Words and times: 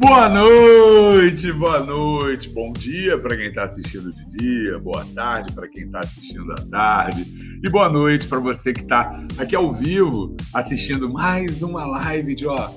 Boa 0.00 0.28
noite, 0.28 1.50
boa 1.52 1.80
noite, 1.80 2.48
bom 2.50 2.72
dia 2.72 3.18
para 3.18 3.36
quem 3.36 3.48
está 3.48 3.64
assistindo 3.64 4.10
de 4.10 4.24
dia, 4.26 4.78
boa 4.78 5.04
tarde 5.12 5.52
para 5.52 5.66
quem 5.66 5.86
está 5.86 5.98
assistindo 5.98 6.52
à 6.52 6.56
tarde 6.70 7.60
e 7.64 7.68
boa 7.68 7.88
noite 7.88 8.28
para 8.28 8.38
você 8.38 8.72
que 8.72 8.82
está 8.82 9.20
aqui 9.36 9.56
ao 9.56 9.72
vivo 9.72 10.36
assistindo 10.54 11.12
mais 11.12 11.62
uma 11.62 11.84
live 11.84 12.36
de 12.36 12.46
ó 12.46 12.70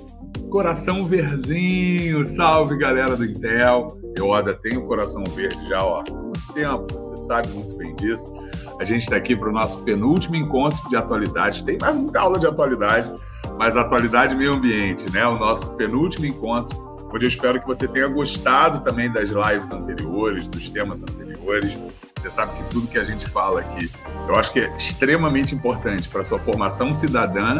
coração 0.49 1.05
verzinho. 1.05 2.25
Salve 2.25 2.75
galera 2.77 3.15
do 3.15 3.23
Intel, 3.23 3.99
eu 4.17 4.33
ainda 4.33 4.55
tenho 4.55 4.87
coração 4.87 5.23
verde 5.35 5.63
já 5.69 5.83
ó 5.83 6.01
há 6.01 6.11
muito 6.11 6.53
tempo, 6.53 6.87
você 6.91 7.23
sabe 7.27 7.47
muito 7.49 7.77
bem 7.77 7.95
disso. 7.97 8.33
A 8.79 8.83
gente 8.83 9.03
está 9.03 9.17
aqui 9.17 9.35
para 9.35 9.49
o 9.49 9.53
nosso 9.53 9.77
penúltimo 9.83 10.35
encontro 10.35 10.89
de 10.89 10.95
atualidade. 10.95 11.63
Tem 11.63 11.77
mais 11.79 11.95
muita 11.95 12.19
aula 12.19 12.39
de 12.39 12.47
atualidade, 12.47 13.13
mas 13.59 13.77
atualidade 13.77 14.35
meio 14.35 14.55
ambiente, 14.55 15.05
né? 15.13 15.25
O 15.27 15.37
nosso 15.37 15.69
penúltimo 15.75 16.25
encontro 16.25 16.90
onde 17.13 17.25
eu 17.25 17.29
espero 17.29 17.59
que 17.59 17.67
você 17.67 17.87
tenha 17.87 18.07
gostado 18.07 18.79
também 18.81 19.11
das 19.11 19.29
lives 19.29 19.71
anteriores, 19.71 20.47
dos 20.47 20.69
temas 20.69 21.01
anteriores. 21.01 21.77
Você 22.17 22.29
sabe 22.29 22.55
que 22.55 22.63
tudo 22.69 22.87
que 22.87 22.97
a 22.97 23.03
gente 23.03 23.27
fala 23.29 23.61
aqui, 23.61 23.89
eu 24.27 24.35
acho 24.35 24.51
que 24.51 24.59
é 24.59 24.75
extremamente 24.77 25.53
importante 25.55 26.07
para 26.07 26.21
a 26.21 26.23
sua 26.23 26.39
formação 26.39 26.93
cidadã, 26.93 27.59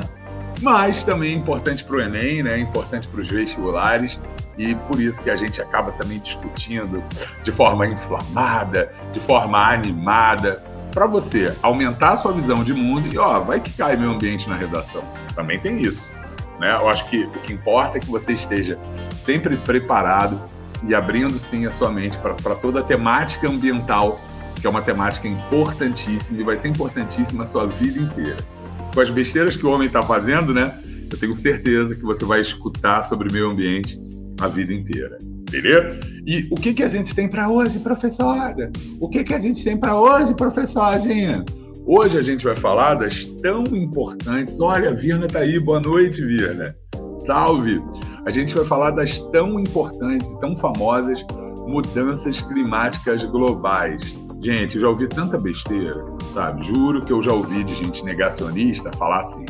mas 0.62 1.04
também 1.04 1.36
importante 1.36 1.84
para 1.84 1.96
o 1.96 2.02
Enem, 2.02 2.44
né? 2.44 2.60
importante 2.60 3.08
para 3.08 3.22
os 3.22 3.27
vestibulares, 3.27 4.20
e 4.58 4.76
por 4.76 5.00
isso 5.00 5.20
que 5.22 5.30
a 5.30 5.36
gente 5.36 5.62
acaba 5.62 5.91
também 5.94 6.20
discutindo 6.20 7.04
de 7.44 7.52
forma 7.52 7.88
inflamada, 7.88 8.94
de 9.12 9.20
forma 9.20 9.58
animada, 9.58 10.62
para 10.91 11.08
você 11.08 11.55
aumentar 11.63 12.12
a 12.12 12.18
sua 12.18 12.34
visão 12.34 12.63
de 12.63 12.74
mundo 12.74 13.08
e, 13.12 13.18
ó, 13.18 13.40
vai 13.40 13.60
que 13.60 13.72
cai 13.72 13.96
meio 13.96 14.12
ambiente 14.12 14.48
na 14.49 14.55
redação. 14.55 15.02
Também 15.34 15.58
tem 15.60 15.82
isso. 15.82 16.02
Né? 16.62 16.71
Eu 16.71 16.87
acho 16.87 17.09
que 17.09 17.23
o 17.23 17.41
que 17.41 17.51
importa 17.51 17.98
é 17.98 17.99
que 17.99 18.07
você 18.07 18.34
esteja 18.34 18.77
sempre 19.12 19.57
preparado 19.57 20.40
e 20.87 20.93
abrindo 20.93 21.40
sim 21.40 21.65
a 21.65 21.71
sua 21.71 21.91
mente 21.91 22.20
para 22.20 22.55
toda 22.55 22.81
a 22.81 22.84
temática 22.84 23.49
ambiental, 23.49 24.21
que 24.59 24.68
é 24.68 24.70
uma 24.70 24.84
temática 24.84 25.27
importantíssima 25.27 26.40
e 26.40 26.43
vai 26.43 26.59
ser 26.59 26.68
importantíssima 26.68 27.43
a 27.43 27.48
sua 27.48 27.65
vida 27.65 27.99
inteira. 27.99 28.37
Com 28.93 29.01
as 29.01 29.09
besteiras 29.09 29.55
que 29.55 29.65
o 29.65 29.71
homem 29.71 29.87
está 29.87 30.03
fazendo, 30.03 30.53
né? 30.53 30.79
Eu 31.12 31.18
tenho 31.18 31.34
certeza 31.34 31.95
que 31.95 32.03
você 32.03 32.23
vai 32.23 32.41
escutar 32.41 33.01
sobre 33.03 33.34
meio 33.34 33.49
ambiente 33.49 33.99
a 34.40 34.48
vida 34.48 34.71
inteira. 34.71 35.18
Beleza? 35.49 35.99
E 36.27 36.48
o 36.51 36.55
que, 36.55 36.75
que 36.75 36.84
a 36.84 36.87
gente 36.87 37.15
tem 37.15 37.27
para 37.27 37.49
hoje, 37.49 37.79
professora? 37.79 38.71
O 38.99 39.09
que, 39.09 39.23
que 39.23 39.34
a 39.34 39.40
gente 39.40 39.63
tem 39.63 39.75
para 39.75 39.99
hoje, 39.99 40.35
professorzinha? 40.35 41.43
Hoje 41.85 42.18
a 42.18 42.21
gente 42.21 42.46
vai 42.46 42.55
falar 42.55 42.96
das 42.96 43.26
tão 43.26 43.63
importantes. 43.63 44.60
Olha, 44.60 44.90
a 44.90 44.93
Virna 44.93 45.27
tá 45.27 45.40
aí. 45.40 45.60
Boa 45.60 45.79
noite, 45.79 46.24
Virna. 46.24 46.76
Salve! 47.18 47.82
A 48.26 48.29
gente 48.29 48.54
vai 48.54 48.63
falar 48.65 48.91
das 48.91 49.20
tão 49.32 49.60
importantes 49.60 50.29
e 50.29 50.40
tão 50.40 50.55
famosas 50.55 51.26
mudanças 51.68 52.41
climáticas 52.41 53.24
globais. 53.26 54.02
Gente, 54.41 54.76
eu 54.76 54.82
já 54.82 54.90
ouvi 54.90 55.07
tanta 55.07 55.37
besteira, 55.37 56.05
sabe? 56.34 56.63
Juro 56.63 57.04
que 57.04 57.12
eu 57.12 57.21
já 57.21 57.34
ouvi 57.34 57.63
de 57.63 57.76
gente 57.76 58.04
negacionista 58.05 58.91
falar 58.93 59.21
assim: 59.21 59.46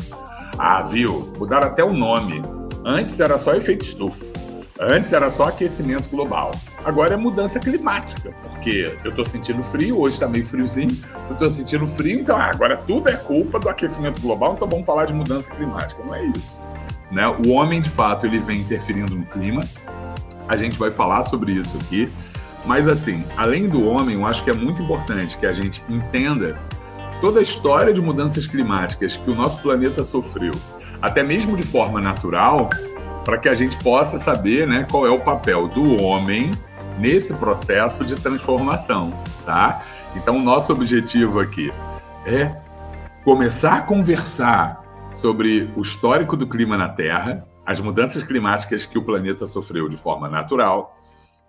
ah, 0.58 0.82
viu? 0.82 1.32
Mudaram 1.38 1.68
até 1.68 1.84
o 1.84 1.92
nome. 1.92 2.42
Antes 2.84 3.20
era 3.20 3.38
só 3.38 3.52
efeito 3.52 3.84
estufa. 3.84 4.24
Antes 4.80 5.12
era 5.12 5.30
só 5.30 5.44
aquecimento 5.44 6.08
global. 6.08 6.50
Agora 6.84 7.14
é 7.14 7.16
mudança 7.16 7.60
climática, 7.60 8.34
porque 8.42 8.96
eu 9.04 9.10
estou 9.10 9.24
sentindo 9.24 9.62
frio, 9.64 10.00
hoje 10.00 10.14
está 10.14 10.26
meio 10.26 10.44
friozinho, 10.44 10.90
eu 11.28 11.34
estou 11.34 11.50
sentindo 11.50 11.86
frio, 11.86 12.20
então 12.20 12.36
ah, 12.36 12.50
agora 12.52 12.76
tudo 12.76 13.08
é 13.08 13.16
culpa 13.16 13.60
do 13.60 13.68
aquecimento 13.68 14.20
global, 14.20 14.54
então 14.54 14.68
vamos 14.68 14.84
falar 14.84 15.04
de 15.04 15.12
mudança 15.12 15.48
climática. 15.50 16.02
Não 16.04 16.14
é 16.14 16.24
isso. 16.24 16.58
Né? 17.10 17.26
O 17.46 17.50
homem, 17.50 17.80
de 17.80 17.90
fato, 17.90 18.26
ele 18.26 18.40
vem 18.40 18.60
interferindo 18.60 19.14
no 19.14 19.24
clima. 19.26 19.60
A 20.48 20.56
gente 20.56 20.76
vai 20.76 20.90
falar 20.90 21.24
sobre 21.26 21.52
isso 21.52 21.76
aqui. 21.78 22.10
Mas, 22.64 22.88
assim, 22.88 23.24
além 23.36 23.68
do 23.68 23.86
homem, 23.86 24.14
eu 24.16 24.26
acho 24.26 24.42
que 24.42 24.50
é 24.50 24.54
muito 24.54 24.82
importante 24.82 25.36
que 25.36 25.46
a 25.46 25.52
gente 25.52 25.82
entenda 25.88 26.58
toda 27.20 27.40
a 27.40 27.42
história 27.42 27.92
de 27.92 28.00
mudanças 28.00 28.46
climáticas 28.46 29.16
que 29.16 29.30
o 29.30 29.34
nosso 29.34 29.60
planeta 29.60 30.04
sofreu, 30.04 30.52
até 31.00 31.22
mesmo 31.22 31.56
de 31.56 31.62
forma 31.62 32.00
natural, 32.00 32.68
para 33.24 33.38
que 33.38 33.48
a 33.48 33.54
gente 33.54 33.76
possa 33.78 34.18
saber 34.18 34.66
né, 34.66 34.86
qual 34.90 35.06
é 35.06 35.10
o 35.10 35.18
papel 35.18 35.68
do 35.68 36.02
homem 36.02 36.50
nesse 36.98 37.34
processo 37.34 38.04
de 38.04 38.14
transformação, 38.14 39.10
tá? 39.44 39.84
Então, 40.16 40.38
nosso 40.40 40.72
objetivo 40.72 41.40
aqui 41.40 41.72
é 42.26 42.54
começar 43.24 43.74
a 43.74 43.82
conversar 43.82 44.82
sobre 45.12 45.70
o 45.76 45.82
histórico 45.82 46.36
do 46.36 46.46
clima 46.46 46.76
na 46.76 46.88
Terra, 46.88 47.46
as 47.64 47.80
mudanças 47.80 48.22
climáticas 48.22 48.86
que 48.86 48.98
o 48.98 49.04
planeta 49.04 49.46
sofreu 49.46 49.88
de 49.88 49.96
forma 49.96 50.28
natural, 50.28 50.98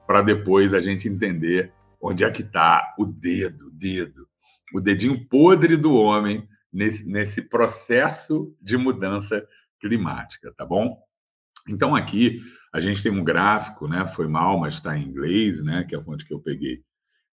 para 0.05 0.21
depois 0.21 0.73
a 0.73 0.81
gente 0.81 1.07
entender 1.07 1.73
onde 2.01 2.23
é 2.23 2.31
que 2.31 2.41
está 2.41 2.93
o 2.97 3.05
dedo, 3.05 3.71
dedo, 3.71 4.27
o 4.73 4.81
dedinho 4.81 5.25
podre 5.27 5.77
do 5.77 5.93
homem 5.93 6.47
nesse, 6.71 7.07
nesse 7.07 7.41
processo 7.41 8.53
de 8.61 8.77
mudança 8.77 9.45
climática, 9.79 10.53
tá 10.55 10.65
bom? 10.65 10.97
Então, 11.67 11.95
aqui 11.95 12.41
a 12.73 12.79
gente 12.79 13.03
tem 13.03 13.11
um 13.11 13.23
gráfico, 13.23 13.87
né? 13.87 14.07
Foi 14.07 14.27
mal, 14.27 14.59
mas 14.59 14.75
está 14.75 14.97
em 14.97 15.05
inglês, 15.05 15.63
né? 15.63 15.83
Que 15.83 15.95
é 15.95 15.99
a 15.99 16.03
fonte 16.03 16.25
que 16.25 16.33
eu 16.33 16.39
peguei. 16.39 16.83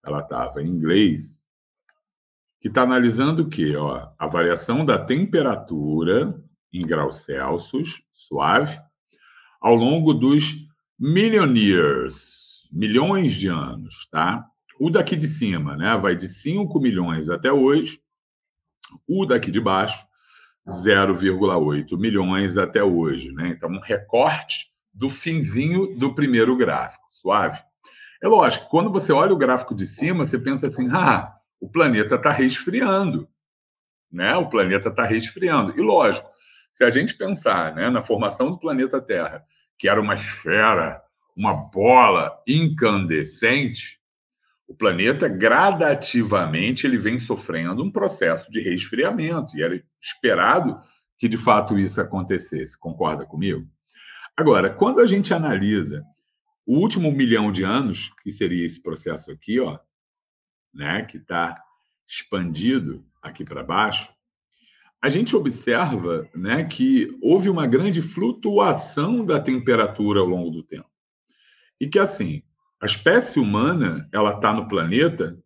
Ela 0.05 0.19
estava 0.19 0.61
em 0.61 0.67
inglês, 0.67 1.43
que 2.59 2.67
está 2.67 2.83
analisando 2.83 3.41
o 3.41 3.49
quê? 3.49 3.75
Ó, 3.75 4.07
a 4.17 4.27
variação 4.27 4.85
da 4.85 5.03
temperatura 5.03 6.39
em 6.71 6.85
graus 6.85 7.25
Celsius, 7.25 8.03
suave, 8.13 8.79
ao 9.59 9.75
longo 9.75 10.13
dos 10.13 10.67
million 10.97 11.53
years, 11.55 12.69
milhões 12.71 13.33
de 13.33 13.47
anos, 13.47 14.07
tá? 14.11 14.45
O 14.79 14.89
daqui 14.89 15.15
de 15.15 15.27
cima, 15.27 15.75
né? 15.75 15.97
Vai 15.97 16.15
de 16.15 16.27
5 16.27 16.79
milhões 16.79 17.29
até 17.29 17.51
hoje. 17.51 17.99
O 19.07 19.25
daqui 19.25 19.51
de 19.51 19.59
baixo 19.59 20.05
0,8 20.67 21.97
milhões 21.97 22.57
até 22.57 22.83
hoje. 22.83 23.31
Né? 23.31 23.49
Então, 23.49 23.69
um 23.69 23.79
recorte 23.79 24.70
do 24.93 25.09
finzinho 25.09 25.95
do 25.95 26.13
primeiro 26.13 26.55
gráfico, 26.55 27.05
suave. 27.11 27.59
É 28.21 28.27
lógico, 28.27 28.69
quando 28.69 28.91
você 28.91 29.11
olha 29.11 29.33
o 29.33 29.37
gráfico 29.37 29.73
de 29.73 29.87
cima, 29.87 30.25
você 30.25 30.37
pensa 30.37 30.67
assim: 30.67 30.89
ah, 30.91 31.33
o 31.59 31.69
planeta 31.69 32.15
está 32.15 32.31
resfriando. 32.31 33.27
Né? 34.11 34.35
O 34.35 34.49
planeta 34.49 34.89
está 34.89 35.03
resfriando. 35.03 35.73
E 35.77 35.81
lógico, 35.81 36.29
se 36.71 36.83
a 36.83 36.89
gente 36.89 37.15
pensar 37.15 37.73
né, 37.73 37.89
na 37.89 38.03
formação 38.03 38.51
do 38.51 38.59
planeta 38.59 39.01
Terra, 39.01 39.43
que 39.77 39.87
era 39.87 39.99
uma 39.99 40.15
esfera, 40.15 41.01
uma 41.35 41.53
bola 41.53 42.37
incandescente, 42.47 43.99
o 44.67 44.75
planeta 44.75 45.27
gradativamente 45.27 46.87
ele 46.87 46.97
vem 46.97 47.19
sofrendo 47.19 47.83
um 47.83 47.91
processo 47.91 48.49
de 48.51 48.61
resfriamento 48.61 49.57
e 49.57 49.63
era 49.63 49.81
esperado 49.99 50.81
que 51.17 51.27
de 51.27 51.37
fato 51.37 51.77
isso 51.77 51.99
acontecesse. 51.99 52.79
Concorda 52.79 53.25
comigo? 53.25 53.67
Agora, 54.35 54.69
quando 54.69 54.99
a 54.99 55.05
gente 55.05 55.33
analisa 55.33 56.03
o 56.65 56.77
último 56.77 57.11
milhão 57.11 57.51
de 57.51 57.63
anos, 57.63 58.11
que 58.23 58.31
seria 58.31 58.65
esse 58.65 58.81
processo 58.81 59.31
aqui, 59.31 59.59
ó, 59.59 59.79
né, 60.73 61.03
que 61.03 61.17
está 61.17 61.61
expandido 62.07 63.05
aqui 63.21 63.43
para 63.43 63.63
baixo, 63.63 64.11
a 65.01 65.09
gente 65.09 65.35
observa, 65.35 66.29
né, 66.35 66.63
que 66.63 67.17
houve 67.21 67.49
uma 67.49 67.67
grande 67.67 68.01
flutuação 68.01 69.25
da 69.25 69.39
temperatura 69.39 70.19
ao 70.19 70.27
longo 70.27 70.49
do 70.49 70.63
tempo 70.63 70.89
e 71.79 71.89
que 71.89 71.97
assim 71.97 72.43
a 72.81 72.85
espécie 72.87 73.39
humana, 73.39 74.09
ela 74.11 74.33
está 74.33 74.51
no 74.51 74.67
planeta 74.67 75.37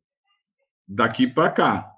daqui 0.87 1.27
para 1.27 1.49
cá. 1.49 1.91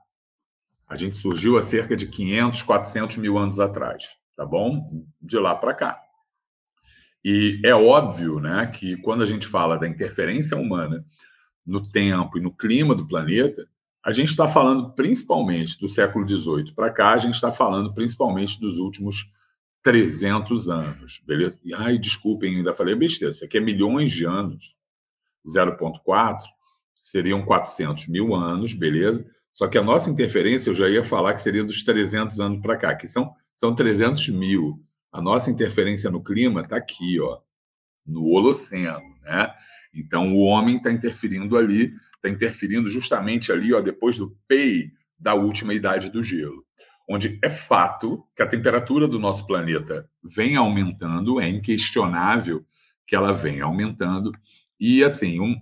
A 0.88 0.96
gente 0.96 1.16
surgiu 1.16 1.60
há 1.60 1.64
cerca 1.64 1.96
de 1.96 2.08
500, 2.08 2.64
400 2.64 3.18
mil 3.18 3.38
anos 3.38 3.60
atrás, 3.60 4.18
tá 4.36 4.44
bom? 4.44 5.06
De 5.22 5.38
lá 5.38 5.54
para 5.54 5.76
cá. 5.76 6.02
E 7.24 7.60
é 7.64 7.74
óbvio 7.74 8.40
né, 8.40 8.68
que 8.68 8.98
quando 8.98 9.24
a 9.24 9.26
gente 9.26 9.48
fala 9.48 9.78
da 9.78 9.88
interferência 9.88 10.58
humana 10.58 11.06
no 11.66 11.82
tempo 11.82 12.38
e 12.38 12.42
no 12.42 12.52
clima 12.52 12.96
do 12.96 13.08
planeta, 13.08 13.68
a 14.04 14.12
gente 14.12 14.30
está 14.30 14.48
falando 14.48 14.92
principalmente 14.94 15.78
do 15.80 15.90
século 15.90 16.28
XVIII 16.28 16.74
para 16.74 16.90
cá, 16.92 17.14
a 17.14 17.18
gente 17.18 17.36
está 17.36 17.52
falando 17.52 17.94
principalmente 17.94 18.60
dos 18.60 18.78
últimos 18.78 19.30
300 19.84 20.70
anos, 20.70 21.22
beleza? 21.26 21.60
Ai, 21.76 21.98
desculpem, 21.98 22.58
ainda 22.58 22.74
falei 22.74 22.96
besteira, 22.96 23.34
isso 23.34 23.44
aqui 23.44 23.58
é 23.58 23.62
milhões 23.62 24.12
de 24.12 24.26
anos. 24.26 24.76
0,4 25.46 26.40
seriam 27.00 27.44
400 27.44 28.08
mil 28.08 28.34
anos, 28.36 28.74
beleza? 28.74 29.26
Só 29.52 29.68
que 29.68 29.78
a 29.78 29.84
nossa 29.84 30.10
interferência, 30.10 30.70
eu 30.70 30.76
já 30.76 30.90
ia 30.90 31.04
falar 31.04 31.34
que 31.34 31.42
seria 31.42 31.64
dos 31.64 31.84
300 31.84 32.40
anos 32.40 32.62
para 32.62 32.78
cá, 32.78 32.96
que 32.96 33.08
são, 33.08 33.34
são 33.56 33.74
300 33.74 34.30
mil. 34.30 34.84
A 35.18 35.22
nossa 35.22 35.50
interferência 35.50 36.12
no 36.12 36.24
clima 36.24 36.62
está 36.62 36.78
aqui, 36.78 37.20
ó, 37.20 37.40
no 38.06 38.26
Holoceno, 38.26 39.02
né? 39.24 39.52
Então, 39.92 40.36
o 40.36 40.42
homem 40.42 40.78
está 40.78 40.92
interferindo 40.92 41.58
ali, 41.58 41.92
está 42.18 42.30
interferindo 42.30 42.88
justamente 42.88 43.52
ali, 43.52 43.74
ó, 43.74 43.82
depois 43.82 44.16
do 44.16 44.38
PEI 44.48 44.92
da 45.18 45.34
última 45.34 45.74
idade 45.74 46.12
do 46.12 46.22
gelo, 46.22 46.64
onde 47.10 47.40
é 47.44 47.50
fato 47.50 48.24
que 48.36 48.44
a 48.44 48.48
temperatura 48.48 49.08
do 49.08 49.18
nosso 49.18 49.48
planeta 49.48 50.08
vem 50.24 50.56
aumentando, 50.56 51.42
é 51.42 51.50
inquestionável 51.50 52.64
que 53.08 53.16
ela 53.16 53.34
vem 53.34 53.60
aumentando. 53.60 54.32
E, 54.80 55.04
assim, 55.04 55.40
um, 55.40 55.60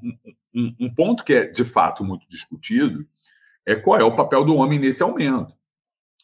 um, 0.54 0.76
um 0.82 0.94
ponto 0.94 1.24
que 1.24 1.32
é 1.32 1.46
de 1.46 1.64
fato 1.64 2.04
muito 2.04 2.28
discutido 2.28 3.08
é 3.66 3.74
qual 3.74 3.98
é 3.98 4.04
o 4.04 4.18
papel 4.18 4.44
do 4.44 4.56
homem 4.56 4.78
nesse 4.78 5.02
aumento. 5.02 5.56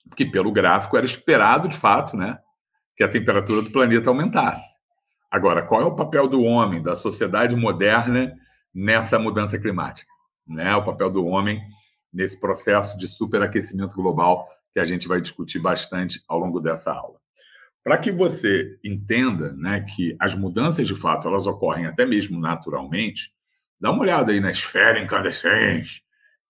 Porque, 0.10 0.26
pelo 0.26 0.52
gráfico, 0.52 0.98
era 0.98 1.06
esperado, 1.06 1.70
de 1.70 1.78
fato, 1.78 2.18
né, 2.18 2.38
que 2.96 3.04
a 3.04 3.08
temperatura 3.08 3.62
do 3.62 3.72
planeta 3.72 4.10
aumentasse. 4.10 4.76
Agora, 5.30 5.62
qual 5.62 5.82
é 5.82 5.86
o 5.86 5.96
papel 5.96 6.28
do 6.28 6.42
homem, 6.44 6.84
da 6.84 6.94
sociedade 6.94 7.56
moderna, 7.56 8.38
nessa 8.74 9.18
mudança 9.18 9.58
climática? 9.58 10.12
Né? 10.48 10.76
O 10.76 10.84
papel 10.84 11.10
do 11.10 11.26
homem 11.26 11.62
nesse 12.14 12.40
processo 12.40 12.98
de 12.98 13.08
superaquecimento 13.08 13.96
global 13.96 14.48
que 14.74 14.80
a 14.80 14.86
gente 14.86 15.08
vai 15.08 15.22
discutir 15.22 15.60
bastante 15.60 16.22
ao 16.28 16.40
longo 16.40 16.60
dessa 16.60 16.92
aula. 16.92 17.20
Para 17.84 17.98
que 17.98 18.12
você 18.12 18.78
entenda 18.84 19.54
né, 19.54 19.82
que 19.82 20.16
as 20.20 20.36
mudanças, 20.36 20.88
de 20.88 20.96
fato, 20.96 21.28
elas 21.28 21.48
ocorrem 21.48 21.86
até 21.86 22.06
mesmo 22.06 22.40
naturalmente, 22.40 23.34
dá 23.80 23.92
uma 23.92 24.02
olhada 24.02 24.32
aí 24.32 24.40
na 24.40 24.52
esfera 24.52 25.02
incandescente, 25.02 26.04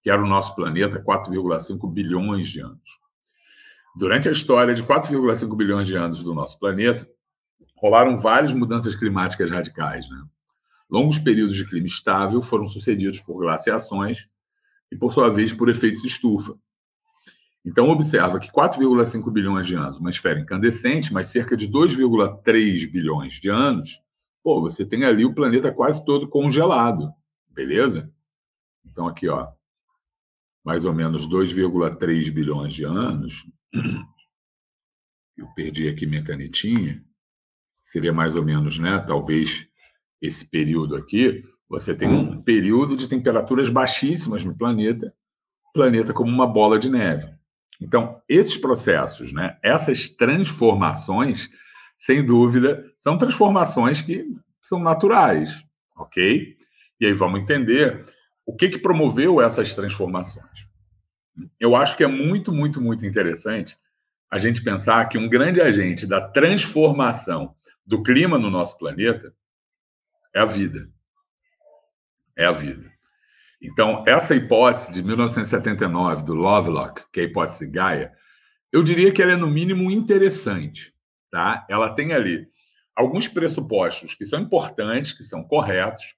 que 0.04 0.10
era 0.10 0.22
o 0.22 0.28
nosso 0.28 0.54
planeta, 0.56 1.02
4,5 1.02 1.92
bilhões 1.92 2.48
de 2.50 2.60
anos. 2.60 3.01
Durante 3.96 4.30
a 4.30 4.32
história 4.32 4.74
de 4.74 4.84
4,5 4.84 5.56
bilhões 5.56 5.88
de 5.88 5.96
anos 5.96 6.22
do 6.22 6.34
nosso 6.34 6.58
planeta, 6.60 7.08
rolaram 7.76 8.16
várias 8.16 8.54
mudanças 8.54 8.96
climáticas 8.96 9.52
radicais. 9.52 10.10
Né? 10.10 10.24
Longos 10.90 11.20
períodos 11.20 11.56
de 11.56 11.66
clima 11.66 11.88
estável 11.88 12.42
foram 12.42 12.68
sucedidos 12.68 13.20
por 13.20 13.38
glaciações 13.40 14.28
e, 14.92 14.96
por 14.96 15.14
sua 15.14 15.30
vez, 15.30 15.52
por 15.54 15.70
efeitos 15.70 16.02
de 16.02 16.08
estufa, 16.08 16.58
então, 17.64 17.90
observa 17.90 18.40
que 18.40 18.52
4,5 18.52 19.32
bilhões 19.32 19.68
de 19.68 19.76
anos, 19.76 19.98
uma 19.98 20.10
esfera 20.10 20.40
incandescente, 20.40 21.14
mas 21.14 21.28
cerca 21.28 21.56
de 21.56 21.70
2,3 21.70 22.92
bilhões 22.92 23.36
de 23.36 23.50
anos, 23.50 24.02
pô, 24.44 24.60
você 24.62 24.84
tem 24.84 25.04
ali 25.04 25.24
o 25.24 25.34
planeta 25.34 25.72
quase 25.72 26.04
todo 26.04 26.28
congelado, 26.28 27.14
beleza? 27.48 28.12
Então, 28.84 29.08
aqui, 29.08 29.30
ó, 29.30 29.50
mais 30.64 30.86
ou 30.86 30.94
menos 30.94 31.28
2,3 31.28 32.32
bilhões 32.32 32.74
de 32.74 32.84
anos. 32.84 33.46
Eu 35.38 35.48
perdi 35.56 35.88
aqui 35.88 36.06
minha 36.06 36.24
canetinha. 36.24 37.04
Seria 37.84 38.14
mais 38.14 38.36
ou 38.36 38.44
menos, 38.44 38.78
né? 38.78 39.00
Talvez 39.00 39.68
esse 40.22 40.46
período 40.46 40.96
aqui. 40.96 41.44
Você 41.68 41.96
tem 41.96 42.10
um 42.10 42.42
período 42.42 42.98
de 42.98 43.08
temperaturas 43.08 43.70
baixíssimas 43.70 44.44
no 44.44 44.56
planeta, 44.56 45.14
planeta 45.74 46.14
como 46.14 46.30
uma 46.30 46.46
bola 46.46 46.78
de 46.78 46.90
neve. 46.90 47.34
Então, 47.82 48.22
esses 48.30 48.58
processos, 48.58 49.34
né, 49.34 49.58
essas 49.64 50.10
transformações, 50.10 51.50
sem 51.98 52.24
dúvida, 52.24 52.86
são 53.00 53.18
transformações 53.18 54.02
que 54.02 54.28
são 54.62 54.80
naturais, 54.80 55.64
ok? 55.98 56.56
E 57.00 57.06
aí 57.06 57.14
vamos 57.14 57.40
entender 57.40 58.06
o 58.46 58.56
que, 58.56 58.70
que 58.70 58.78
promoveu 58.78 59.42
essas 59.42 59.74
transformações. 59.74 60.68
Eu 61.60 61.76
acho 61.76 61.96
que 61.96 62.04
é 62.04 62.08
muito, 62.08 62.52
muito, 62.52 62.82
muito 62.82 63.06
interessante 63.06 63.78
a 64.30 64.40
gente 64.40 64.64
pensar 64.64 65.08
que 65.10 65.18
um 65.18 65.28
grande 65.28 65.60
agente 65.60 66.08
da 66.08 66.22
transformação 66.22 67.54
do 67.86 68.02
clima 68.02 68.38
no 68.38 68.50
nosso 68.50 68.78
planeta 68.78 69.34
é 70.34 70.40
a 70.40 70.46
vida. 70.46 70.90
É 72.36 72.46
a 72.46 72.52
vida. 72.52 72.90
Então, 73.62 74.04
essa 74.08 74.34
hipótese 74.34 74.92
de 74.92 75.04
1979 75.04 76.24
do 76.24 76.34
Lovelock, 76.34 77.04
que 77.12 77.20
é 77.20 77.24
a 77.24 77.26
hipótese 77.28 77.68
Gaia, 77.68 78.14
eu 78.72 78.82
diria 78.82 79.12
que 79.12 79.22
ela 79.22 79.34
é 79.34 79.36
no 79.36 79.50
mínimo 79.50 79.92
interessante, 79.92 80.94
tá? 81.30 81.66
Ela 81.70 81.94
tem 81.94 82.14
ali 82.14 82.48
alguns 82.96 83.28
pressupostos 83.28 84.16
que 84.16 84.26
são 84.26 84.40
importantes, 84.40 85.14
que 85.14 85.24
são 85.24 85.44
corretos, 85.44 86.16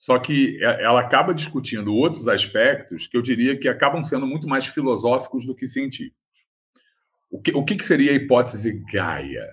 só 0.00 0.18
que 0.18 0.58
ela 0.62 0.98
acaba 0.98 1.34
discutindo 1.34 1.94
outros 1.94 2.26
aspectos 2.26 3.06
que 3.06 3.18
eu 3.18 3.20
diria 3.20 3.58
que 3.58 3.68
acabam 3.68 4.02
sendo 4.02 4.26
muito 4.26 4.48
mais 4.48 4.64
filosóficos 4.64 5.44
do 5.44 5.54
que 5.54 5.68
científicos. 5.68 6.18
O 7.30 7.38
que, 7.38 7.52
o 7.54 7.62
que 7.62 7.78
seria 7.84 8.12
a 8.12 8.14
hipótese 8.14 8.82
Gaia? 8.90 9.46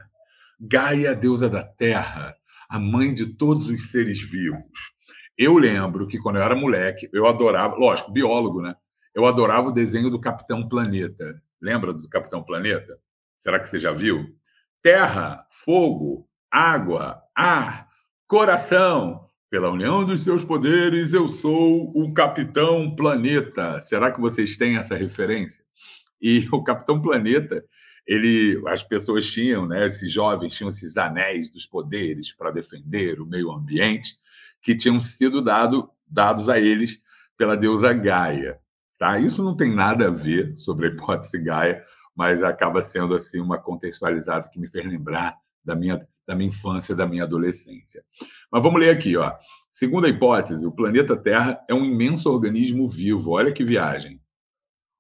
Gaia, 0.58 1.14
deusa 1.14 1.50
da 1.50 1.66
Terra, 1.66 2.34
a 2.70 2.80
mãe 2.80 3.14
de 3.14 3.26
todos 3.26 3.68
os 3.68 3.92
seres 3.92 4.22
vivos. 4.22 4.94
Eu 5.38 5.58
lembro 5.58 6.08
que 6.08 6.18
quando 6.18 6.38
eu 6.38 6.44
era 6.44 6.56
moleque, 6.56 7.10
eu 7.12 7.28
adorava, 7.28 7.76
lógico, 7.76 8.14
biólogo, 8.14 8.62
né? 8.62 8.74
Eu 9.14 9.26
adorava 9.26 9.68
o 9.68 9.74
desenho 9.74 10.10
do 10.10 10.18
Capitão 10.18 10.66
Planeta. 10.66 11.44
Lembra 11.62 11.92
do 11.92 12.08
Capitão 12.08 12.42
Planeta? 12.42 12.98
Será 13.38 13.60
que 13.60 13.68
você 13.68 13.80
já 13.80 13.92
viu? 13.92 14.34
Terra, 14.82 15.46
fogo, 15.52 16.26
água, 16.50 17.22
ar, 17.36 17.90
coração. 18.26 19.27
Pela 19.50 19.72
união 19.72 20.04
dos 20.04 20.24
seus 20.24 20.44
poderes, 20.44 21.14
eu 21.14 21.30
sou 21.30 21.90
o 21.96 22.14
Capitão 22.14 22.94
Planeta. 22.94 23.80
Será 23.80 24.12
que 24.12 24.20
vocês 24.20 24.58
têm 24.58 24.76
essa 24.76 24.94
referência? 24.94 25.64
E 26.22 26.46
o 26.52 26.62
Capitão 26.62 27.02
Planeta, 27.02 27.64
ele, 28.06 28.62
as 28.68 28.84
pessoas 28.84 29.26
tinham, 29.26 29.66
né, 29.66 29.88
esses 29.88 30.12
jovens 30.12 30.54
tinham 30.54 30.68
esses 30.68 30.98
anéis 30.98 31.50
dos 31.50 31.66
poderes 31.66 32.34
para 32.34 32.52
defender 32.52 33.22
o 33.22 33.26
meio 33.26 33.50
ambiente 33.50 34.18
que 34.62 34.76
tinham 34.76 35.00
sido 35.00 35.42
dado, 35.42 35.90
dados 36.06 36.50
a 36.50 36.60
eles 36.60 37.00
pela 37.38 37.56
deusa 37.56 37.94
Gaia. 37.94 38.60
Tá? 39.00 39.18
Isso 39.18 39.42
não 39.42 39.56
tem 39.56 39.74
nada 39.74 40.08
a 40.08 40.12
ver 40.12 40.58
sobre 40.58 40.88
a 40.88 40.90
hipótese 40.90 41.42
Gaia, 41.42 41.86
mas 42.14 42.44
acaba 42.44 42.82
sendo 42.82 43.16
assim 43.16 43.40
uma 43.40 43.58
contextualizada 43.58 44.50
que 44.50 44.60
me 44.60 44.68
fez 44.68 44.86
lembrar 44.86 45.38
da 45.64 45.74
minha, 45.74 46.06
da 46.28 46.36
minha 46.36 46.50
infância, 46.50 46.94
da 46.94 47.06
minha 47.06 47.24
adolescência. 47.24 48.04
Mas 48.52 48.64
vamos 48.64 48.80
ler 48.80 48.90
aqui, 48.90 49.18
ó. 49.18 49.34
Segundo 49.72 50.06
a 50.06 50.10
hipótese, 50.10 50.66
o 50.66 50.72
planeta 50.72 51.16
Terra 51.16 51.60
é 51.68 51.74
um 51.74 51.84
imenso 51.84 52.32
organismo 52.32 52.88
vivo. 52.90 53.32
Olha 53.32 53.52
que 53.52 53.64
viagem. 53.64 54.20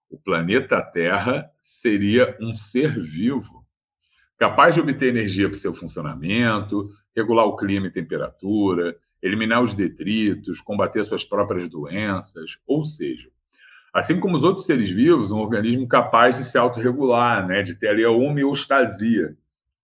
O 0.09 0.17
planeta 0.17 0.81
Terra 0.81 1.49
seria 1.59 2.37
um 2.39 2.53
ser 2.53 2.99
vivo, 2.99 3.65
capaz 4.37 4.75
de 4.75 4.81
obter 4.81 5.09
energia 5.09 5.49
para 5.49 5.57
seu 5.57 5.73
funcionamento, 5.73 6.89
regular 7.15 7.45
o 7.45 7.57
clima 7.57 7.87
e 7.87 7.91
temperatura, 7.91 8.95
eliminar 9.21 9.61
os 9.63 9.73
detritos, 9.73 10.61
combater 10.61 11.03
suas 11.03 11.23
próprias 11.25 11.67
doenças, 11.67 12.57
ou 12.65 12.85
seja, 12.85 13.29
assim 13.93 14.19
como 14.19 14.37
os 14.37 14.43
outros 14.43 14.65
seres 14.65 14.89
vivos, 14.91 15.31
um 15.31 15.39
organismo 15.39 15.87
capaz 15.87 16.37
de 16.37 16.45
se 16.45 16.57
autorregular, 16.57 17.45
né, 17.47 17.63
de 17.63 17.75
ter 17.75 17.89
ali 17.89 18.05
a 18.05 18.11
homeostasia, 18.11 19.35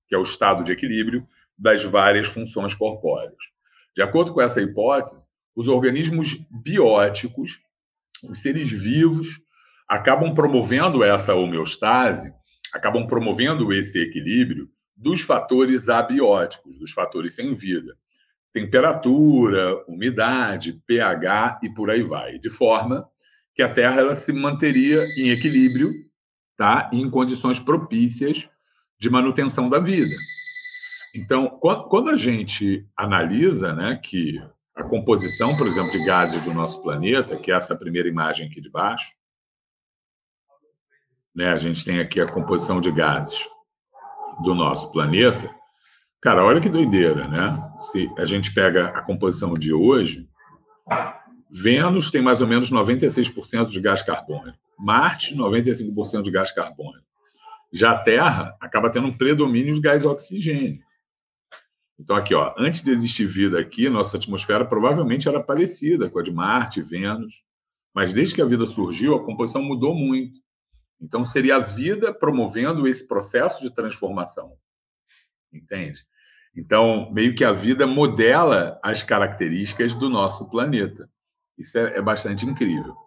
que 0.08 0.15
é 0.15 0.17
o 0.17 0.22
estado 0.22 0.63
de 0.63 0.72
equilíbrio 0.72 1.27
das 1.57 1.83
várias 1.83 2.27
funções 2.27 2.74
corpóreas. 2.74 3.36
De 3.95 4.01
acordo 4.01 4.33
com 4.33 4.41
essa 4.41 4.62
hipótese, 4.62 5.25
os 5.55 5.67
organismos 5.67 6.39
bióticos, 6.50 7.60
os 8.24 8.41
seres 8.41 8.69
vivos, 8.72 9.39
acabam 9.88 10.33
promovendo 10.33 11.03
essa 11.03 11.36
homeostase, 11.36 12.33
acabam 12.74 13.05
promovendo 13.05 13.72
esse 13.72 14.00
equilíbrio 14.00 14.69
dos 14.95 15.22
fatores 15.22 15.89
abióticos, 15.89 16.79
dos 16.79 16.91
fatores 16.91 17.36
sem 17.36 17.53
vida 17.53 17.95
temperatura, 18.53 19.83
umidade, 19.88 20.79
pH 20.86 21.60
e 21.63 21.69
por 21.69 21.89
aí 21.89 22.03
vai, 22.03 22.38
de 22.38 22.51
forma 22.51 23.05
que 23.55 23.63
a 23.63 23.74
Terra 23.74 24.00
ela 24.00 24.15
se 24.15 24.31
manteria 24.31 25.03
em 25.17 25.29
equilíbrio, 25.29 25.91
tá? 26.55 26.89
em 26.93 27.10
condições 27.10 27.60
propícias 27.60 28.48
de 29.00 29.10
manutenção 29.10 29.67
da 29.67 29.79
vida. 29.79 30.15
Então, 31.13 31.48
quando 31.89 32.10
a 32.10 32.17
gente 32.17 32.88
analisa 32.98 33.74
né, 33.74 34.00
que 34.01 34.41
a 34.75 34.84
composição, 34.84 35.55
por 35.55 35.67
exemplo, 35.67 35.91
de 35.91 36.03
gases 36.03 36.41
do 36.41 36.53
nosso 36.53 36.82
planeta, 36.82 37.38
que 37.38 37.51
é 37.51 37.55
essa 37.55 37.75
primeira 37.75 38.10
imagem 38.10 38.48
aqui 38.48 38.60
de 38.60 38.70
baixo, 38.70 39.13
né, 41.36 41.51
a 41.51 41.58
gente 41.58 41.86
tem 41.86 42.00
aqui 42.00 42.20
a 42.20 42.32
composição 42.32 42.82
de 42.82 42.91
gases 42.91 43.48
do 44.43 44.55
nosso 44.55 44.91
planeta, 44.91 45.53
Cara, 46.24 46.46
olha 46.46 46.62
que 46.62 46.70
doideira, 46.70 47.27
né? 47.27 47.62
Se 47.75 48.10
a 48.17 48.24
gente 48.24 48.53
pega 48.53 48.86
a 48.86 49.01
composição 49.01 49.55
de 49.55 49.74
hoje, 49.74 50.25
Vênus 51.51 52.10
tem 52.10 52.22
mais 52.22 52.41
ou 52.41 52.48
menos 52.48 52.72
96% 52.72 53.65
de 53.65 53.82
gás 53.82 54.01
carbônico, 54.01 54.58
Marte, 54.79 55.36
95% 55.36 56.22
de 56.22 56.32
gás 56.32 56.53
carbônico. 56.53 57.05
Já 57.74 57.91
a 57.91 58.00
Terra 58.00 58.55
acaba 58.62 58.89
tendo 58.89 59.08
um 59.08 59.17
predomínio 59.17 59.74
de 59.74 59.82
gás 59.82 60.05
oxigênio. 60.05 60.79
Então, 62.03 62.17
aqui, 62.17 62.36
ó, 62.36 62.53
antes 62.57 62.81
de 62.81 62.91
existir 62.91 63.25
vida 63.25 63.57
aqui, 63.57 63.88
nossa 63.88 64.17
atmosfera 64.17 64.65
provavelmente 64.65 65.29
era 65.29 65.41
parecida 65.41 66.10
com 66.10 66.19
a 66.19 66.22
de 66.22 66.33
Marte, 66.33 66.81
Vênus, 66.81 67.45
mas 67.95 68.12
desde 68.12 68.36
que 68.36 68.41
a 68.41 68.45
vida 68.45 68.65
surgiu, 68.65 69.15
a 69.15 69.24
composição 69.24 69.63
mudou 69.63 69.95
muito. 69.95 70.38
Então, 71.00 71.24
seria 71.24 71.55
a 71.55 71.60
vida 71.60 72.13
promovendo 72.13 72.86
esse 72.89 73.07
processo 73.07 73.63
de 73.63 73.74
transformação. 73.74 74.51
Entende? 75.53 76.05
Então, 76.53 77.10
meio 77.13 77.33
que 77.36 77.45
a 77.45 77.53
vida 77.53 77.88
modela 77.88 78.77
as 78.83 79.01
características 79.01 79.95
do 79.95 80.10
nosso 80.10 80.50
planeta. 80.50 81.10
Isso 81.57 81.77
é, 81.77 82.00
é 82.00 82.01
bastante 82.01 82.45
incrível. 82.45 82.98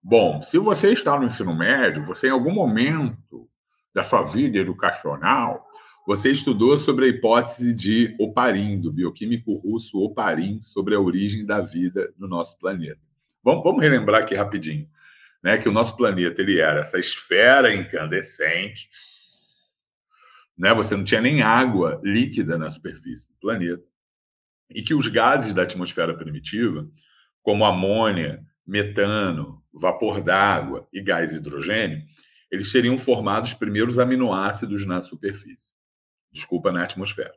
Bom, 0.00 0.44
se 0.44 0.58
você 0.58 0.92
está 0.92 1.18
no 1.18 1.26
ensino 1.26 1.56
médio, 1.56 2.06
você 2.06 2.28
em 2.28 2.30
algum 2.30 2.54
momento 2.54 3.50
da 3.92 4.04
sua 4.04 4.22
vida 4.22 4.58
educacional, 4.58 5.66
Você 6.08 6.32
estudou 6.32 6.78
sobre 6.78 7.04
a 7.04 7.08
hipótese 7.08 7.74
de 7.74 8.16
Oparin, 8.18 8.80
do 8.80 8.90
bioquímico 8.90 9.56
russo 9.56 10.02
Oparin, 10.02 10.58
sobre 10.58 10.94
a 10.94 11.00
origem 11.00 11.44
da 11.44 11.60
vida 11.60 12.10
no 12.16 12.26
nosso 12.26 12.58
planeta. 12.58 12.98
Vamos, 13.44 13.62
vamos 13.62 13.82
relembrar 13.82 14.22
aqui 14.22 14.34
rapidinho, 14.34 14.88
né, 15.44 15.58
que 15.58 15.68
o 15.68 15.70
nosso 15.70 15.94
planeta 15.98 16.40
ele 16.40 16.60
era 16.60 16.80
essa 16.80 16.98
esfera 16.98 17.74
incandescente, 17.74 18.88
né, 20.56 20.72
você 20.72 20.96
não 20.96 21.04
tinha 21.04 21.20
nem 21.20 21.42
água 21.42 22.00
líquida 22.02 22.56
na 22.56 22.70
superfície 22.70 23.28
do 23.28 23.34
planeta, 23.38 23.84
e 24.70 24.80
que 24.80 24.94
os 24.94 25.08
gases 25.08 25.52
da 25.52 25.64
atmosfera 25.64 26.16
primitiva, 26.16 26.88
como 27.42 27.66
amônia, 27.66 28.42
metano, 28.66 29.62
vapor 29.70 30.22
d'água 30.22 30.88
e 30.90 31.02
gás 31.02 31.34
hidrogênio, 31.34 32.02
eles 32.50 32.70
seriam 32.70 32.96
formados 32.96 33.52
primeiros 33.52 33.98
aminoácidos 33.98 34.86
na 34.86 35.02
superfície 35.02 35.76
desculpa, 36.32 36.72
na 36.72 36.84
atmosfera. 36.84 37.34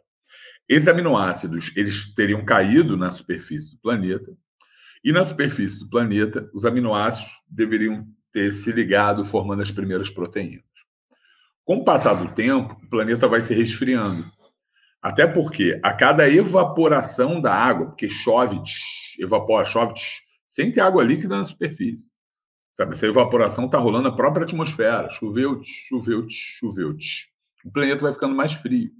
Esses 0.67 0.87
aminoácidos 0.87 1.71
eles 1.75 2.13
teriam 2.13 2.45
caído 2.45 2.95
na 2.95 3.11
superfície 3.11 3.69
do 3.71 3.77
planeta 3.79 4.31
e 5.03 5.11
na 5.11 5.23
superfície 5.23 5.79
do 5.79 5.89
planeta 5.89 6.49
os 6.53 6.65
aminoácidos 6.65 7.31
deveriam 7.49 8.07
ter 8.31 8.53
se 8.53 8.71
ligado 8.71 9.25
formando 9.25 9.61
as 9.61 9.71
primeiras 9.71 10.09
proteínas. 10.09 10.63
Com 11.65 11.77
o 11.77 11.83
passar 11.83 12.13
do 12.13 12.33
tempo, 12.33 12.77
o 12.83 12.89
planeta 12.89 13.27
vai 13.27 13.41
se 13.41 13.53
resfriando. 13.53 14.25
Até 15.01 15.25
porque 15.25 15.79
a 15.83 15.93
cada 15.93 16.29
evaporação 16.29 17.41
da 17.41 17.53
água, 17.53 17.87
porque 17.87 18.09
chove, 18.09 18.61
tch, 18.61 19.19
evapora, 19.19 19.65
chove, 19.65 19.93
tch, 19.95 20.21
sem 20.47 20.71
ter 20.71 20.81
água 20.81 21.03
líquida 21.03 21.37
na 21.37 21.45
superfície. 21.45 22.09
Sabe, 22.73 22.93
essa 22.93 23.07
evaporação 23.07 23.65
está 23.65 23.77
rolando 23.77 24.09
na 24.09 24.15
própria 24.15 24.43
atmosfera. 24.43 25.09
Choveu, 25.11 25.59
tch, 25.59 25.87
choveu, 25.89 26.25
choveu. 26.29 26.95
O 27.63 27.71
planeta 27.71 28.01
vai 28.01 28.11
ficando 28.11 28.35
mais 28.35 28.53
frio. 28.53 28.91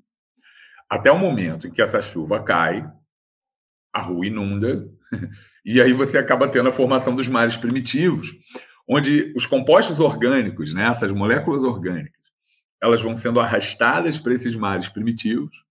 Até 0.89 1.11
o 1.11 1.17
momento 1.17 1.67
em 1.67 1.71
que 1.71 1.81
essa 1.81 2.01
chuva 2.01 2.43
cai, 2.43 2.89
a 3.93 4.01
rua 4.01 4.27
inunda, 4.27 4.89
e 5.65 5.81
aí 5.81 5.93
você 5.93 6.17
acaba 6.17 6.47
tendo 6.47 6.69
a 6.69 6.73
formação 6.73 7.15
dos 7.15 7.27
mares 7.27 7.57
primitivos, 7.57 8.33
onde 8.87 9.33
os 9.35 9.45
compostos 9.45 9.99
orgânicos, 9.99 10.73
né, 10.73 10.87
essas 10.87 11.11
moléculas 11.11 11.63
orgânicas, 11.63 12.19
elas 12.81 13.01
vão 13.01 13.15
sendo 13.15 13.39
arrastadas 13.39 14.17
para 14.17 14.33
esses 14.33 14.55
mares 14.55 14.89
primitivos, 14.89 15.63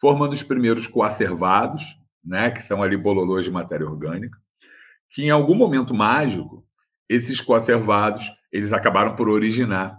formando 0.00 0.32
os 0.32 0.42
primeiros 0.42 0.86
coacervados, 0.86 1.82
né, 2.24 2.50
que 2.50 2.62
são 2.62 2.82
ali 2.82 2.96
bololôs 2.96 3.44
de 3.44 3.50
matéria 3.50 3.86
orgânica, 3.86 4.38
que 5.10 5.24
em 5.24 5.30
algum 5.30 5.54
momento 5.54 5.94
mágico, 5.94 6.64
esses 7.08 7.40
coacervados, 7.40 8.30
eles 8.52 8.72
acabaram 8.72 9.16
por 9.16 9.28
originar 9.28 9.98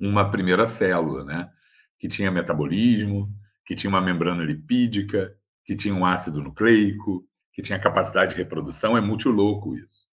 uma 0.00 0.30
primeira 0.30 0.66
célula, 0.66 1.24
né? 1.24 1.50
Que 1.98 2.08
tinha 2.08 2.30
metabolismo, 2.30 3.32
que 3.64 3.74
tinha 3.74 3.88
uma 3.88 4.00
membrana 4.00 4.44
lipídica, 4.44 5.34
que 5.64 5.74
tinha 5.74 5.94
um 5.94 6.04
ácido 6.06 6.42
nucleico, 6.42 7.26
que 7.52 7.62
tinha 7.62 7.78
capacidade 7.78 8.32
de 8.32 8.36
reprodução. 8.36 8.96
É 8.96 9.00
muito 9.00 9.30
louco 9.30 9.74
isso. 9.74 10.06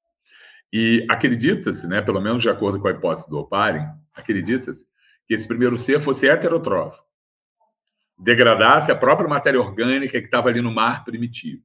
E 0.71 1.05
acredita-se, 1.09 1.87
né, 1.87 2.01
pelo 2.01 2.19
menos 2.19 2.41
de 2.41 2.49
acordo 2.49 2.79
com 2.79 2.87
a 2.87 2.91
hipótese 2.91 3.29
do 3.29 3.37
Oparin, 3.37 3.85
acredita-se 4.11 4.87
que 5.27 5.35
esse 5.35 5.47
primeiro 5.47 5.77
ser 5.77 6.01
fosse 6.01 6.27
heterotrófico, 6.27 7.05
degradasse 8.17 8.91
a 8.91 8.95
própria 8.95 9.29
matéria 9.29 9.59
orgânica 9.59 10.19
que 10.19 10.25
estava 10.25 10.49
ali 10.49 10.61
no 10.61 10.71
mar 10.71 11.03
primitivo. 11.03 11.63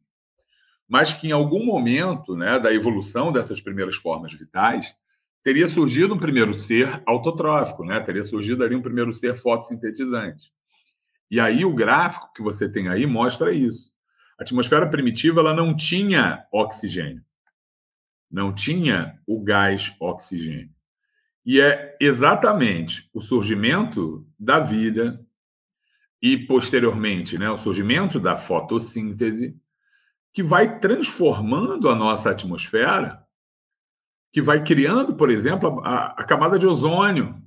Mas 0.86 1.12
que 1.12 1.28
em 1.28 1.32
algum 1.32 1.64
momento 1.64 2.36
né, 2.36 2.58
da 2.58 2.72
evolução 2.72 3.32
dessas 3.32 3.60
primeiras 3.60 3.96
formas 3.96 4.32
vitais, 4.32 4.94
teria 5.48 5.66
surgido 5.66 6.14
um 6.14 6.18
primeiro 6.18 6.52
ser 6.52 7.02
autotrófico, 7.06 7.82
né? 7.82 7.98
Teria 8.00 8.22
surgido 8.22 8.62
ali 8.62 8.76
um 8.76 8.82
primeiro 8.82 9.14
ser 9.14 9.34
fotossintetizante. 9.34 10.52
E 11.30 11.40
aí 11.40 11.64
o 11.64 11.72
gráfico 11.72 12.30
que 12.34 12.42
você 12.42 12.70
tem 12.70 12.86
aí 12.88 13.06
mostra 13.06 13.50
isso. 13.50 13.94
A 14.38 14.42
atmosfera 14.42 14.86
primitiva 14.86 15.40
ela 15.40 15.54
não 15.54 15.74
tinha 15.74 16.44
oxigênio. 16.52 17.24
Não 18.30 18.54
tinha 18.54 19.18
o 19.26 19.42
gás 19.42 19.90
oxigênio. 19.98 20.68
E 21.46 21.58
é 21.62 21.96
exatamente 21.98 23.08
o 23.14 23.18
surgimento 23.18 24.28
da 24.38 24.60
vida 24.60 25.18
e 26.20 26.36
posteriormente, 26.36 27.38
né, 27.38 27.48
o 27.48 27.56
surgimento 27.56 28.20
da 28.20 28.36
fotossíntese 28.36 29.56
que 30.34 30.42
vai 30.42 30.78
transformando 30.78 31.88
a 31.88 31.94
nossa 31.94 32.32
atmosfera 32.32 33.26
que 34.32 34.42
vai 34.42 34.62
criando, 34.62 35.14
por 35.14 35.30
exemplo, 35.30 35.80
a, 35.84 36.20
a 36.20 36.24
camada 36.24 36.58
de 36.58 36.66
ozônio, 36.66 37.42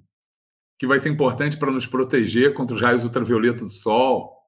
que 0.80 0.88
vai 0.88 1.00
ser 1.00 1.10
importante 1.10 1.58
para 1.58 1.72
nos 1.72 1.86
proteger 1.86 2.54
contra 2.54 2.76
os 2.76 2.82
raios 2.82 3.04
ultravioleta 3.04 3.64
do 3.64 3.70
Sol, 3.70 4.42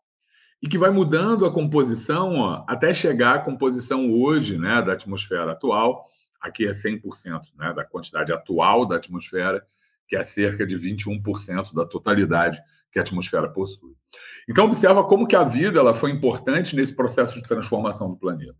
e 0.61 0.67
que 0.67 0.77
vai 0.77 0.89
mudando 0.89 1.45
a 1.45 1.51
composição 1.51 2.37
ó, 2.37 2.63
até 2.67 2.93
chegar 2.93 3.35
à 3.35 3.39
composição 3.39 4.09
hoje 4.11 4.57
né, 4.57 4.81
da 4.81 4.93
atmosfera 4.93 5.51
atual, 5.51 6.05
aqui 6.39 6.65
é 6.65 6.71
100% 6.71 7.01
né, 7.57 7.73
da 7.73 7.83
quantidade 7.83 8.31
atual 8.31 8.85
da 8.85 8.95
atmosfera, 8.95 9.65
que 10.07 10.15
é 10.15 10.23
cerca 10.23 10.65
de 10.65 10.77
21% 10.77 11.73
da 11.73 11.85
totalidade 11.85 12.61
que 12.91 12.99
a 12.99 13.01
atmosfera 13.01 13.49
possui. 13.49 13.93
Então, 14.47 14.65
observa 14.65 15.03
como 15.03 15.27
que 15.27 15.35
a 15.35 15.43
vida 15.43 15.79
ela 15.79 15.93
foi 15.93 16.11
importante 16.11 16.75
nesse 16.75 16.95
processo 16.95 17.33
de 17.35 17.47
transformação 17.47 18.09
do 18.09 18.17
planeta. 18.17 18.55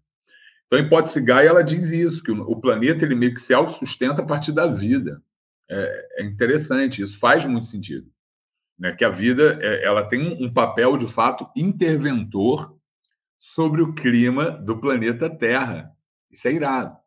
Então, 0.74 0.82
a 0.82 0.88
hipótese 0.88 1.22
Gaia 1.22 1.50
ela 1.50 1.64
diz 1.64 1.92
isso, 1.92 2.24
que 2.24 2.32
o 2.32 2.56
planeta 2.56 3.06
ele 3.06 3.14
meio 3.14 3.36
que 3.36 3.42
se 3.42 3.54
autossustenta 3.54 4.24
a 4.24 4.26
partir 4.26 4.52
da 4.52 4.66
vida. 4.66 5.22
É, 5.70 6.08
é 6.18 6.24
interessante, 6.24 7.04
isso 7.04 7.20
faz 7.20 7.46
muito 7.46 7.68
sentido. 7.68 8.12
Né? 8.80 8.92
Que 8.94 9.06
a 9.06 9.10
vida 9.10 9.60
é, 9.62 9.86
ela 9.86 10.04
tem 10.04 10.44
um 10.44 10.52
papel, 10.52 10.98
de 10.98 11.06
fato, 11.06 11.48
interventor 11.56 12.76
sobre 13.38 13.84
o 13.84 13.94
clima 13.94 14.50
do 14.50 14.80
planeta 14.80 15.30
Terra. 15.30 15.92
Isso 16.32 16.48
é 16.48 16.54
irado. 16.54 16.98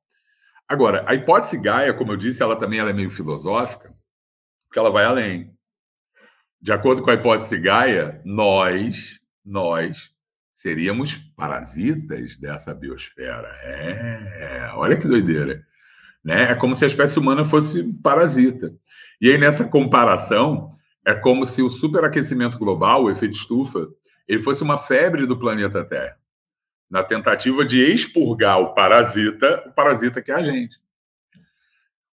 Agora, 0.69 1.05
a 1.05 1.17
hipótese 1.17 1.59
Gaia, 1.59 1.93
como 1.93 2.13
eu 2.13 2.17
disse, 2.17 2.45
ela 2.45 2.55
também 2.55 2.79
ela 2.79 2.91
é 2.91 2.95
meio 2.95 3.11
filosófica, 3.11 3.93
porque 4.69 4.79
ela 4.79 4.93
vai 4.93 5.05
além. 5.05 5.53
De 6.61 6.73
acordo 6.73 7.03
com 7.03 7.11
a 7.11 7.15
hipótese 7.15 7.59
Gaia, 7.59 8.21
nós, 8.25 9.21
nós 9.45 10.15
seríamos 10.57 11.17
parasitas 11.37 12.35
dessa 12.39 12.73
biosfera. 12.73 13.47
É, 13.63 14.71
olha 14.73 14.97
que 14.97 15.07
doideira. 15.07 15.63
Né? 16.25 16.53
É 16.53 16.55
como 16.55 16.75
se 16.75 16.83
a 16.83 16.87
espécie 16.87 17.19
humana 17.19 17.45
fosse 17.45 17.85
parasita. 18.03 18.75
E 19.21 19.31
aí, 19.31 19.37
nessa 19.37 19.65
comparação, 19.65 20.71
é 21.05 21.15
como 21.15 21.45
se 21.45 21.63
o 21.63 21.69
superaquecimento 21.69 22.59
global, 22.59 23.05
o 23.05 23.11
efeito 23.11 23.37
estufa, 23.37 23.87
ele 24.27 24.43
fosse 24.43 24.63
uma 24.63 24.79
febre 24.79 25.27
do 25.27 25.39
planeta 25.39 25.85
Terra, 25.85 26.17
na 26.91 27.05
tentativa 27.05 27.63
de 27.63 27.79
expurgar 27.93 28.59
o 28.59 28.73
parasita, 28.73 29.63
o 29.67 29.73
parasita 29.73 30.23
que 30.23 30.33
é 30.33 30.37
a 30.37 30.43
gente. 30.43 30.79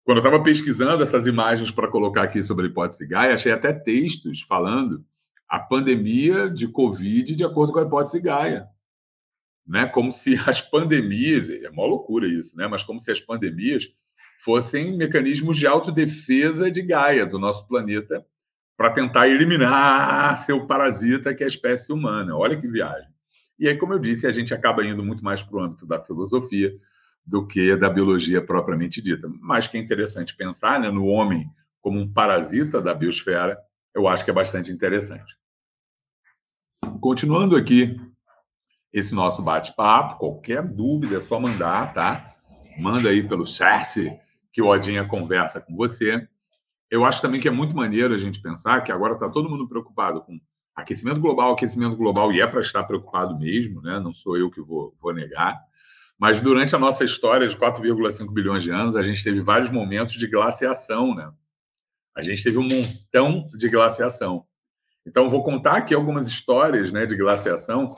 Quando 0.04 0.18
eu 0.18 0.22
estava 0.22 0.42
pesquisando 0.42 1.02
essas 1.02 1.26
imagens 1.26 1.70
para 1.70 1.88
colocar 1.88 2.24
aqui 2.24 2.42
sobre 2.42 2.66
a 2.66 2.68
hipótese 2.68 3.06
Gaia, 3.06 3.34
achei 3.34 3.52
até 3.52 3.72
textos 3.72 4.42
falando 4.42 5.02
a 5.48 5.58
pandemia 5.58 6.48
de 6.48 6.68
Covid 6.68 7.34
de 7.34 7.44
acordo 7.44 7.72
com 7.72 7.78
a 7.78 7.82
hipótese 7.82 8.20
Gaia. 8.20 8.68
Né? 9.66 9.86
Como 9.86 10.12
se 10.12 10.34
as 10.46 10.60
pandemias, 10.60 11.50
é 11.50 11.70
uma 11.70 11.86
loucura 11.86 12.26
isso, 12.26 12.56
né? 12.56 12.66
mas 12.66 12.82
como 12.82 13.00
se 13.00 13.10
as 13.10 13.20
pandemias 13.20 13.88
fossem 14.44 14.96
mecanismos 14.96 15.56
de 15.56 15.66
autodefesa 15.66 16.70
de 16.70 16.82
Gaia, 16.82 17.24
do 17.24 17.38
nosso 17.38 17.66
planeta, 17.66 18.24
para 18.76 18.90
tentar 18.90 19.28
eliminar 19.28 20.36
seu 20.38 20.66
parasita, 20.66 21.34
que 21.34 21.42
é 21.42 21.46
a 21.46 21.48
espécie 21.48 21.92
humana. 21.92 22.36
Olha 22.36 22.60
que 22.60 22.66
viagem. 22.66 23.08
E 23.58 23.68
aí, 23.68 23.78
como 23.78 23.92
eu 23.92 23.98
disse, 23.98 24.26
a 24.26 24.32
gente 24.32 24.52
acaba 24.52 24.84
indo 24.84 25.02
muito 25.02 25.24
mais 25.24 25.42
para 25.42 25.56
o 25.56 25.60
âmbito 25.60 25.86
da 25.86 26.02
filosofia 26.02 26.74
do 27.24 27.46
que 27.46 27.76
da 27.76 27.88
biologia 27.88 28.42
propriamente 28.44 29.00
dita. 29.00 29.30
Mas 29.40 29.66
que 29.66 29.76
é 29.76 29.80
interessante 29.80 30.36
pensar 30.36 30.80
né, 30.80 30.90
no 30.90 31.06
homem 31.06 31.48
como 31.80 32.00
um 32.00 32.12
parasita 32.12 32.82
da 32.82 32.92
biosfera 32.92 33.56
eu 33.94 34.08
acho 34.08 34.24
que 34.24 34.30
é 34.30 34.34
bastante 34.34 34.70
interessante. 34.70 35.36
Continuando 37.00 37.56
aqui 37.56 38.00
esse 38.92 39.14
nosso 39.14 39.42
bate-papo, 39.42 40.18
qualquer 40.18 40.62
dúvida 40.62 41.16
é 41.16 41.20
só 41.20 41.40
mandar, 41.40 41.92
tá? 41.94 42.34
Manda 42.78 43.08
aí 43.08 43.26
pelo 43.26 43.46
chat 43.46 44.12
que 44.52 44.62
o 44.62 44.66
Odinha 44.66 45.06
conversa 45.06 45.60
com 45.60 45.74
você. 45.74 46.26
Eu 46.90 47.04
acho 47.04 47.20
também 47.20 47.40
que 47.40 47.48
é 47.48 47.50
muito 47.50 47.76
maneiro 47.76 48.14
a 48.14 48.18
gente 48.18 48.40
pensar 48.40 48.82
que 48.82 48.92
agora 48.92 49.14
está 49.14 49.28
todo 49.28 49.48
mundo 49.48 49.68
preocupado 49.68 50.20
com 50.22 50.38
aquecimento 50.74 51.20
global, 51.20 51.52
aquecimento 51.52 51.96
global, 51.96 52.32
e 52.32 52.40
é 52.40 52.46
para 52.46 52.60
estar 52.60 52.84
preocupado 52.84 53.38
mesmo, 53.38 53.80
né? 53.80 53.98
não 54.00 54.12
sou 54.12 54.36
eu 54.36 54.50
que 54.50 54.60
vou, 54.60 54.94
vou 55.00 55.12
negar. 55.12 55.60
Mas 56.18 56.40
durante 56.40 56.74
a 56.74 56.78
nossa 56.78 57.04
história 57.04 57.48
de 57.48 57.56
4,5 57.56 58.32
bilhões 58.32 58.62
de 58.62 58.70
anos, 58.70 58.94
a 58.94 59.02
gente 59.02 59.22
teve 59.22 59.40
vários 59.40 59.70
momentos 59.70 60.14
de 60.14 60.26
glaciação, 60.26 61.14
né? 61.14 61.30
A 62.14 62.22
gente 62.22 62.42
teve 62.42 62.58
um 62.58 62.68
montão 62.68 63.46
de 63.56 63.68
glaciação. 63.68 64.46
Então, 65.06 65.28
vou 65.28 65.42
contar 65.42 65.76
aqui 65.76 65.94
algumas 65.94 66.26
histórias 66.26 66.92
né, 66.92 67.04
de 67.06 67.16
glaciação. 67.16 67.96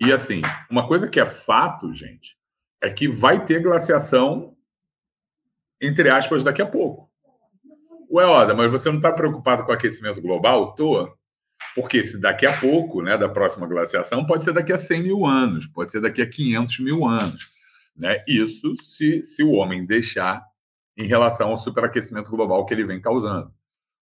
E, 0.00 0.12
assim, 0.12 0.42
uma 0.70 0.86
coisa 0.86 1.08
que 1.08 1.20
é 1.20 1.26
fato, 1.26 1.92
gente, 1.92 2.36
é 2.82 2.90
que 2.90 3.08
vai 3.08 3.44
ter 3.44 3.60
glaciação, 3.60 4.56
entre 5.80 6.08
aspas, 6.08 6.42
daqui 6.42 6.62
a 6.62 6.66
pouco. 6.66 7.08
Ué, 8.10 8.24
Oda, 8.24 8.54
mas 8.54 8.72
você 8.72 8.88
não 8.88 8.96
está 8.96 9.12
preocupado 9.12 9.64
com 9.64 9.72
aquecimento 9.72 10.20
global? 10.22 10.74
Tô. 10.74 11.14
Porque 11.74 12.02
se 12.02 12.18
daqui 12.18 12.46
a 12.46 12.58
pouco, 12.58 13.02
né, 13.02 13.18
da 13.18 13.28
próxima 13.28 13.66
glaciação, 13.66 14.24
pode 14.24 14.44
ser 14.44 14.52
daqui 14.52 14.72
a 14.72 14.78
100 14.78 15.02
mil 15.02 15.26
anos, 15.26 15.66
pode 15.66 15.90
ser 15.90 16.00
daqui 16.00 16.22
a 16.22 16.28
500 16.28 16.78
mil 16.80 17.04
anos. 17.04 17.50
Né? 17.94 18.22
Isso 18.26 18.74
se, 18.80 19.22
se 19.24 19.42
o 19.42 19.52
homem 19.52 19.84
deixar 19.84 20.42
em 20.96 21.06
relação 21.06 21.50
ao 21.50 21.58
superaquecimento 21.58 22.30
global 22.30 22.64
que 22.64 22.72
ele 22.72 22.84
vem 22.84 23.00
causando. 23.00 23.52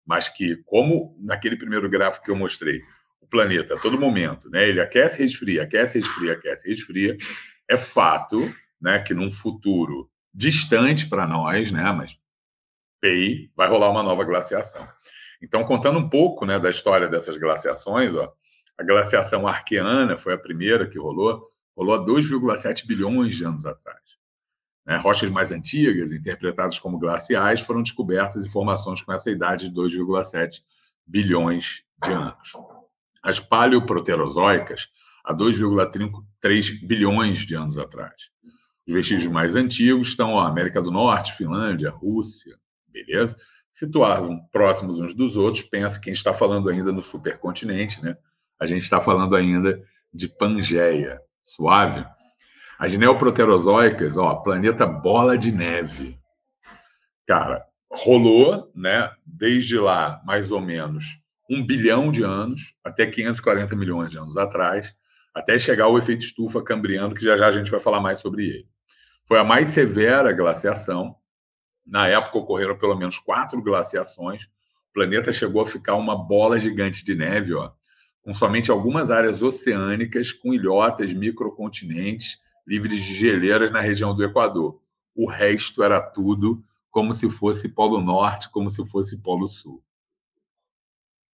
Mas 0.07 0.29
que, 0.29 0.57
como 0.65 1.17
naquele 1.21 1.57
primeiro 1.57 1.89
gráfico 1.89 2.25
que 2.25 2.31
eu 2.31 2.37
mostrei, 2.37 2.81
o 3.21 3.27
planeta 3.27 3.75
a 3.75 3.79
todo 3.79 3.99
momento, 3.99 4.49
né, 4.49 4.69
ele 4.69 4.81
aquece, 4.81 5.23
resfria, 5.23 5.65
aquece, 5.65 5.99
resfria, 5.99 6.33
aquece, 6.33 6.69
resfria, 6.69 7.17
é 7.69 7.77
fato 7.77 8.41
né, 8.81 9.01
que 9.01 9.13
num 9.13 9.31
futuro 9.31 10.09
distante 10.33 11.09
para 11.09 11.27
nós, 11.27 11.73
né, 11.73 11.91
mas 11.93 12.17
PI, 13.01 13.51
vai 13.57 13.69
rolar 13.69 13.91
uma 13.91 14.03
nova 14.03 14.25
glaciação. 14.25 14.87
Então, 15.43 15.65
contando 15.65 15.99
um 15.99 16.09
pouco 16.09 16.47
né, 16.47 16.59
da 16.59 16.71
história 16.71 17.09
dessas 17.09 17.37
glaciações, 17.37 18.15
ó, 18.15 18.33
a 18.79 18.83
glaciação 18.85 19.47
arqueana 19.47 20.17
foi 20.17 20.35
a 20.35 20.39
primeira 20.39 20.89
que 20.89 20.99
rolou, 20.99 21.51
rolou 21.77 21.95
há 21.95 22.05
2,7 22.05 22.87
bilhões 22.87 23.35
de 23.35 23.45
anos 23.45 23.67
atrás. 23.67 24.06
Né? 24.87 24.97
Rochas 24.97 25.31
mais 25.31 25.51
antigas, 25.51 26.13
interpretadas 26.13 26.79
como 26.79 26.99
glaciais, 26.99 27.61
foram 27.61 27.83
descobertas 27.83 28.45
em 28.45 28.49
formações 28.49 29.03
com 29.03 29.13
essa 29.13 29.31
idade 29.31 29.69
de 29.69 29.75
2,7 29.75 30.63
bilhões 31.07 31.83
de 32.05 32.13
anos. 32.13 32.53
As 33.23 33.41
paleoproterozoicas, 33.41 34.89
há 35.25 35.35
2,3 35.35 36.87
bilhões 36.87 37.41
de 37.41 37.55
anos 37.55 37.79
atrás. 37.79 38.31
Os 38.87 38.95
vestígios 38.95 39.33
mais 39.33 39.57
antigos 39.57 40.09
estão 40.09 40.35
ó, 40.35 40.41
América 40.41 40.81
do 40.81 40.93
Norte, 40.93 41.33
Finlândia, 41.33 41.91
Rússia, 41.91 42.57
beleza? 42.87 43.37
Situados 43.73 44.31
próximos 44.53 45.01
uns 45.01 45.13
dos 45.13 45.37
outros, 45.37 45.63
pensa 45.65 45.99
que 45.99 46.09
a 46.09 46.13
gente 46.13 46.19
está 46.19 46.33
falando 46.33 46.71
ainda 46.71 46.93
no 46.93 47.03
supercontinente, 47.03 48.03
né? 48.03 48.17
A 48.59 48.67
gente 48.67 48.85
está 48.85 49.01
falando 49.01 49.35
ainda 49.35 49.83
de 50.15 50.29
Pangeia, 50.29 51.21
suave. 51.43 52.07
As 52.79 52.93
neoproterozoicas, 52.97 54.19
ó, 54.19 54.35
planeta 54.35 54.87
bola 54.87 55.39
de 55.39 55.51
neve. 55.51 56.19
Cara, 57.27 57.65
rolou, 57.91 58.71
né, 58.75 59.11
desde 59.25 59.79
lá, 59.79 60.21
mais 60.27 60.51
ou 60.51 60.61
menos, 60.61 61.19
um 61.51 61.65
bilhão 61.65 62.13
de 62.13 62.23
anos, 62.23 62.75
até 62.85 63.07
540 63.07 63.75
milhões 63.75 64.11
de 64.11 64.19
anos 64.19 64.37
atrás, 64.37 64.93
até 65.35 65.59
chegar 65.59 65.85
ao 65.85 65.97
efeito 65.97 66.25
estufa 66.25 66.63
cambriano, 66.63 67.15
que 67.15 67.25
já 67.25 67.37
já 67.37 67.49
a 67.49 67.53
gente 67.53 67.71
vai 67.71 67.81
falar 67.81 68.01
mais 68.01 68.19
sobre 68.19 68.45
ele. 68.45 68.69
Foi 69.27 69.39
a 69.39 69.45
mais 69.45 69.69
severa 69.69 70.33
glaciação. 70.33 71.17
Na 71.87 72.09
época 72.09 72.39
ocorreram 72.39 72.77
pelo 72.77 72.97
menos 72.97 73.19
quatro 73.19 73.63
glaciações. 73.63 74.45
O 74.91 74.93
planeta 74.93 75.33
chegou 75.33 75.63
a 75.63 75.67
ficar 75.67 75.95
uma 75.95 76.17
bola 76.17 76.59
gigante 76.59 77.05
de 77.05 77.15
neve, 77.15 77.55
ó, 77.55 77.71
com 78.23 78.35
somente 78.35 78.71
algumas 78.71 79.11
áreas 79.11 79.43
oceânicas, 79.43 80.33
com 80.33 80.53
ilhotas, 80.53 81.13
microcontinentes, 81.13 82.39
livres 82.67 83.05
de 83.05 83.15
geleiras 83.15 83.71
na 83.71 83.81
região 83.81 84.15
do 84.15 84.25
Equador. 84.25 84.81
O 85.15 85.29
resto 85.29 85.83
era 85.83 86.01
tudo 86.01 86.65
como 86.91 87.15
se 87.15 87.29
fosse 87.29 87.69
Polo 87.69 88.01
Norte, 88.01 88.51
como 88.51 88.71
se 88.71 88.85
fosse 88.87 89.21
Polo 89.21 89.49
Sul. 89.49 89.83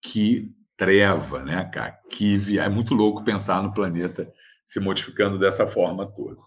Que 0.01 0.51
treva, 0.75 1.43
né, 1.43 1.63
cara? 1.65 1.99
Que 2.09 2.57
é 2.57 2.67
muito 2.67 2.95
louco 2.95 3.23
pensar 3.23 3.61
no 3.61 3.73
planeta 3.73 4.31
se 4.65 4.79
modificando 4.79 5.37
dessa 5.37 5.67
forma 5.67 6.05
toda. 6.11 6.41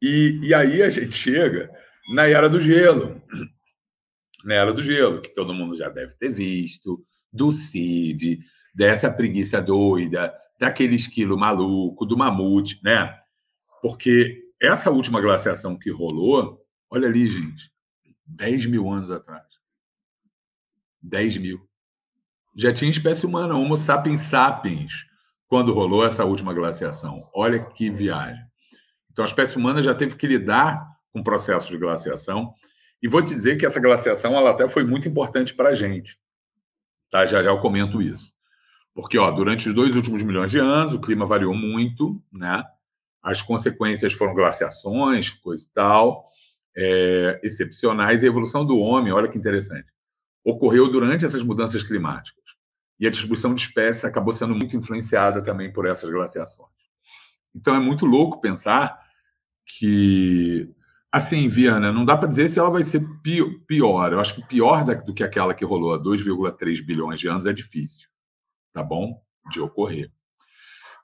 E, 0.00 0.38
e 0.42 0.54
aí 0.54 0.82
a 0.82 0.90
gente 0.90 1.12
chega 1.12 1.70
na 2.14 2.26
Era 2.26 2.48
do 2.48 2.60
Gelo. 2.60 3.20
Na 4.44 4.54
Era 4.54 4.72
do 4.72 4.82
Gelo, 4.82 5.20
que 5.20 5.34
todo 5.34 5.54
mundo 5.54 5.74
já 5.74 5.88
deve 5.88 6.14
ter 6.14 6.32
visto, 6.32 7.04
do 7.32 7.50
Cid, 7.52 8.38
dessa 8.74 9.10
preguiça 9.10 9.60
doida, 9.60 10.32
daquele 10.58 10.94
esquilo 10.94 11.36
maluco, 11.36 12.06
do 12.06 12.16
mamute, 12.16 12.80
né? 12.82 13.18
Porque 13.80 14.42
essa 14.60 14.90
última 14.90 15.20
glaciação 15.20 15.78
que 15.78 15.90
rolou, 15.90 16.64
olha 16.90 17.06
ali, 17.08 17.28
gente, 17.28 17.72
10 18.26 18.66
mil 18.66 18.90
anos 18.90 19.10
atrás. 19.10 19.46
10 21.02 21.38
mil. 21.38 21.68
Já 22.56 22.72
tinha 22.72 22.90
espécie 22.90 23.24
humana, 23.24 23.54
Homo 23.54 23.76
sapiens 23.76 24.22
sapiens, 24.22 25.06
quando 25.46 25.72
rolou 25.72 26.04
essa 26.04 26.24
última 26.24 26.52
glaciação. 26.52 27.28
Olha 27.32 27.64
que 27.64 27.88
viagem. 27.88 28.42
Então, 29.10 29.24
a 29.24 29.28
espécie 29.28 29.56
humana 29.56 29.82
já 29.82 29.94
teve 29.94 30.16
que 30.16 30.26
lidar 30.26 30.86
com 31.12 31.20
o 31.20 31.24
processo 31.24 31.70
de 31.70 31.78
glaciação. 31.78 32.52
E 33.02 33.08
vou 33.08 33.22
te 33.22 33.34
dizer 33.34 33.56
que 33.56 33.64
essa 33.64 33.80
glaciação 33.80 34.36
ela 34.36 34.50
até 34.50 34.68
foi 34.68 34.84
muito 34.84 35.08
importante 35.08 35.54
para 35.54 35.70
a 35.70 35.74
gente. 35.74 36.18
Tá? 37.10 37.24
Já 37.26 37.42
já 37.42 37.50
eu 37.50 37.60
comento 37.60 38.02
isso. 38.02 38.32
Porque 38.94 39.16
ó, 39.16 39.30
durante 39.30 39.68
os 39.68 39.74
dois 39.74 39.94
últimos 39.94 40.22
milhões 40.22 40.50
de 40.50 40.58
anos, 40.58 40.92
o 40.92 41.00
clima 41.00 41.24
variou 41.24 41.54
muito, 41.54 42.20
né? 42.32 42.64
As 43.22 43.42
consequências 43.42 44.12
foram 44.12 44.34
glaciações, 44.34 45.30
coisa 45.30 45.64
e 45.64 45.72
tal, 45.72 46.28
é, 46.76 47.40
excepcionais. 47.42 48.22
E 48.22 48.26
a 48.26 48.28
evolução 48.28 48.64
do 48.64 48.78
homem, 48.78 49.12
olha 49.12 49.28
que 49.28 49.38
interessante, 49.38 49.92
ocorreu 50.44 50.90
durante 50.90 51.24
essas 51.24 51.42
mudanças 51.42 51.82
climáticas. 51.82 52.44
E 52.98 53.06
a 53.06 53.10
distribuição 53.10 53.54
de 53.54 53.60
espécies 53.60 54.04
acabou 54.04 54.32
sendo 54.32 54.54
muito 54.54 54.76
influenciada 54.76 55.42
também 55.42 55.72
por 55.72 55.86
essas 55.86 56.10
glaciações. 56.10 56.70
Então 57.54 57.74
é 57.74 57.80
muito 57.80 58.06
louco 58.06 58.40
pensar 58.40 58.98
que, 59.66 60.68
assim, 61.12 61.48
Viana, 61.48 61.92
não 61.92 62.04
dá 62.04 62.16
para 62.16 62.28
dizer 62.28 62.48
se 62.48 62.58
ela 62.58 62.70
vai 62.70 62.82
ser 62.82 63.04
pior. 63.66 64.12
Eu 64.12 64.20
acho 64.20 64.34
que 64.34 64.46
pior 64.46 64.84
do 65.04 65.14
que 65.14 65.22
aquela 65.22 65.54
que 65.54 65.64
rolou 65.64 65.92
há 65.92 65.98
2,3 65.98 66.84
bilhões 66.84 67.20
de 67.20 67.28
anos 67.28 67.46
é 67.46 67.52
difícil, 67.52 68.08
tá 68.72 68.82
bom? 68.82 69.20
De 69.50 69.60
ocorrer. 69.60 70.10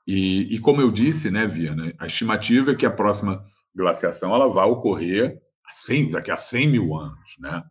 E, 0.07 0.55
e, 0.55 0.59
como 0.59 0.81
eu 0.81 0.91
disse, 0.91 1.31
né, 1.31 1.47
Viana, 1.47 1.95
a 1.99 2.07
estimativa 2.07 2.73
é 2.73 2.75
que 2.75 2.85
a 2.85 2.91
próxima 2.91 3.45
glaciação 3.75 4.35
ela 4.35 4.49
vai 4.49 4.67
ocorrer 4.67 5.41
assim, 5.67 6.11
daqui 6.11 6.31
a 6.31 6.37
100 6.37 6.69
mil 6.69 6.95
anos, 6.95 7.37
né? 7.39 7.63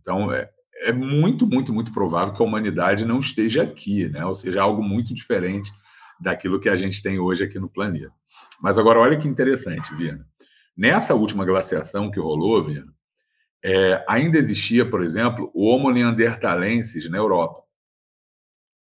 Então, 0.00 0.32
é, 0.32 0.48
é 0.82 0.92
muito, 0.92 1.46
muito, 1.46 1.72
muito 1.72 1.92
provável 1.92 2.34
que 2.34 2.42
a 2.42 2.44
humanidade 2.46 3.04
não 3.04 3.20
esteja 3.20 3.62
aqui, 3.62 4.08
né? 4.08 4.24
Ou 4.24 4.34
seja, 4.34 4.62
algo 4.62 4.82
muito 4.82 5.12
diferente 5.12 5.70
daquilo 6.20 6.60
que 6.60 6.68
a 6.68 6.76
gente 6.76 7.02
tem 7.02 7.18
hoje 7.18 7.44
aqui 7.44 7.58
no 7.58 7.68
planeta. 7.68 8.12
Mas 8.60 8.78
agora, 8.78 9.00
olha 9.00 9.18
que 9.18 9.28
interessante, 9.28 9.94
Viana. 9.94 10.26
Nessa 10.76 11.14
última 11.14 11.44
glaciação 11.44 12.10
que 12.10 12.20
rolou, 12.20 12.62
Viana, 12.62 12.92
é, 13.64 14.04
ainda 14.08 14.38
existia, 14.38 14.88
por 14.88 15.02
exemplo, 15.02 15.50
o 15.54 15.66
Homo 15.66 15.90
neanderthalensis 15.90 17.08
na 17.08 17.18
Europa. 17.18 17.62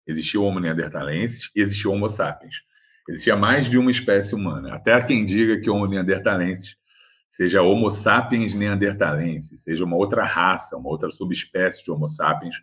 Existia 0.08 0.40
o 0.40 0.44
Homo 0.44 0.60
neanderthalensis 0.60 1.52
existia 1.56 1.90
o 1.90 1.94
Homo 1.94 2.10
sapiens. 2.10 2.56
Existia 3.10 3.36
mais 3.36 3.68
de 3.68 3.78
uma 3.78 3.92
espécie 3.92 4.36
humana. 4.36 4.74
Até 4.74 5.02
quem 5.04 5.26
diga 5.26 5.60
que 5.60 5.70
o 5.70 5.86
neanderthalensis 5.86 6.76
seja 7.30 7.62
Homo 7.62 7.90
sapiens 7.92 8.54
neanderthalensis, 8.54 9.64
seja 9.64 9.86
uma 9.86 9.96
outra 9.96 10.26
raça, 10.26 10.76
uma 10.76 10.90
outra 10.90 11.10
subespécie 11.12 11.84
de 11.84 11.90
Homo 11.90 12.08
sapiens, 12.08 12.58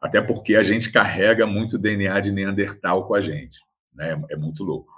até 0.00 0.20
porque 0.20 0.54
a 0.54 0.62
gente 0.62 0.92
carrega 0.92 1.46
muito 1.46 1.78
DNA 1.78 2.20
de 2.20 2.30
Neandertal 2.30 3.06
com 3.06 3.14
a 3.14 3.20
gente. 3.20 3.58
Né? 3.94 4.22
É 4.30 4.36
muito 4.36 4.62
louco. 4.62 4.92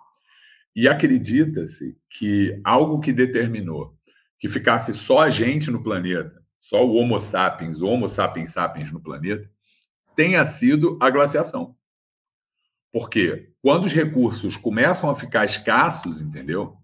E 0.75 0.89
acredita-se 0.89 1.97
que 2.11 2.61
algo 2.65 3.01
que 3.01 3.13
determinou 3.13 3.97
que 4.39 4.49
ficasse 4.49 4.93
só 4.93 5.21
a 5.21 5.31
gente 5.31 5.71
no 5.71 5.83
planeta, 5.83 6.43
só 6.59 6.85
o 6.85 6.97
Homo 6.97 7.19
sapiens, 7.21 7.81
o 7.81 7.87
Homo 7.87 8.09
sapiens 8.09 8.53
sapiens 8.53 8.93
no 8.93 9.01
planeta, 9.01 9.49
tenha 10.15 10.45
sido 10.45 10.99
a 11.01 11.09
glaciação. 11.09 11.77
Porque 12.93 13.53
quando 13.67 13.87
os 13.87 13.93
recursos 13.93 14.57
começam 14.57 15.11
a 15.11 15.15
ficar 15.17 15.45
escassos, 15.45 16.21
entendeu? 16.21 16.77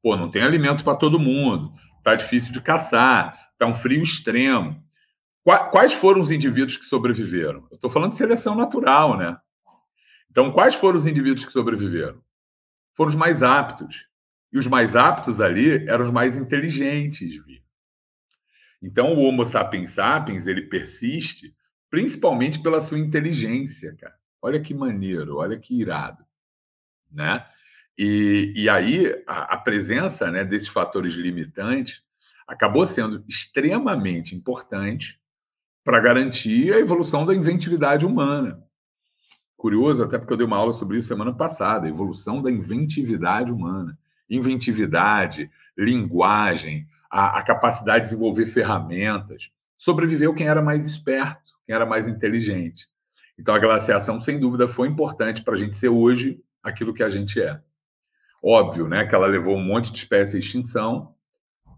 Pô, 0.00 0.14
não 0.14 0.30
tem 0.30 0.40
alimento 0.40 0.84
para 0.84 0.94
todo 0.94 1.18
mundo, 1.18 1.74
tá 2.04 2.14
difícil 2.14 2.52
de 2.52 2.60
caçar, 2.60 3.50
tá 3.58 3.66
um 3.66 3.74
frio 3.74 4.00
extremo. 4.00 4.80
Quais 5.42 5.92
foram 5.94 6.20
os 6.20 6.30
indivíduos 6.30 6.76
que 6.76 6.84
sobreviveram? 6.84 7.66
Eu 7.72 7.74
estou 7.74 7.90
falando 7.90 8.12
de 8.12 8.18
seleção 8.18 8.54
natural, 8.54 9.18
né? 9.18 9.36
Então, 10.30 10.52
quais 10.52 10.76
foram 10.76 10.96
os 10.96 11.08
indivíduos 11.08 11.44
que 11.44 11.50
sobreviveram? 11.50 12.22
foram 12.94 13.08
os 13.08 13.16
mais 13.16 13.42
aptos. 13.42 14.06
E 14.52 14.58
os 14.58 14.66
mais 14.68 14.94
aptos 14.94 15.40
ali 15.40 15.88
eram 15.88 16.04
os 16.04 16.12
mais 16.12 16.36
inteligentes, 16.36 17.34
vi. 17.44 17.64
Então, 18.80 19.12
o 19.12 19.24
Homo 19.24 19.44
sapiens 19.44 19.90
sapiens, 19.90 20.46
ele 20.46 20.68
persiste 20.68 21.52
principalmente 21.90 22.62
pela 22.62 22.80
sua 22.80 23.00
inteligência, 23.00 23.96
cara. 23.96 24.14
Olha 24.40 24.60
que 24.60 24.72
maneiro, 24.72 25.38
olha 25.38 25.58
que 25.58 25.74
irado, 25.74 26.27
né? 27.10 27.44
E, 27.96 28.52
e 28.54 28.68
aí, 28.68 29.12
a, 29.26 29.54
a 29.54 29.56
presença 29.58 30.30
né, 30.30 30.44
desses 30.44 30.68
fatores 30.68 31.14
limitantes 31.14 32.00
acabou 32.46 32.86
sendo 32.86 33.24
extremamente 33.28 34.34
importante 34.34 35.18
para 35.84 36.00
garantir 36.00 36.72
a 36.72 36.78
evolução 36.78 37.26
da 37.26 37.34
inventividade 37.34 38.06
humana. 38.06 38.62
Curioso, 39.56 40.04
até 40.04 40.16
porque 40.16 40.32
eu 40.32 40.36
dei 40.36 40.46
uma 40.46 40.56
aula 40.56 40.72
sobre 40.72 40.98
isso 40.98 41.08
semana 41.08 41.32
passada, 41.32 41.88
evolução 41.88 42.40
da 42.40 42.50
inventividade 42.50 43.52
humana. 43.52 43.98
Inventividade, 44.30 45.50
linguagem, 45.76 46.86
a, 47.10 47.38
a 47.38 47.42
capacidade 47.42 48.04
de 48.04 48.10
desenvolver 48.10 48.46
ferramentas. 48.46 49.50
Sobreviveu 49.76 50.32
quem 50.34 50.46
era 50.46 50.62
mais 50.62 50.86
esperto, 50.86 51.54
quem 51.66 51.74
era 51.74 51.84
mais 51.84 52.06
inteligente. 52.06 52.88
Então, 53.38 53.54
a 53.54 53.58
glaciação, 53.58 54.20
sem 54.20 54.38
dúvida, 54.38 54.68
foi 54.68 54.88
importante 54.88 55.42
para 55.42 55.54
a 55.54 55.56
gente 55.56 55.76
ser 55.76 55.88
hoje 55.88 56.40
aquilo 56.68 56.94
que 56.94 57.02
a 57.02 57.10
gente 57.10 57.40
é. 57.40 57.60
Óbvio, 58.42 58.86
né, 58.86 59.04
que 59.06 59.14
ela 59.14 59.26
levou 59.26 59.56
um 59.56 59.64
monte 59.64 59.90
de 59.90 59.98
espécies 59.98 60.34
à 60.34 60.38
extinção, 60.38 61.14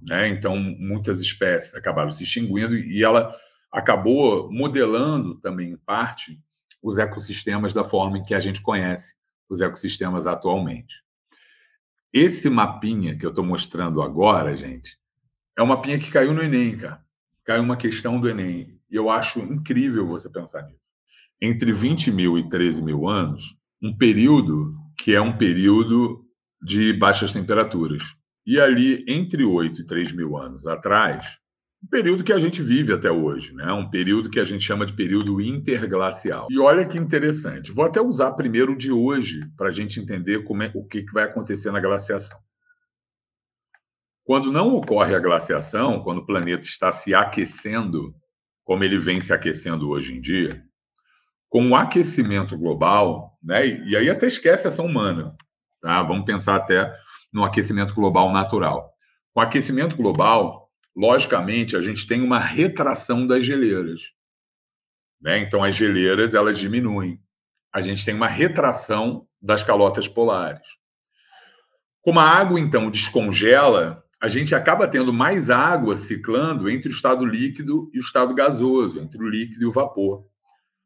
né? 0.02 0.28
Então, 0.28 0.56
muitas 0.56 1.20
espécies 1.20 1.74
acabaram 1.74 2.10
se 2.10 2.22
extinguindo 2.22 2.76
e 2.76 3.02
ela 3.02 3.34
acabou 3.70 4.50
modelando 4.50 5.36
também, 5.36 5.70
em 5.70 5.76
parte, 5.76 6.40
os 6.82 6.98
ecossistemas 6.98 7.72
da 7.72 7.84
forma 7.84 8.18
em 8.18 8.22
que 8.22 8.34
a 8.34 8.40
gente 8.40 8.62
conhece 8.62 9.14
os 9.48 9.60
ecossistemas 9.60 10.26
atualmente. 10.26 11.02
Esse 12.12 12.48
mapinha 12.48 13.16
que 13.16 13.24
eu 13.24 13.30
estou 13.30 13.44
mostrando 13.44 14.02
agora, 14.02 14.56
gente, 14.56 14.98
é 15.56 15.62
um 15.62 15.66
mapinha 15.66 15.98
que 15.98 16.10
caiu 16.10 16.32
no 16.32 16.42
Enem, 16.42 16.76
cara. 16.76 17.04
Caiu 17.44 17.62
uma 17.62 17.76
questão 17.76 18.20
do 18.20 18.28
Enem. 18.28 18.80
E 18.90 18.96
eu 18.96 19.10
acho 19.10 19.40
incrível 19.40 20.06
você 20.06 20.28
pensar 20.28 20.62
nisso. 20.62 20.80
Entre 21.40 21.72
20 21.72 22.10
mil 22.10 22.38
e 22.38 22.48
13 22.48 22.82
mil 22.82 23.08
anos, 23.08 23.56
um 23.80 23.96
período 23.96 24.74
que 25.02 25.14
é 25.14 25.20
um 25.20 25.36
período 25.36 26.24
de 26.62 26.92
baixas 26.92 27.32
temperaturas. 27.32 28.02
E 28.46 28.60
ali, 28.60 29.04
entre 29.08 29.44
8 29.44 29.80
e 29.80 29.86
3 29.86 30.12
mil 30.12 30.36
anos 30.36 30.66
atrás, 30.66 31.38
um 31.82 31.88
período 31.88 32.22
que 32.22 32.32
a 32.32 32.38
gente 32.38 32.62
vive 32.62 32.92
até 32.92 33.10
hoje, 33.10 33.54
né? 33.54 33.72
um 33.72 33.88
período 33.88 34.28
que 34.28 34.38
a 34.38 34.44
gente 34.44 34.62
chama 34.62 34.84
de 34.84 34.92
período 34.92 35.40
interglacial. 35.40 36.48
E 36.50 36.58
olha 36.58 36.86
que 36.86 36.98
interessante, 36.98 37.72
vou 37.72 37.84
até 37.84 38.00
usar 38.00 38.32
primeiro 38.32 38.72
o 38.72 38.76
de 38.76 38.92
hoje 38.92 39.40
para 39.56 39.68
a 39.68 39.72
gente 39.72 39.98
entender 39.98 40.44
como 40.44 40.62
é, 40.62 40.70
o 40.74 40.84
que, 40.86 41.02
que 41.02 41.12
vai 41.12 41.24
acontecer 41.24 41.70
na 41.70 41.80
glaciação. 41.80 42.38
Quando 44.22 44.52
não 44.52 44.74
ocorre 44.74 45.14
a 45.14 45.18
glaciação, 45.18 46.02
quando 46.02 46.18
o 46.18 46.26
planeta 46.26 46.62
está 46.62 46.92
se 46.92 47.14
aquecendo, 47.14 48.14
como 48.64 48.84
ele 48.84 48.98
vem 48.98 49.20
se 49.20 49.32
aquecendo 49.32 49.88
hoje 49.88 50.12
em 50.12 50.20
dia, 50.20 50.62
com 51.50 51.68
o 51.68 51.74
aquecimento 51.74 52.56
global, 52.56 53.36
né? 53.42 53.66
e 53.66 53.96
aí 53.96 54.08
até 54.08 54.28
esquece 54.28 54.68
ação 54.68 54.86
humana, 54.86 55.36
tá? 55.82 56.00
vamos 56.04 56.24
pensar 56.24 56.54
até 56.54 56.96
no 57.32 57.44
aquecimento 57.44 57.92
global 57.92 58.32
natural. 58.32 58.94
Com 59.34 59.40
o 59.40 59.42
aquecimento 59.42 59.96
global, 59.96 60.70
logicamente, 60.96 61.76
a 61.76 61.82
gente 61.82 62.06
tem 62.06 62.22
uma 62.22 62.38
retração 62.38 63.26
das 63.26 63.44
geleiras. 63.44 64.00
Né? 65.20 65.38
Então, 65.40 65.62
as 65.62 65.74
geleiras 65.74 66.34
elas 66.34 66.56
diminuem. 66.56 67.20
A 67.72 67.82
gente 67.82 68.04
tem 68.04 68.14
uma 68.14 68.28
retração 68.28 69.26
das 69.42 69.62
calotas 69.62 70.06
polares. 70.06 70.66
Como 72.00 72.18
a 72.18 72.24
água, 72.24 72.58
então, 72.58 72.90
descongela, 72.90 74.02
a 74.22 74.28
gente 74.28 74.54
acaba 74.54 74.88
tendo 74.88 75.12
mais 75.12 75.50
água 75.50 75.96
ciclando 75.96 76.68
entre 76.70 76.88
o 76.88 76.92
estado 76.92 77.24
líquido 77.24 77.90
e 77.92 77.98
o 77.98 78.00
estado 78.00 78.34
gasoso, 78.34 79.00
entre 79.00 79.22
o 79.22 79.28
líquido 79.28 79.64
e 79.64 79.66
o 79.66 79.72
vapor. 79.72 80.29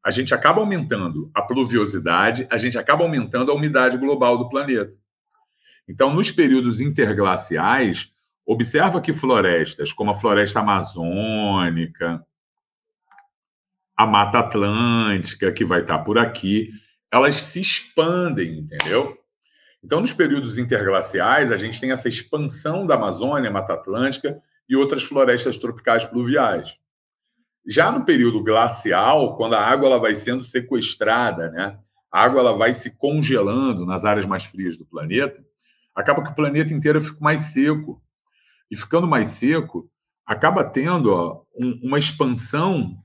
A 0.04 0.10
gente 0.10 0.34
acaba 0.34 0.60
aumentando 0.60 1.30
a 1.34 1.40
pluviosidade, 1.40 2.46
a 2.50 2.58
gente 2.58 2.76
acaba 2.76 3.04
aumentando 3.04 3.50
a 3.50 3.54
umidade 3.54 3.96
global 3.96 4.36
do 4.36 4.48
planeta. 4.48 4.96
Então, 5.88 6.12
nos 6.12 6.30
períodos 6.30 6.80
interglaciais, 6.80 8.14
Observa 8.46 9.00
que 9.00 9.12
florestas, 9.12 9.90
como 9.90 10.10
a 10.10 10.14
floresta 10.14 10.60
amazônica, 10.60 12.24
a 13.96 14.06
Mata 14.06 14.40
Atlântica, 14.40 15.50
que 15.50 15.64
vai 15.64 15.80
estar 15.80 16.00
por 16.00 16.18
aqui, 16.18 16.70
elas 17.10 17.36
se 17.36 17.60
expandem, 17.60 18.58
entendeu? 18.58 19.16
Então, 19.82 20.00
nos 20.00 20.12
períodos 20.12 20.58
interglaciais, 20.58 21.50
a 21.50 21.56
gente 21.56 21.80
tem 21.80 21.90
essa 21.90 22.08
expansão 22.08 22.86
da 22.86 22.96
Amazônia, 22.96 23.50
Mata 23.50 23.74
Atlântica 23.74 24.38
e 24.68 24.76
outras 24.76 25.04
florestas 25.04 25.56
tropicais 25.56 26.04
pluviais. 26.04 26.78
Já 27.66 27.90
no 27.90 28.05
período 28.05 28.42
glacial, 28.42 29.37
quando 29.37 29.55
a 29.55 29.61
água 29.61 29.87
ela 29.87 29.98
vai 29.98 30.14
sendo 30.14 30.44
sequestrada, 30.44 31.50
né? 31.50 31.79
a 32.14 32.22
água 32.22 32.40
ela 32.40 32.53
vai 32.53 32.72
se 32.72 32.90
congelando 32.90 33.85
nas 33.85 34.05
áreas 34.05 34.24
mais 34.24 34.44
frias 34.44 34.77
do 34.77 34.85
planeta, 34.85 35.44
acaba 35.92 36.22
que 36.22 36.31
o 36.31 36.35
planeta 36.35 36.72
inteiro 36.72 37.03
fica 37.03 37.18
mais 37.20 37.46
seco 37.46 38.00
e 38.70 38.77
ficando 38.77 39.07
mais 39.07 39.31
seco, 39.31 39.90
acaba 40.24 40.62
tendo 40.62 41.12
ó, 41.12 41.42
um, 41.59 41.81
uma 41.83 41.98
expansão 41.98 42.96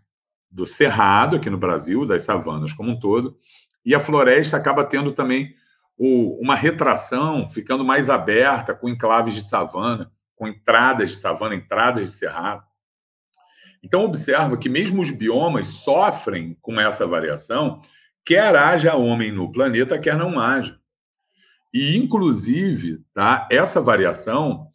do 0.52 0.66
cerrado 0.66 1.38
aqui 1.38 1.50
no 1.50 1.58
Brasil, 1.58 2.06
das 2.06 2.24
savanas 2.24 2.72
como 2.72 2.92
um 2.92 3.00
todo, 3.00 3.36
e 3.84 3.96
a 3.96 4.00
floresta 4.00 4.58
acaba 4.58 4.84
tendo 4.84 5.12
também 5.12 5.56
o, 5.98 6.40
uma 6.40 6.54
retração, 6.54 7.50
ficando 7.50 7.84
mais 7.84 8.12
aberta, 8.12 8.76
com 8.76 8.88
enclaves 8.88 9.34
de 9.34 9.44
savana, 9.44 10.12
com 10.36 10.48
entradas 10.48 11.10
de 11.10 11.18
savana, 11.18 11.56
entradas 11.56 12.12
de 12.12 12.18
cerrado. 12.18 12.64
Então, 13.84 14.04
observa 14.04 14.58
que 14.58 14.68
mesmo 14.68 15.02
os 15.02 15.12
biomas 15.12 15.68
sofrem 15.68 16.58
com 16.62 16.80
essa 16.80 17.08
variação, 17.08 17.82
quer 18.26 18.56
haja 18.56 18.96
homem 18.96 19.32
no 19.32 19.52
planeta, 19.52 19.98
quer 19.98 20.18
não 20.18 20.40
haja. 20.40 20.78
E, 21.74 21.96
inclusive, 21.98 23.02
tá, 23.14 23.48
essa 23.52 23.80
variação 23.80 24.68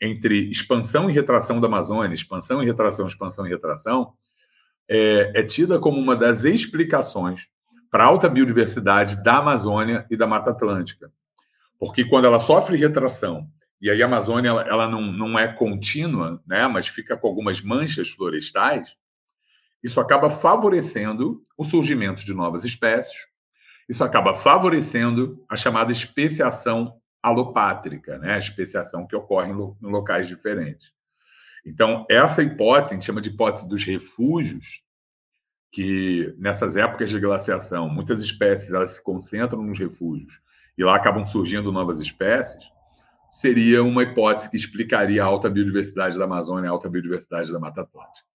entre 0.00 0.50
expansão 0.50 1.08
e 1.08 1.12
retração 1.12 1.60
da 1.60 1.66
Amazônia, 1.66 2.14
expansão 2.14 2.62
e 2.62 2.66
retração, 2.66 3.06
expansão 3.06 3.46
e 3.46 3.50
retração, 3.50 4.12
é, 4.88 5.32
é 5.34 5.42
tida 5.44 5.78
como 5.78 5.98
uma 5.98 6.16
das 6.16 6.44
explicações 6.44 7.48
para 7.90 8.04
a 8.04 8.06
alta 8.06 8.28
biodiversidade 8.28 9.22
da 9.22 9.38
Amazônia 9.38 10.06
e 10.10 10.16
da 10.16 10.26
Mata 10.26 10.50
Atlântica. 10.50 11.12
Porque 11.78 12.04
quando 12.04 12.24
ela 12.24 12.40
sofre 12.40 12.76
retração, 12.76 13.46
e 13.82 13.90
aí 13.90 14.02
a 14.02 14.06
Amazônia 14.06 14.48
ela, 14.48 14.62
ela 14.62 14.88
não, 14.88 15.02
não 15.02 15.38
é 15.38 15.52
contínua, 15.52 16.42
né, 16.46 16.66
mas 16.68 16.88
fica 16.88 17.16
com 17.16 17.26
algumas 17.26 17.60
manchas 17.60 18.08
florestais, 18.08 18.94
isso 19.82 20.00
acaba 20.00 20.30
favorecendo 20.30 21.44
o 21.58 21.64
surgimento 21.64 22.24
de 22.24 22.32
novas 22.32 22.64
espécies, 22.64 23.26
isso 23.88 24.04
acaba 24.04 24.34
favorecendo 24.34 25.44
a 25.48 25.56
chamada 25.56 25.90
especiação 25.90 26.96
alopátrica, 27.22 28.18
né? 28.18 28.34
a 28.34 28.38
especiação 28.38 29.06
que 29.06 29.14
ocorre 29.14 29.50
em, 29.50 29.54
lo, 29.54 29.76
em 29.82 29.86
locais 29.86 30.26
diferentes. 30.26 30.92
Então, 31.64 32.04
essa 32.10 32.42
hipótese, 32.42 32.92
a 32.92 32.94
gente 32.94 33.06
chama 33.06 33.20
de 33.20 33.30
hipótese 33.30 33.68
dos 33.68 33.84
refúgios, 33.84 34.82
que 35.70 36.34
nessas 36.36 36.76
épocas 36.76 37.10
de 37.10 37.18
glaciação, 37.18 37.88
muitas 37.88 38.20
espécies 38.20 38.72
elas 38.72 38.92
se 38.92 39.02
concentram 39.02 39.62
nos 39.62 39.78
refúgios 39.78 40.40
e 40.76 40.84
lá 40.84 40.96
acabam 40.96 41.26
surgindo 41.26 41.72
novas 41.72 41.98
espécies, 42.00 42.64
seria 43.32 43.82
uma 43.82 44.02
hipótese 44.02 44.50
que 44.50 44.56
explicaria 44.56 45.22
a 45.22 45.26
alta 45.26 45.48
biodiversidade 45.48 46.18
da 46.18 46.24
Amazônia, 46.24 46.68
a 46.68 46.72
alta 46.72 46.88
biodiversidade 46.88 47.50
da 47.50 47.58
Mata 47.58 47.80
Atlântica. 47.80 48.26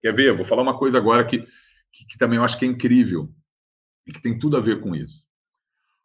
Quer 0.00 0.14
ver? 0.14 0.36
Vou 0.36 0.44
falar 0.44 0.62
uma 0.62 0.78
coisa 0.78 0.98
agora 0.98 1.24
que, 1.24 1.38
que, 1.92 2.06
que 2.06 2.18
também 2.18 2.36
eu 2.36 2.44
acho 2.44 2.58
que 2.58 2.64
é 2.64 2.68
incrível 2.68 3.32
e 4.06 4.12
que 4.12 4.20
tem 4.20 4.38
tudo 4.38 4.56
a 4.56 4.60
ver 4.60 4.80
com 4.80 4.94
isso. 4.94 5.26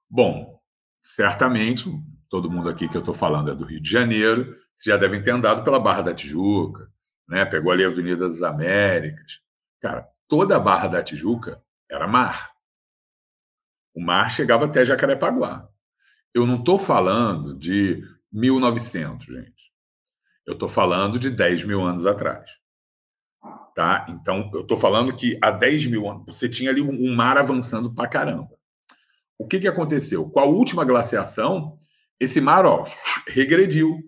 Bom, 0.10 0.62
certamente 1.01 1.89
todo 2.29 2.49
mundo 2.49 2.69
aqui 2.69 2.88
que 2.88 2.95
eu 2.95 3.01
estou 3.01 3.13
falando 3.13 3.51
é 3.51 3.55
do 3.55 3.65
Rio 3.65 3.81
de 3.81 3.89
Janeiro, 3.89 4.55
vocês 4.73 4.93
já 4.93 4.97
devem 4.97 5.21
ter 5.21 5.31
andado 5.31 5.63
pela 5.63 5.79
Barra 5.79 6.03
da 6.03 6.13
Tijuca, 6.13 6.89
né? 7.27 7.45
pegou 7.45 7.71
ali 7.71 7.83
a 7.83 7.88
Avenida 7.88 8.29
das 8.29 8.41
Américas. 8.41 9.39
Cara, 9.81 10.07
toda 10.27 10.55
a 10.55 10.60
Barra 10.60 10.88
da 10.88 11.03
Tijuca 11.03 11.62
era 11.89 12.07
mar. 12.07 12.51
O 13.93 14.01
mar 14.01 14.29
chegava 14.29 14.65
até 14.65 14.86
Jacarepaguá. 14.86 15.67
Eu 16.33 16.45
não 16.45 16.60
estou 16.60 16.77
falando 16.77 17.57
de 17.57 18.03
1900, 18.38 19.26
gente. 19.26 19.71
Eu 20.45 20.54
estou 20.54 20.69
falando 20.69 21.19
de 21.19 21.30
10 21.30 21.63
mil 21.65 21.82
anos 21.82 22.06
atrás. 22.06 22.50
Tá? 23.76 24.06
Então, 24.10 24.50
eu 24.54 24.62
estou 24.62 24.78
falando 24.78 25.15
que 25.15 25.38
há 25.41 25.52
10 25.52 25.88
mil 25.88 26.10
anos 26.10 26.26
você 26.26 26.47
tinha 26.47 26.69
ali 26.69 26.82
um 26.82 27.15
mar 27.15 27.38
avançando 27.38 27.93
para 27.93 28.08
caramba. 28.08 28.50
O 29.38 29.47
que, 29.47 29.60
que 29.60 29.67
aconteceu? 29.67 30.30
Com 30.30 30.39
a 30.39 30.45
última 30.45 30.86
glaciação, 30.86 31.78
esse 32.19 32.39
mar 32.39 32.65
ó, 32.65 32.86
regrediu. 33.28 34.00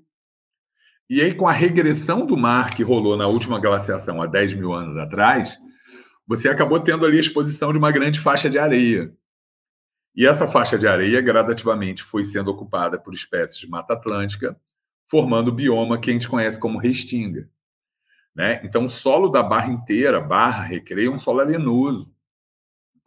E 1.10 1.22
aí, 1.22 1.34
com 1.34 1.48
a 1.48 1.52
regressão 1.52 2.26
do 2.26 2.38
mar 2.38 2.76
que 2.76 2.84
rolou 2.84 3.18
na 3.18 3.28
última 3.28 3.60
glaciação 3.60 4.22
há 4.22 4.28
10 4.28 4.54
mil 4.54 4.74
anos 4.74 4.96
atrás, 4.96 5.58
você 6.28 6.50
acabou 6.50 6.80
tendo 6.80 7.06
ali 7.06 7.18
a 7.18 7.22
exposição 7.22 7.72
de 7.72 7.80
uma 7.80 7.92
grande 7.92 8.20
faixa 8.20 8.50
de 8.50 8.60
areia. 8.60 9.12
E 10.16 10.26
essa 10.26 10.48
faixa 10.48 10.78
de 10.78 10.88
areia 10.88 11.22
gradativamente 11.22 12.04
foi 12.04 12.24
sendo 12.24 12.52
ocupada 12.52 13.00
por 13.00 13.14
espécies 13.14 13.58
de 13.58 13.70
Mata 13.70 13.94
Atlântica, 13.94 14.60
formando 15.08 15.50
o 15.50 15.54
bioma 15.54 16.00
que 16.00 16.10
a 16.10 16.14
gente 16.14 16.28
conhece 16.28 16.60
como 16.60 16.80
restinga. 16.80 17.50
Né? 18.36 18.62
Então, 18.64 18.86
o 18.86 18.90
solo 18.90 19.30
da 19.30 19.42
barra 19.42 19.72
inteira, 19.72 20.22
barra, 20.22 20.64
recreio, 20.64 21.12
é 21.12 21.16
um 21.16 21.20
solo 21.20 21.42
arenoso, 21.42 22.14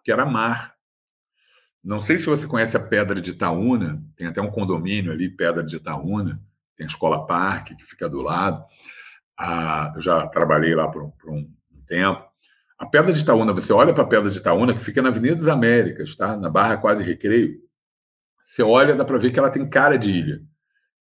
que 0.04 0.10
era 0.10 0.26
mar. 0.26 0.74
Não 1.82 2.00
sei 2.00 2.18
se 2.18 2.26
você 2.26 2.46
conhece 2.46 2.76
a 2.76 2.80
Pedra 2.80 3.20
de 3.20 3.30
Itaúna, 3.30 4.02
tem 4.16 4.26
até 4.26 4.40
um 4.40 4.50
condomínio 4.50 5.10
ali, 5.12 5.28
Pedra 5.28 5.64
de 5.64 5.76
Itaúna, 5.76 6.40
tem 6.76 6.84
a 6.84 6.88
Escola 6.88 7.26
Parque, 7.26 7.74
que 7.74 7.84
fica 7.84 8.08
do 8.08 8.20
lado. 8.20 8.64
Ah, 9.36 9.92
eu 9.94 10.00
já 10.00 10.26
trabalhei 10.28 10.74
lá 10.74 10.88
por, 10.88 11.10
por 11.12 11.30
um, 11.30 11.50
tempo. 11.86 12.31
A 12.82 12.86
Pedra 12.86 13.12
de 13.12 13.20
Itaúna, 13.20 13.52
você 13.52 13.72
olha 13.72 13.94
para 13.94 14.02
a 14.02 14.06
Pedra 14.08 14.28
de 14.28 14.36
Itaúna, 14.36 14.74
que 14.74 14.82
fica 14.82 15.00
na 15.00 15.10
Avenida 15.10 15.36
das 15.36 15.46
Américas, 15.46 16.16
tá? 16.16 16.36
na 16.36 16.50
Barra 16.50 16.76
Quase 16.76 17.04
Recreio. 17.04 17.60
Você 18.44 18.60
olha, 18.60 18.96
dá 18.96 19.04
para 19.04 19.18
ver 19.18 19.30
que 19.30 19.38
ela 19.38 19.50
tem 19.50 19.70
cara 19.70 19.96
de 19.96 20.10
ilha. 20.10 20.40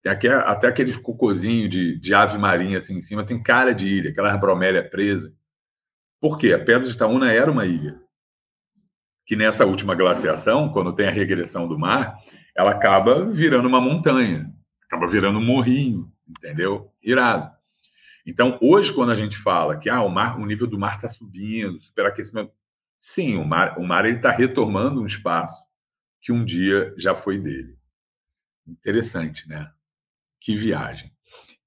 Tem 0.03 0.11
aqui, 0.11 0.27
até 0.27 0.67
aquele 0.67 0.95
cocôzinho 0.99 1.67
de, 1.67 1.99
de 1.99 2.13
ave 2.13 2.37
marinha 2.37 2.77
assim 2.77 2.95
em 2.97 3.01
cima, 3.01 3.25
tem 3.25 3.41
cara 3.41 3.73
de 3.73 3.87
ilha, 3.87 4.11
aquela 4.11 4.37
bromélia 4.37 4.87
presa. 4.87 5.33
Por 6.19 6.37
quê? 6.37 6.53
A 6.53 6.59
Pedra 6.59 6.87
de 6.87 6.93
Itaúna 6.93 7.33
era 7.33 7.51
uma 7.51 7.65
ilha 7.65 7.99
que 9.25 9.35
nessa 9.35 9.65
última 9.65 9.95
glaciação, 9.95 10.71
quando 10.71 10.93
tem 10.93 11.07
a 11.07 11.11
regressão 11.11 11.67
do 11.67 11.79
mar, 11.79 12.15
ela 12.55 12.69
acaba 12.69 13.25
virando 13.25 13.67
uma 13.67 13.81
montanha, 13.81 14.53
acaba 14.85 15.07
virando 15.07 15.39
um 15.39 15.43
morrinho, 15.43 16.11
entendeu? 16.29 16.91
Irado. 17.01 17.51
Então, 18.25 18.57
hoje, 18.61 18.93
quando 18.93 19.11
a 19.11 19.15
gente 19.15 19.37
fala 19.37 19.77
que 19.77 19.89
ah, 19.89 20.01
o, 20.01 20.09
mar, 20.09 20.39
o 20.39 20.45
nível 20.45 20.67
do 20.67 20.77
mar 20.77 20.95
está 20.95 21.07
subindo, 21.07 21.81
superaquecimento, 21.81 22.51
sim, 22.99 23.35
o 23.37 23.45
mar, 23.45 23.77
o 23.79 23.83
mar 23.83 24.05
está 24.05 24.31
retomando 24.31 25.01
um 25.01 25.07
espaço 25.07 25.61
que 26.21 26.31
um 26.31 26.45
dia 26.45 26.93
já 26.97 27.15
foi 27.15 27.39
dele. 27.39 27.75
Interessante, 28.67 29.47
né? 29.49 29.71
Que 30.39 30.55
viagem. 30.55 31.11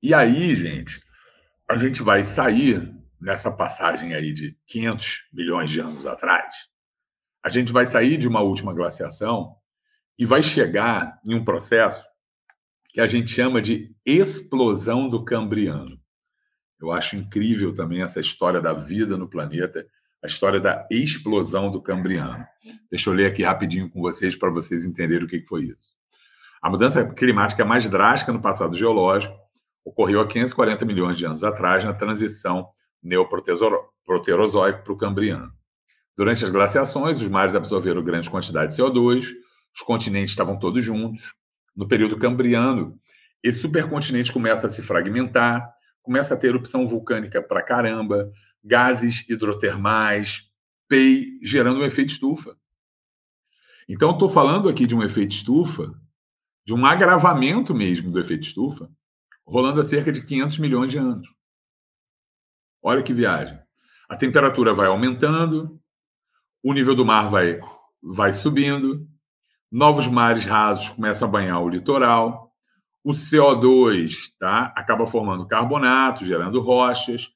E 0.03 0.15
aí, 0.15 0.55
gente, 0.55 1.03
a 1.69 1.77
gente 1.77 2.03
vai 2.03 2.23
sair 2.23 2.95
nessa 3.21 3.51
passagem 3.51 4.15
aí 4.15 4.33
de 4.33 4.57
500 4.67 5.25
milhões 5.33 5.71
de 5.71 5.81
anos 5.81 6.07
atrás. 6.07 6.55
A 7.43 7.49
gente 7.49 7.73
vai 7.73 7.87
sair 7.87 8.17
de 8.17 8.29
uma 8.29 8.41
última 8.41 8.73
glaciação 8.73 9.57
e 10.19 10.25
vai 10.25 10.43
chegar 10.43 11.19
em 11.25 11.35
um 11.35 11.45
processo 11.45 12.07
que 12.89 13.01
a 13.01 13.07
gente 13.07 13.31
chama 13.31 13.61
de 13.61 13.95
explosão 14.07 15.09
do 15.09 15.25
Cambriano. 15.25 16.01
Eu 16.85 16.93
acho 16.93 17.17
incrível 17.17 17.75
também 17.75 18.03
essa 18.03 18.21
história 18.21 18.61
da 18.61 18.75
vida 18.75 19.17
no 19.17 19.27
planeta, 19.27 19.87
a 20.23 20.27
história 20.27 20.61
da 20.61 20.87
explosão 20.91 21.71
do 21.71 21.81
Cambriano. 21.81 22.45
Deixa 22.91 23.09
eu 23.09 23.15
ler 23.15 23.25
aqui 23.25 23.43
rapidinho 23.43 23.89
com 23.89 24.03
vocês 24.03 24.37
para 24.37 24.51
vocês 24.51 24.85
entenderem 24.85 25.25
o 25.25 25.27
que 25.27 25.41
foi 25.41 25.65
isso. 25.65 25.95
A 26.61 26.69
mudança 26.69 27.03
climática 27.07 27.65
mais 27.65 27.89
drástica 27.89 28.35
no 28.35 28.43
passado 28.43 28.77
geológico 28.77 29.35
ocorreu 29.83 30.21
há 30.21 30.27
540 30.27 30.85
milhões 30.85 31.17
de 31.17 31.25
anos 31.25 31.43
atrás, 31.43 31.83
na 31.85 31.95
transição 31.95 32.69
neoproterozoico 33.03 34.85
para 34.85 34.93
o 34.93 34.97
Cambriano. 34.99 35.51
Durante 36.15 36.45
as 36.45 36.51
glaciações, 36.51 37.19
os 37.19 37.29
mares 37.29 37.55
absorveram 37.55 38.05
grande 38.05 38.29
quantidade 38.29 38.77
de 38.77 38.83
CO2, 38.83 39.25
os 39.75 39.81
continentes 39.81 40.33
estavam 40.33 40.59
todos 40.59 40.85
juntos. 40.85 41.35
No 41.75 41.89
período 41.89 42.19
Cambriano, 42.19 42.99
esse 43.43 43.61
supercontinente 43.61 44.31
começa 44.31 44.67
a 44.67 44.71
se 44.71 44.83
fragmentar, 44.83 45.74
começa 46.05 46.35
a 46.35 46.37
ter 46.37 46.49
erupção 46.49 46.87
vulcânica 46.87 47.43
para 47.43 47.63
caramba, 47.63 48.31
gases 48.63 49.29
hidrotermais, 49.29 50.49
PEI, 50.87 51.41
gerando 51.43 51.81
um 51.81 51.85
efeito 51.85 52.11
estufa. 52.11 52.57
Então, 53.89 54.13
estou 54.13 54.29
falando 54.29 54.69
aqui 54.69 54.87
de 54.87 54.95
um 54.95 55.03
efeito 55.03 55.33
estufa, 55.33 55.93
de 56.65 56.75
um 56.75 56.87
agravamento 56.87 57.75
mesmo 57.75 58.13
do 58.13 58.21
efeito 58.21 58.43
estufa, 58.43 58.89
rolando 59.47 59.81
há 59.81 59.85
cerca 59.85 60.13
de 60.13 60.23
500 60.23 60.59
milhões 60.59 60.93
de 60.93 60.99
anos. 60.99 61.27
Olha 62.83 63.03
que 63.03 63.13
viagem. 63.13 63.59
A 64.09 64.17
temperatura 64.17 64.75
vai 64.75 64.87
aumentando, 64.87 65.81
o 66.63 66.73
nível 66.73 66.95
do 66.95 67.05
mar 67.05 67.31
vai, 67.31 67.61
vai 68.03 68.33
subindo, 68.35 69.09
novos 69.73 70.07
mares 70.07 70.45
rasos 70.45 70.91
começam 70.91 71.27
a 71.27 71.31
banhar 71.31 71.63
o 71.63 71.69
litoral, 71.69 72.44
o 73.05 73.11
CO2 73.11 74.33
tá, 74.39 74.73
acaba 74.75 75.07
formando 75.07 75.47
carbonato, 75.47 76.25
gerando 76.25 76.61
rochas, 76.61 77.29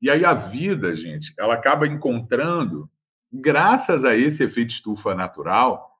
e 0.00 0.10
aí 0.10 0.22
a 0.22 0.34
vida, 0.34 0.94
gente, 0.94 1.32
ela 1.38 1.54
acaba 1.54 1.86
encontrando, 1.86 2.90
graças 3.32 4.04
a 4.04 4.14
esse 4.14 4.44
efeito 4.44 4.70
estufa 4.70 5.14
natural, 5.14 5.98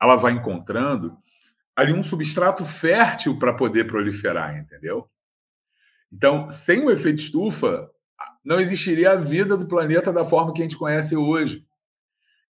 ela 0.00 0.14
vai 0.14 0.32
encontrando 0.32 1.18
ali 1.74 1.92
um 1.92 2.02
substrato 2.02 2.64
fértil 2.64 3.36
para 3.40 3.52
poder 3.52 3.88
proliferar, 3.88 4.56
entendeu? 4.56 5.10
Então, 6.12 6.48
sem 6.48 6.84
o 6.84 6.90
efeito 6.92 7.18
estufa, 7.18 7.90
não 8.44 8.60
existiria 8.60 9.12
a 9.12 9.16
vida 9.16 9.56
do 9.56 9.66
planeta 9.66 10.12
da 10.12 10.24
forma 10.24 10.52
que 10.52 10.60
a 10.60 10.64
gente 10.64 10.78
conhece 10.78 11.16
hoje. 11.16 11.66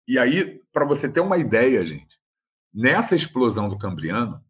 E 0.06 0.20
aí, 0.20 0.62
para 0.74 0.84
você 0.84 1.08
ter 1.08 1.22
uma 1.22 1.38
ideia, 1.38 1.86
gente, 1.86 2.20
nessa 2.74 3.16
explosão 3.16 3.70
do 3.70 3.78
Cambriano, 3.78 4.44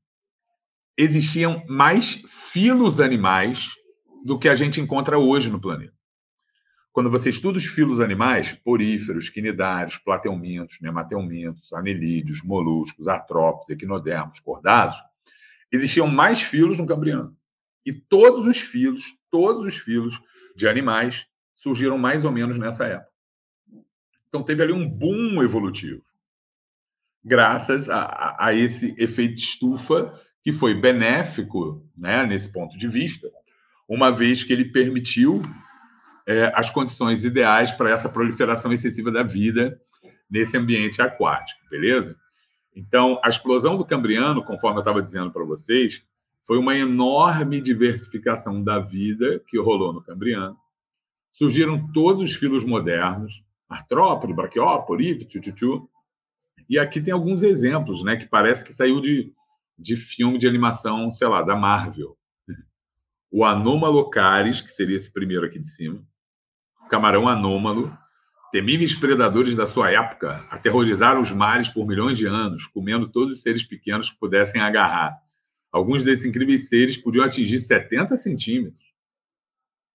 existiam 0.97 1.63
mais 1.67 2.23
filos 2.27 2.99
animais 2.99 3.69
do 4.23 4.37
que 4.37 4.47
a 4.47 4.55
gente 4.55 4.79
encontra 4.79 5.17
hoje 5.17 5.49
no 5.49 5.59
planeta. 5.59 5.93
Quando 6.91 7.09
você 7.09 7.29
estuda 7.29 7.57
os 7.57 7.65
filos 7.65 7.99
animais, 7.99 8.53
poríferos, 8.53 9.27
quinidários, 9.27 9.97
plateumintos, 9.97 10.79
nemateumintos, 10.79 11.73
anelídeos, 11.73 12.43
moluscos, 12.43 13.07
artrópodes, 13.07 13.71
equinodermos, 13.71 14.39
cordados, 14.39 14.97
existiam 15.71 16.07
mais 16.07 16.41
filos 16.41 16.77
no 16.77 16.85
Cambriano. 16.85 17.35
E 17.83 17.91
todos 17.91 18.45
os 18.45 18.59
filos, 18.59 19.17
todos 19.31 19.65
os 19.65 19.77
filos 19.77 20.21
de 20.55 20.67
animais 20.67 21.25
surgiram 21.55 21.97
mais 21.97 22.23
ou 22.23 22.31
menos 22.31 22.59
nessa 22.59 22.85
época. 22.85 23.11
Então 24.27 24.43
teve 24.43 24.61
ali 24.61 24.73
um 24.73 24.87
boom 24.87 25.41
evolutivo, 25.43 26.03
graças 27.23 27.89
a, 27.89 28.35
a 28.39 28.53
esse 28.53 28.95
efeito 28.97 29.35
estufa 29.35 30.19
que 30.43 30.51
foi 30.51 30.73
benéfico, 30.73 31.83
né, 31.97 32.25
nesse 32.25 32.51
ponto 32.51 32.77
de 32.77 32.87
vista, 32.87 33.31
uma 33.87 34.11
vez 34.11 34.43
que 34.43 34.51
ele 34.51 34.65
permitiu 34.65 35.41
é, 36.27 36.51
as 36.55 36.69
condições 36.69 37.23
ideais 37.23 37.71
para 37.71 37.89
essa 37.89 38.09
proliferação 38.09 38.71
excessiva 38.71 39.11
da 39.11 39.23
vida 39.23 39.79
nesse 40.29 40.57
ambiente 40.57 41.01
aquático, 41.01 41.61
beleza? 41.69 42.15
Então, 42.75 43.19
a 43.23 43.29
explosão 43.29 43.77
do 43.77 43.85
Cambriano, 43.85 44.43
conforme 44.43 44.77
eu 44.77 44.81
estava 44.81 45.01
dizendo 45.01 45.31
para 45.31 45.43
vocês, 45.43 46.03
foi 46.45 46.57
uma 46.57 46.75
enorme 46.75 47.61
diversificação 47.61 48.63
da 48.63 48.79
vida 48.79 49.41
que 49.47 49.59
rolou 49.59 49.93
no 49.93 50.01
Cambriano. 50.01 50.57
Surgiram 51.31 51.91
todos 51.93 52.23
os 52.23 52.35
filos 52.35 52.63
modernos, 52.63 53.43
artrópode, 53.69 54.33
braquiópode, 54.33 55.25
tchutchu. 55.25 55.87
E 56.69 56.77
aqui 56.77 56.99
tem 56.99 57.13
alguns 57.13 57.43
exemplos, 57.43 58.03
né, 58.03 58.17
que 58.17 58.25
parece 58.25 58.63
que 58.63 58.73
saiu 58.73 58.99
de, 58.99 59.31
de 59.83 59.97
filme 59.97 60.37
de 60.37 60.47
animação, 60.47 61.11
sei 61.11 61.27
lá, 61.27 61.41
da 61.41 61.55
Marvel. 61.55 62.17
O 63.29 63.43
Anomalocaris, 63.43 64.61
que 64.61 64.71
seria 64.71 64.95
esse 64.95 65.11
primeiro 65.11 65.45
aqui 65.45 65.59
de 65.59 65.67
cima, 65.67 66.01
camarão 66.89 67.27
anômalo, 67.27 67.95
temíveis 68.51 68.95
predadores 68.95 69.55
da 69.55 69.67
sua 69.67 69.91
época, 69.91 70.47
aterrorizaram 70.49 71.19
os 71.19 71.31
mares 71.31 71.67
por 71.67 71.85
milhões 71.85 72.17
de 72.17 72.25
anos, 72.25 72.65
comendo 72.67 73.11
todos 73.11 73.35
os 73.35 73.41
seres 73.41 73.63
pequenos 73.63 74.09
que 74.09 74.19
pudessem 74.19 74.61
agarrar. 74.61 75.17
Alguns 75.71 76.03
desses 76.03 76.23
incríveis 76.23 76.69
seres 76.69 76.95
podiam 76.95 77.25
atingir 77.25 77.59
70 77.59 78.15
centímetros. 78.15 78.85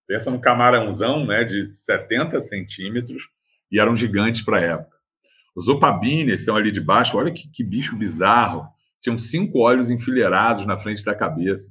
Pensa 0.07 0.31
no 0.31 0.41
camarãozão 0.41 1.25
né, 1.25 1.45
de 1.45 1.75
70 1.79 2.41
centímetros 2.41 3.29
e 3.71 3.79
eram 3.79 3.95
gigantes 3.95 4.41
para 4.43 4.59
a 4.59 4.63
época. 4.63 4.99
Os 5.55 5.69
opabines 5.69 6.45
são 6.45 6.57
ali 6.57 6.71
de 6.71 6.81
baixo, 6.81 7.17
olha 7.17 7.33
que, 7.33 7.49
que 7.49 7.63
bicho 7.63 7.97
bizarro. 7.97 8.69
Tinham 9.01 9.19
cinco 9.19 9.59
olhos 9.59 9.91
enfileirados 9.91 10.67
na 10.67 10.79
frente 10.79 11.05
da 11.05 11.15
cabeça. 11.15 11.71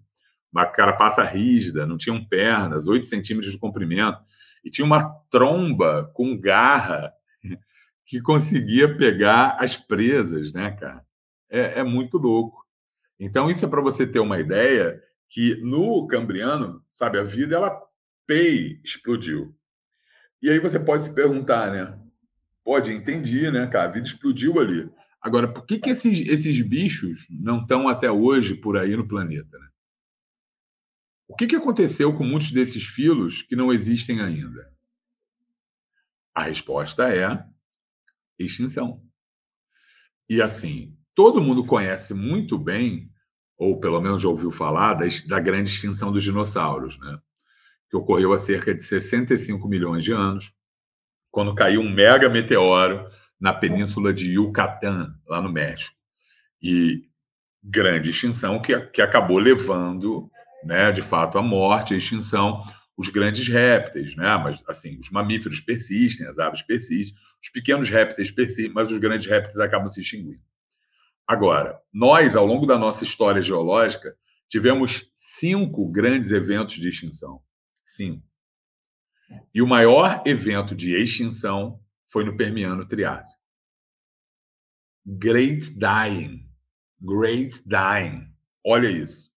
Uma 0.52 0.66
carapaça 0.66 1.24
rígida, 1.24 1.86
não 1.86 1.98
tinham 1.98 2.24
pernas, 2.26 2.88
8 2.88 3.06
centímetros 3.06 3.52
de 3.52 3.60
comprimento 3.60 4.20
e 4.64 4.70
tinha 4.70 4.86
uma 4.86 5.10
tromba 5.30 6.10
com 6.14 6.40
garra 6.40 7.14
que 8.06 8.22
conseguia 8.22 8.98
pegar 8.98 9.58
as 9.60 9.78
presas, 9.78 10.52
né, 10.52 10.72
cara? 10.72 11.06
É, 11.50 11.80
é 11.80 11.84
muito 11.84 12.18
louco. 12.18 12.66
Então, 13.20 13.50
isso 13.50 13.66
é 13.66 13.68
para 13.68 13.82
você 13.82 14.06
ter 14.06 14.20
uma 14.20 14.40
ideia 14.40 15.02
que 15.30 15.56
no 15.62 16.08
Cambriano, 16.08 16.84
sabe, 16.92 17.18
a 17.20 17.24
vida, 17.24 17.56
ela 17.56 17.82
pei, 18.26 18.80
explodiu. 18.84 19.56
E 20.42 20.50
aí 20.50 20.60
você 20.60 20.80
pode 20.80 21.06
se 21.06 21.14
perguntar, 21.14 21.72
né? 21.72 21.98
Pode, 22.64 22.94
entendi, 22.94 23.50
né, 23.50 23.68
cara? 23.68 23.86
A 23.86 23.92
vida 23.92 24.08
explodiu 24.08 24.60
ali. 24.60 24.90
Agora, 25.22 25.52
por 25.52 25.66
que, 25.66 25.80
que 25.80 25.90
esses, 25.90 26.20
esses 26.28 26.62
bichos 26.62 27.28
não 27.30 27.62
estão 27.62 27.88
até 27.88 28.10
hoje 28.10 28.56
por 28.56 28.78
aí 28.78 28.96
no 28.96 29.08
planeta, 29.08 29.58
né? 29.58 29.68
O 31.28 31.36
que, 31.36 31.48
que 31.48 31.56
aconteceu 31.56 32.16
com 32.16 32.24
muitos 32.24 32.52
desses 32.52 32.86
filos 32.86 33.42
que 33.42 33.56
não 33.56 33.74
existem 33.74 34.22
ainda? 34.22 34.72
A 36.34 36.44
resposta 36.44 37.14
é 37.14 37.46
extinção. 38.40 39.04
E 40.30 40.42
assim, 40.42 40.98
todo 41.14 41.42
mundo 41.42 41.66
conhece 41.66 42.14
muito 42.14 42.58
bem, 42.58 43.12
ou 43.58 43.80
pelo 43.80 44.00
menos 44.00 44.22
já 44.22 44.30
ouviu 44.30 44.52
falar, 44.52 44.94
da 45.28 45.40
grande 45.40 45.70
extinção 45.70 46.12
dos 46.12 46.24
dinossauros, 46.24 46.98
né? 47.00 47.20
que 47.90 47.98
ocorreu 47.98 48.34
há 48.34 48.38
cerca 48.38 48.74
de 48.74 48.84
65 48.84 49.68
milhões 49.68 50.04
de 50.04 50.12
anos, 50.12 50.54
quando 51.32 51.56
caiu 51.56 51.82
um 51.82 51.90
mega 51.90 52.30
meteoro 52.30 53.10
na 53.40 53.54
península 53.54 54.14
de 54.14 54.32
Yucatán, 54.32 55.14
lá 55.28 55.42
no 55.42 55.52
México. 55.52 55.96
E 56.62 57.04
grande 57.64 58.10
extinção 58.10 58.62
que, 58.62 58.80
que 58.88 59.02
acabou 59.02 59.38
levando 59.38 60.30
né, 60.64 60.92
de 60.92 61.02
fato, 61.02 61.38
a 61.38 61.42
morte, 61.42 61.94
a 61.94 61.98
extinção, 61.98 62.64
os 62.98 63.10
grandes 63.10 63.48
répteis, 63.48 64.16
né? 64.16 64.38
Mas 64.38 64.62
assim, 64.68 64.98
os 65.00 65.10
mamíferos 65.10 65.60
persistem, 65.60 66.28
as 66.28 66.40
aves 66.40 66.62
persistem, 66.62 67.18
os 67.42 67.50
pequenos 67.50 67.90
répteis 67.90 68.32
persistem, 68.32 68.74
mas 68.74 68.92
os 68.92 68.98
grandes 68.98 69.28
répteis 69.28 69.60
acabam 69.60 69.90
se 69.90 70.02
extinguindo. 70.02 70.42
Agora, 71.28 71.80
nós, 71.94 72.36
ao 72.36 72.46
longo 72.46 72.66
da 72.66 72.78
nossa 72.78 73.04
história 73.04 73.42
geológica, 73.42 74.16
tivemos 74.50 75.10
cinco 75.14 75.90
grandes 75.92 76.32
eventos 76.32 76.76
de 76.76 76.88
extinção. 76.88 77.42
Cinco. 77.86 78.24
E 79.54 79.62
o 79.62 79.68
maior 79.68 80.24
evento 80.26 80.74
de 80.74 80.96
extinção 80.96 81.80
foi 82.08 82.24
no 82.24 82.36
Permiano 82.36 82.86
Triásico. 82.86 83.42
Great 85.06 85.72
Dying. 85.72 86.50
Great 87.00 87.62
Dying. 87.66 88.28
Olha 88.66 88.90
isso. 88.90 89.32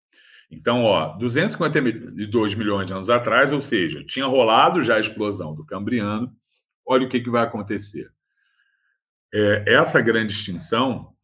Então, 0.50 0.82
ó, 0.82 1.16
252 1.16 2.54
milhões 2.54 2.86
de 2.86 2.92
anos 2.92 3.08
atrás, 3.08 3.52
ou 3.52 3.60
seja, 3.60 4.04
tinha 4.04 4.26
rolado 4.26 4.82
já 4.82 4.96
a 4.96 5.00
explosão 5.00 5.54
do 5.54 5.64
Cambriano. 5.64 6.34
Olha 6.84 7.06
o 7.06 7.08
que, 7.08 7.20
que 7.20 7.30
vai 7.30 7.44
acontecer. 7.44 8.10
É, 9.32 9.64
essa 9.74 10.00
grande 10.00 10.32
extinção 10.32 11.14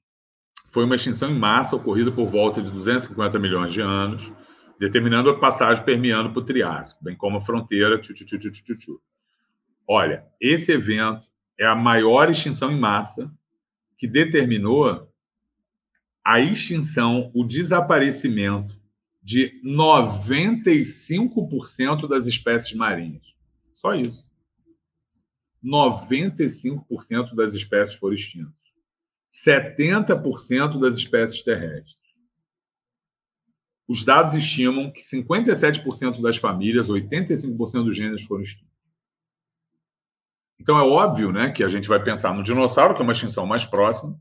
foi 0.71 0.85
uma 0.85 0.95
extinção 0.95 1.31
em 1.31 1.39
massa 1.39 1.75
ocorrida 1.75 2.13
por 2.13 2.29
volta 2.29 2.63
de 2.63 2.71
250 2.71 3.39
milhões 3.39 3.73
de 3.73 3.81
anos, 3.81 4.31
determinando 4.79 5.31
a 5.31 5.41
passagem 5.41 5.85
permeando 5.85 6.31
para 6.31 6.41
o 6.41 6.45
Triássico, 6.45 7.03
bem 7.03 7.17
como 7.17 7.39
a 7.39 7.41
fronteira. 7.41 8.01
Olha, 9.89 10.25
esse 10.41 10.71
evento 10.71 11.27
é 11.59 11.67
a 11.67 11.75
maior 11.75 12.31
extinção 12.31 12.71
em 12.71 12.79
massa 12.79 13.29
que 13.97 14.07
determinou 14.07 15.11
a 16.25 16.41
extinção, 16.41 17.33
o 17.35 17.43
desaparecimento 17.45 18.81
de 19.23 19.61
95% 19.65 22.09
das 22.09 22.27
espécies 22.27 22.75
marinhas. 22.75 23.35
Só 23.75 23.95
isso. 23.95 24.31
95% 25.65 27.35
das 27.35 27.55
espécies 27.55 27.95
foram 27.97 28.15
extintas. 28.15 28.55
70% 29.45 30.81
das 30.81 30.97
espécies 30.97 31.43
terrestres. 31.43 32.07
Os 33.89 34.03
dados 34.03 34.35
estimam 34.35 34.91
que 34.91 35.03
57% 35.03 36.21
das 36.21 36.37
famílias, 36.37 36.89
85% 36.89 37.85
dos 37.85 37.97
gêneros 37.97 38.23
foram 38.23 38.43
extintos. 38.43 38.66
Então 40.59 40.79
é 40.79 40.83
óbvio 40.83 41.33
né, 41.33 41.51
que 41.51 41.63
a 41.63 41.69
gente 41.69 41.89
vai 41.89 42.03
pensar 42.03 42.35
no 42.35 42.43
dinossauro, 42.43 42.95
que 42.95 43.01
é 43.01 43.03
uma 43.03 43.13
extinção 43.13 43.47
mais 43.47 43.65
próxima. 43.65 44.19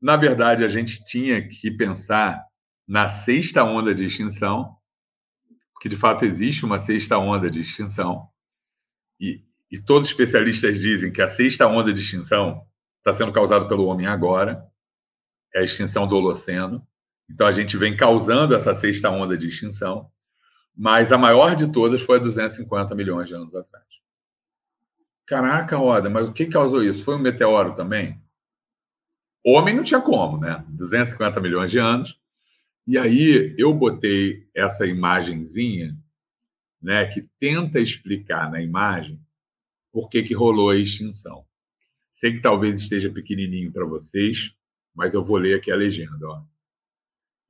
Na 0.00 0.16
verdade, 0.16 0.64
a 0.64 0.68
gente 0.68 1.02
tinha 1.04 1.46
que 1.46 1.70
pensar 1.70 2.44
na 2.86 3.08
sexta 3.08 3.64
onda 3.64 3.94
de 3.94 4.04
extinção, 4.04 4.76
que 5.80 5.88
de 5.88 5.96
fato 5.96 6.24
existe 6.24 6.64
uma 6.64 6.78
sexta 6.78 7.18
onda 7.18 7.50
de 7.50 7.60
extinção. 7.60 8.28
E, 9.20 9.44
e 9.70 9.78
todos 9.78 10.04
os 10.04 10.10
especialistas 10.10 10.80
dizem 10.80 11.12
que 11.12 11.22
a 11.22 11.28
sexta 11.28 11.66
onda 11.66 11.92
de 11.92 12.00
extinção 12.00 12.66
está 12.98 13.12
sendo 13.12 13.32
causada 13.32 13.68
pelo 13.68 13.86
homem 13.86 14.06
agora, 14.06 14.66
é 15.54 15.60
a 15.60 15.64
extinção 15.64 16.06
do 16.06 16.16
Holoceno. 16.16 16.86
Então 17.30 17.46
a 17.46 17.52
gente 17.52 17.76
vem 17.76 17.96
causando 17.96 18.54
essa 18.54 18.74
sexta 18.74 19.10
onda 19.10 19.36
de 19.36 19.48
extinção, 19.48 20.10
mas 20.76 21.12
a 21.12 21.18
maior 21.18 21.54
de 21.54 21.70
todas 21.70 22.00
foi 22.02 22.16
há 22.16 22.20
250 22.20 22.94
milhões 22.94 23.28
de 23.28 23.34
anos 23.34 23.54
atrás. 23.54 23.84
Caraca, 25.28 25.76
Roda, 25.76 26.08
mas 26.08 26.26
o 26.26 26.32
que 26.32 26.46
causou 26.46 26.82
isso? 26.82 27.04
Foi 27.04 27.14
um 27.14 27.20
meteoro 27.20 27.76
também? 27.76 28.18
Homem 29.44 29.76
não 29.76 29.84
tinha 29.84 30.00
como, 30.00 30.38
né? 30.38 30.64
250 30.70 31.38
milhões 31.38 31.70
de 31.70 31.78
anos. 31.78 32.18
E 32.86 32.96
aí 32.96 33.54
eu 33.58 33.74
botei 33.74 34.48
essa 34.54 34.86
imagenzinha, 34.86 35.94
né, 36.80 37.04
que 37.06 37.28
tenta 37.38 37.78
explicar 37.78 38.50
na 38.50 38.62
imagem 38.62 39.20
por 39.92 40.08
que, 40.08 40.22
que 40.22 40.32
rolou 40.32 40.70
a 40.70 40.76
extinção. 40.76 41.44
Sei 42.16 42.32
que 42.32 42.40
talvez 42.40 42.78
esteja 42.78 43.10
pequenininho 43.10 43.70
para 43.70 43.84
vocês, 43.84 44.54
mas 44.94 45.12
eu 45.12 45.22
vou 45.22 45.36
ler 45.36 45.58
aqui 45.58 45.70
a 45.70 45.76
legenda. 45.76 46.26
Ó. 46.26 46.42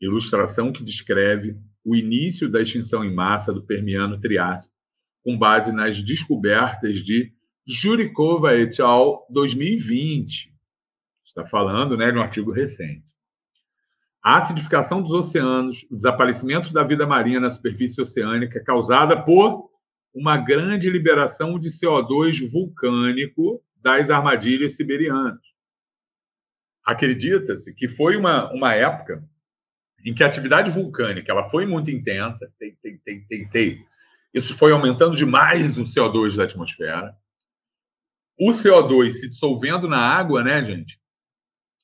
Ilustração 0.00 0.72
que 0.72 0.82
descreve 0.82 1.56
o 1.84 1.94
início 1.94 2.50
da 2.50 2.60
extinção 2.60 3.04
em 3.04 3.14
massa 3.14 3.52
do 3.52 3.62
Permiano 3.62 4.20
Triássico, 4.20 4.74
com 5.22 5.38
base 5.38 5.70
nas 5.70 6.02
descobertas 6.02 6.96
de 6.98 7.37
Jurikova 7.68 8.56
et 8.56 8.80
al. 8.80 9.26
2020. 9.28 10.50
Está 11.22 11.44
falando 11.44 11.98
né, 11.98 12.10
de 12.10 12.16
um 12.16 12.22
artigo 12.22 12.50
recente. 12.50 13.06
A 14.24 14.38
acidificação 14.38 15.02
dos 15.02 15.12
oceanos, 15.12 15.84
o 15.90 15.96
desaparecimento 15.96 16.72
da 16.72 16.82
vida 16.82 17.06
marinha 17.06 17.38
na 17.38 17.50
superfície 17.50 18.00
oceânica 18.00 18.64
causada 18.64 19.22
por 19.22 19.68
uma 20.14 20.38
grande 20.38 20.88
liberação 20.88 21.58
de 21.58 21.68
CO2 21.68 22.50
vulcânico 22.50 23.62
das 23.76 24.08
armadilhas 24.08 24.74
siberianas. 24.74 25.46
Acredita-se 26.82 27.74
que 27.74 27.86
foi 27.86 28.16
uma, 28.16 28.50
uma 28.50 28.74
época 28.74 29.22
em 30.06 30.14
que 30.14 30.24
a 30.24 30.26
atividade 30.26 30.70
vulcânica 30.70 31.30
ela 31.30 31.50
foi 31.50 31.66
muito 31.66 31.90
intensa, 31.90 32.50
tem, 32.58 32.74
tem, 32.82 32.98
tem, 33.04 33.26
tem, 33.26 33.48
tem. 33.48 33.86
Isso 34.32 34.56
foi 34.56 34.72
aumentando 34.72 35.14
demais 35.14 35.76
o 35.76 35.84
CO2 35.84 36.34
da 36.34 36.44
atmosfera 36.44 37.14
o 38.38 38.52
CO2 38.52 39.12
se 39.12 39.28
dissolvendo 39.28 39.88
na 39.88 39.98
água, 39.98 40.44
né, 40.44 40.64
gente? 40.64 41.00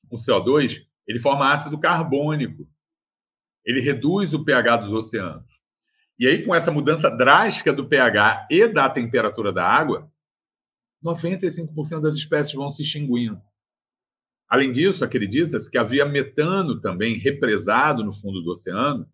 O 0.09 0.15
CO2, 0.15 0.81
ele 1.07 1.19
forma 1.19 1.51
ácido 1.51 1.77
carbônico. 1.77 2.67
Ele 3.65 3.81
reduz 3.81 4.33
o 4.33 4.45
pH 4.45 4.77
dos 4.77 4.93
oceanos. 4.93 5.55
E 6.17 6.27
aí, 6.27 6.45
com 6.45 6.55
essa 6.55 6.71
mudança 6.71 7.09
drástica 7.09 7.73
do 7.73 7.87
pH 7.87 8.47
e 8.49 8.67
da 8.67 8.89
temperatura 8.89 9.51
da 9.51 9.67
água, 9.67 10.09
95% 11.03 11.99
das 11.99 12.15
espécies 12.15 12.53
vão 12.53 12.71
se 12.71 12.83
extinguindo. 12.83 13.41
Além 14.47 14.71
disso, 14.71 15.03
acredita-se 15.03 15.69
que 15.69 15.77
havia 15.77 16.05
metano 16.05 16.79
também 16.79 17.17
represado 17.17 18.03
no 18.03 18.13
fundo 18.13 18.41
do 18.41 18.51
oceano 18.51 19.05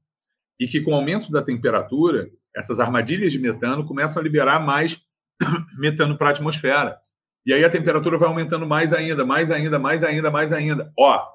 e 0.59 0.67
que, 0.67 0.81
com 0.81 0.91
o 0.91 0.95
aumento 0.95 1.31
da 1.31 1.41
temperatura, 1.41 2.29
essas 2.55 2.79
armadilhas 2.79 3.31
de 3.31 3.39
metano 3.39 3.85
começam 3.85 4.19
a 4.19 4.23
liberar 4.23 4.59
mais 4.59 5.01
metano 5.79 6.17
para 6.17 6.27
a 6.27 6.31
atmosfera. 6.31 6.99
E 7.45 7.53
aí 7.53 7.63
a 7.63 7.69
temperatura 7.69 8.17
vai 8.17 8.27
aumentando 8.27 8.67
mais 8.67 8.93
ainda, 8.93 9.25
mais 9.25 9.49
ainda, 9.49 9.79
mais 9.79 10.03
ainda, 10.03 10.29
mais 10.29 10.53
ainda. 10.53 10.91
Ó. 10.97 11.27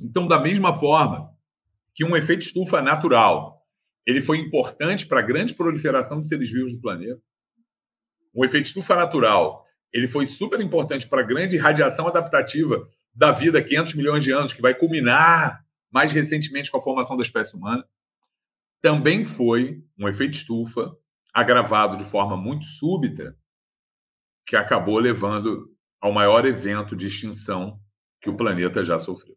Então, 0.00 0.26
da 0.26 0.40
mesma 0.40 0.76
forma 0.76 1.30
que 1.94 2.04
um 2.04 2.16
efeito 2.16 2.42
estufa 2.42 2.82
natural, 2.82 3.62
ele 4.04 4.20
foi 4.20 4.38
importante 4.38 5.06
para 5.06 5.20
a 5.20 5.22
grande 5.22 5.54
proliferação 5.54 6.20
de 6.20 6.26
seres 6.26 6.50
vivos 6.50 6.72
do 6.72 6.80
planeta. 6.80 7.20
Um 8.34 8.44
efeito 8.44 8.66
estufa 8.66 8.96
natural, 8.96 9.64
ele 9.92 10.08
foi 10.08 10.26
super 10.26 10.60
importante 10.60 11.08
para 11.08 11.20
a 11.20 11.24
grande 11.24 11.56
radiação 11.56 12.08
adaptativa 12.08 12.88
da 13.14 13.30
vida 13.30 13.62
500 13.62 13.94
milhões 13.94 14.24
de 14.24 14.32
anos, 14.32 14.52
que 14.52 14.60
vai 14.60 14.74
culminar 14.74 15.64
mais 15.92 16.10
recentemente 16.10 16.72
com 16.72 16.78
a 16.78 16.82
formação 16.82 17.16
da 17.16 17.22
espécie 17.22 17.54
humana. 17.54 17.84
Também 18.82 19.24
foi 19.24 19.84
um 19.96 20.08
efeito 20.08 20.34
estufa 20.34 20.92
agravado 21.32 21.96
de 21.96 22.04
forma 22.04 22.36
muito 22.36 22.66
súbita 22.66 23.36
que 24.46 24.56
acabou 24.56 24.98
levando 24.98 25.74
ao 26.00 26.12
maior 26.12 26.44
evento 26.44 26.94
de 26.94 27.06
extinção 27.06 27.80
que 28.20 28.28
o 28.28 28.36
planeta 28.36 28.84
já 28.84 28.98
sofreu. 28.98 29.36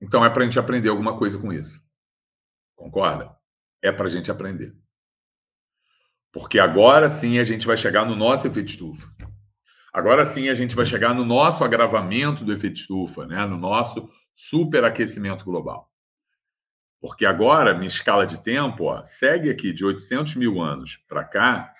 Então 0.00 0.24
é 0.24 0.30
para 0.30 0.42
a 0.42 0.44
gente 0.44 0.58
aprender 0.58 0.88
alguma 0.88 1.18
coisa 1.18 1.38
com 1.38 1.52
isso. 1.52 1.82
Concorda? 2.74 3.34
É 3.82 3.90
para 3.90 4.06
a 4.06 4.10
gente 4.10 4.30
aprender. 4.30 4.76
Porque 6.32 6.58
agora 6.58 7.08
sim 7.08 7.38
a 7.38 7.44
gente 7.44 7.66
vai 7.66 7.76
chegar 7.76 8.04
no 8.04 8.14
nosso 8.14 8.46
efeito 8.46 8.70
estufa. 8.70 9.10
Agora 9.92 10.26
sim 10.26 10.50
a 10.50 10.54
gente 10.54 10.76
vai 10.76 10.84
chegar 10.84 11.14
no 11.14 11.24
nosso 11.24 11.64
agravamento 11.64 12.44
do 12.44 12.52
efeito 12.52 12.76
estufa, 12.76 13.26
né? 13.26 13.46
no 13.46 13.56
nosso 13.56 14.10
superaquecimento 14.34 15.46
global. 15.46 15.90
Porque 17.00 17.24
agora, 17.24 17.74
minha 17.74 17.86
escala 17.86 18.26
de 18.26 18.42
tempo, 18.42 18.84
ó, 18.84 19.02
segue 19.02 19.48
aqui 19.48 19.72
de 19.72 19.84
800 19.84 20.36
mil 20.36 20.60
anos 20.60 20.98
para 21.08 21.24
cá, 21.24 21.72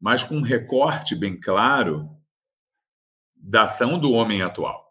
mas 0.00 0.22
com 0.22 0.36
um 0.36 0.42
recorte 0.42 1.14
bem 1.14 1.38
claro 1.38 2.08
da 3.34 3.64
ação 3.64 3.98
do 3.98 4.12
homem 4.12 4.42
atual. 4.42 4.86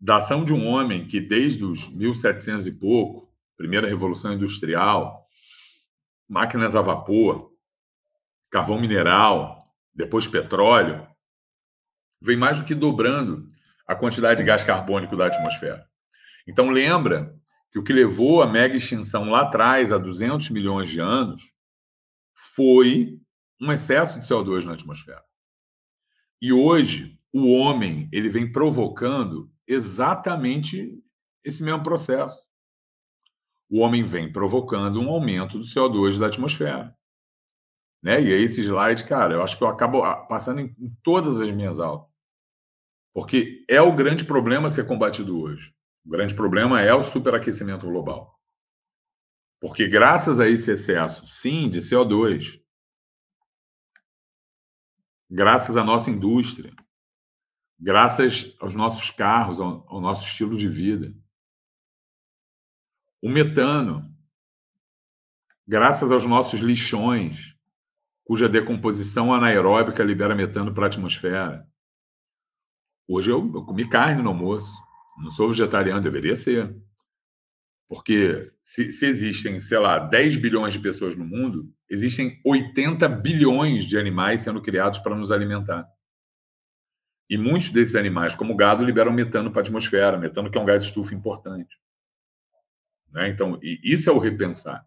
Da 0.00 0.16
ação 0.16 0.44
de 0.44 0.52
um 0.52 0.66
homem 0.66 1.06
que, 1.06 1.20
desde 1.20 1.64
os 1.64 1.88
1700 1.88 2.66
e 2.66 2.72
pouco, 2.72 3.32
primeira 3.56 3.88
revolução 3.88 4.32
industrial, 4.32 5.26
máquinas 6.28 6.76
a 6.76 6.82
vapor, 6.82 7.52
carvão 8.50 8.80
mineral, 8.80 9.74
depois 9.94 10.26
petróleo, 10.26 11.06
vem 12.20 12.36
mais 12.36 12.60
do 12.60 12.66
que 12.66 12.74
dobrando 12.74 13.50
a 13.86 13.94
quantidade 13.94 14.40
de 14.40 14.46
gás 14.46 14.62
carbônico 14.62 15.16
da 15.16 15.26
atmosfera. 15.26 15.86
Então, 16.46 16.70
lembra 16.70 17.34
que 17.70 17.78
o 17.78 17.82
que 17.82 17.92
levou 17.92 18.42
a 18.42 18.46
mega 18.46 18.76
extinção 18.76 19.30
lá 19.30 19.42
atrás, 19.42 19.92
há 19.92 19.98
200 19.98 20.50
milhões 20.50 20.88
de 20.88 21.00
anos, 21.00 21.42
foi 22.54 23.20
um 23.60 23.72
excesso 23.72 24.18
de 24.18 24.26
CO2 24.26 24.64
na 24.64 24.74
atmosfera. 24.74 25.24
E 26.40 26.52
hoje, 26.52 27.18
o 27.32 27.52
homem 27.52 28.08
ele 28.12 28.28
vem 28.28 28.50
provocando 28.50 29.50
exatamente 29.66 31.02
esse 31.44 31.62
mesmo 31.62 31.82
processo. 31.82 32.44
O 33.68 33.80
homem 33.80 34.04
vem 34.04 34.30
provocando 34.30 35.00
um 35.00 35.08
aumento 35.08 35.58
do 35.58 35.64
CO2 35.64 36.18
da 36.18 36.26
atmosfera. 36.26 36.96
Né? 38.02 38.22
E 38.22 38.32
aí, 38.32 38.42
esse 38.42 38.62
slide, 38.62 39.04
cara, 39.04 39.34
eu 39.34 39.42
acho 39.42 39.56
que 39.56 39.64
eu 39.64 39.68
acabo 39.68 40.02
passando 40.26 40.60
em, 40.60 40.74
em 40.78 40.96
todas 41.02 41.40
as 41.40 41.50
minhas 41.50 41.78
aulas. 41.78 42.06
Porque 43.12 43.64
é 43.68 43.80
o 43.80 43.94
grande 43.94 44.24
problema 44.24 44.68
a 44.68 44.70
ser 44.70 44.86
combatido 44.86 45.40
hoje. 45.40 45.74
O 46.04 46.10
grande 46.10 46.34
problema 46.34 46.82
é 46.82 46.94
o 46.94 47.02
superaquecimento 47.02 47.86
global. 47.86 48.38
Porque 49.60 49.88
graças 49.88 50.38
a 50.38 50.48
esse 50.48 50.70
excesso, 50.70 51.26
sim, 51.26 51.68
de 51.68 51.80
CO2, 51.80 52.60
graças 55.30 55.76
à 55.76 55.84
nossa 55.84 56.10
indústria, 56.10 56.74
graças 57.78 58.54
aos 58.60 58.74
nossos 58.74 59.10
carros, 59.10 59.60
ao, 59.60 59.84
ao 59.88 60.00
nosso 60.00 60.26
estilo 60.26 60.56
de 60.56 60.68
vida. 60.68 61.14
O 63.20 63.28
metano, 63.28 64.14
graças 65.66 66.10
aos 66.10 66.24
nossos 66.24 66.60
lixões, 66.60 67.56
cuja 68.24 68.48
decomposição 68.48 69.32
anaeróbica 69.32 70.02
libera 70.02 70.34
metano 70.34 70.72
para 70.72 70.86
a 70.86 70.88
atmosfera. 70.88 71.66
Hoje 73.08 73.30
eu, 73.30 73.52
eu 73.54 73.64
comi 73.64 73.88
carne 73.88 74.22
no 74.22 74.30
almoço. 74.30 74.74
Não 75.18 75.30
sou 75.30 75.48
vegetariano, 75.48 76.00
deveria 76.00 76.36
ser. 76.36 76.76
Porque 77.88 78.50
se, 78.62 78.90
se, 78.90 79.06
existem, 79.06 79.60
sei 79.60 79.78
lá, 79.78 79.98
10 79.98 80.36
bilhões 80.36 80.72
de 80.72 80.80
pessoas 80.80 81.14
no 81.14 81.24
mundo, 81.24 81.72
existem 81.88 82.40
80 82.44 83.08
bilhões 83.08 83.84
de 83.84 83.96
animais 83.96 84.42
sendo 84.42 84.60
criados 84.60 84.98
para 84.98 85.14
nos 85.14 85.30
alimentar. 85.30 85.86
E 87.30 87.36
muitos 87.36 87.70
desses 87.70 87.94
animais, 87.94 88.34
como 88.34 88.52
o 88.52 88.56
gado, 88.56 88.84
liberam 88.84 89.12
metano 89.12 89.50
para 89.50 89.60
a 89.60 89.64
atmosfera, 89.64 90.18
metano 90.18 90.50
que 90.50 90.58
é 90.58 90.60
um 90.60 90.64
gás 90.64 90.84
estufa 90.84 91.14
importante. 91.14 91.76
Né? 93.12 93.28
Então, 93.28 93.58
isso 93.62 94.10
é 94.10 94.12
o 94.12 94.18
repensar. 94.18 94.84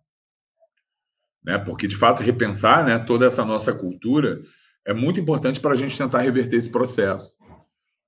Né? 1.44 1.58
Porque, 1.58 1.88
de 1.88 1.96
fato, 1.96 2.22
repensar 2.22 2.86
né, 2.86 3.00
toda 3.00 3.26
essa 3.26 3.46
nossa 3.46 3.74
cultura 3.74 4.42
é 4.86 4.94
muito 4.94 5.20
importante 5.20 5.60
para 5.60 5.72
a 5.72 5.76
gente 5.76 5.98
tentar 5.98 6.22
reverter 6.22 6.58
esse 6.58 6.70
processo. 6.70 7.34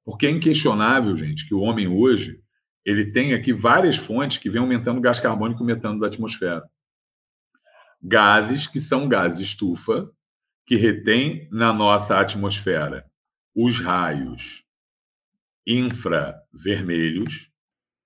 Porque 0.03 0.25
é 0.25 0.31
inquestionável, 0.31 1.15
gente, 1.15 1.47
que 1.47 1.53
o 1.53 1.61
homem 1.61 1.87
hoje 1.87 2.41
ele 2.85 3.11
tem 3.11 3.33
aqui 3.33 3.53
várias 3.53 3.97
fontes 3.97 4.37
que 4.37 4.49
vêm 4.49 4.61
aumentando 4.61 4.97
o 4.97 5.01
gás 5.01 5.19
carbônico 5.19 5.61
e 5.61 5.63
o 5.63 5.67
metano 5.67 5.99
da 5.99 6.07
atmosfera. 6.07 6.63
Gases 8.01 8.67
que 8.67 8.81
são 8.81 9.07
gases 9.07 9.39
estufa, 9.39 10.09
que 10.65 10.75
retém 10.75 11.47
na 11.51 11.71
nossa 11.71 12.19
atmosfera 12.19 13.05
os 13.55 13.79
raios 13.79 14.63
infravermelhos, 15.67 17.49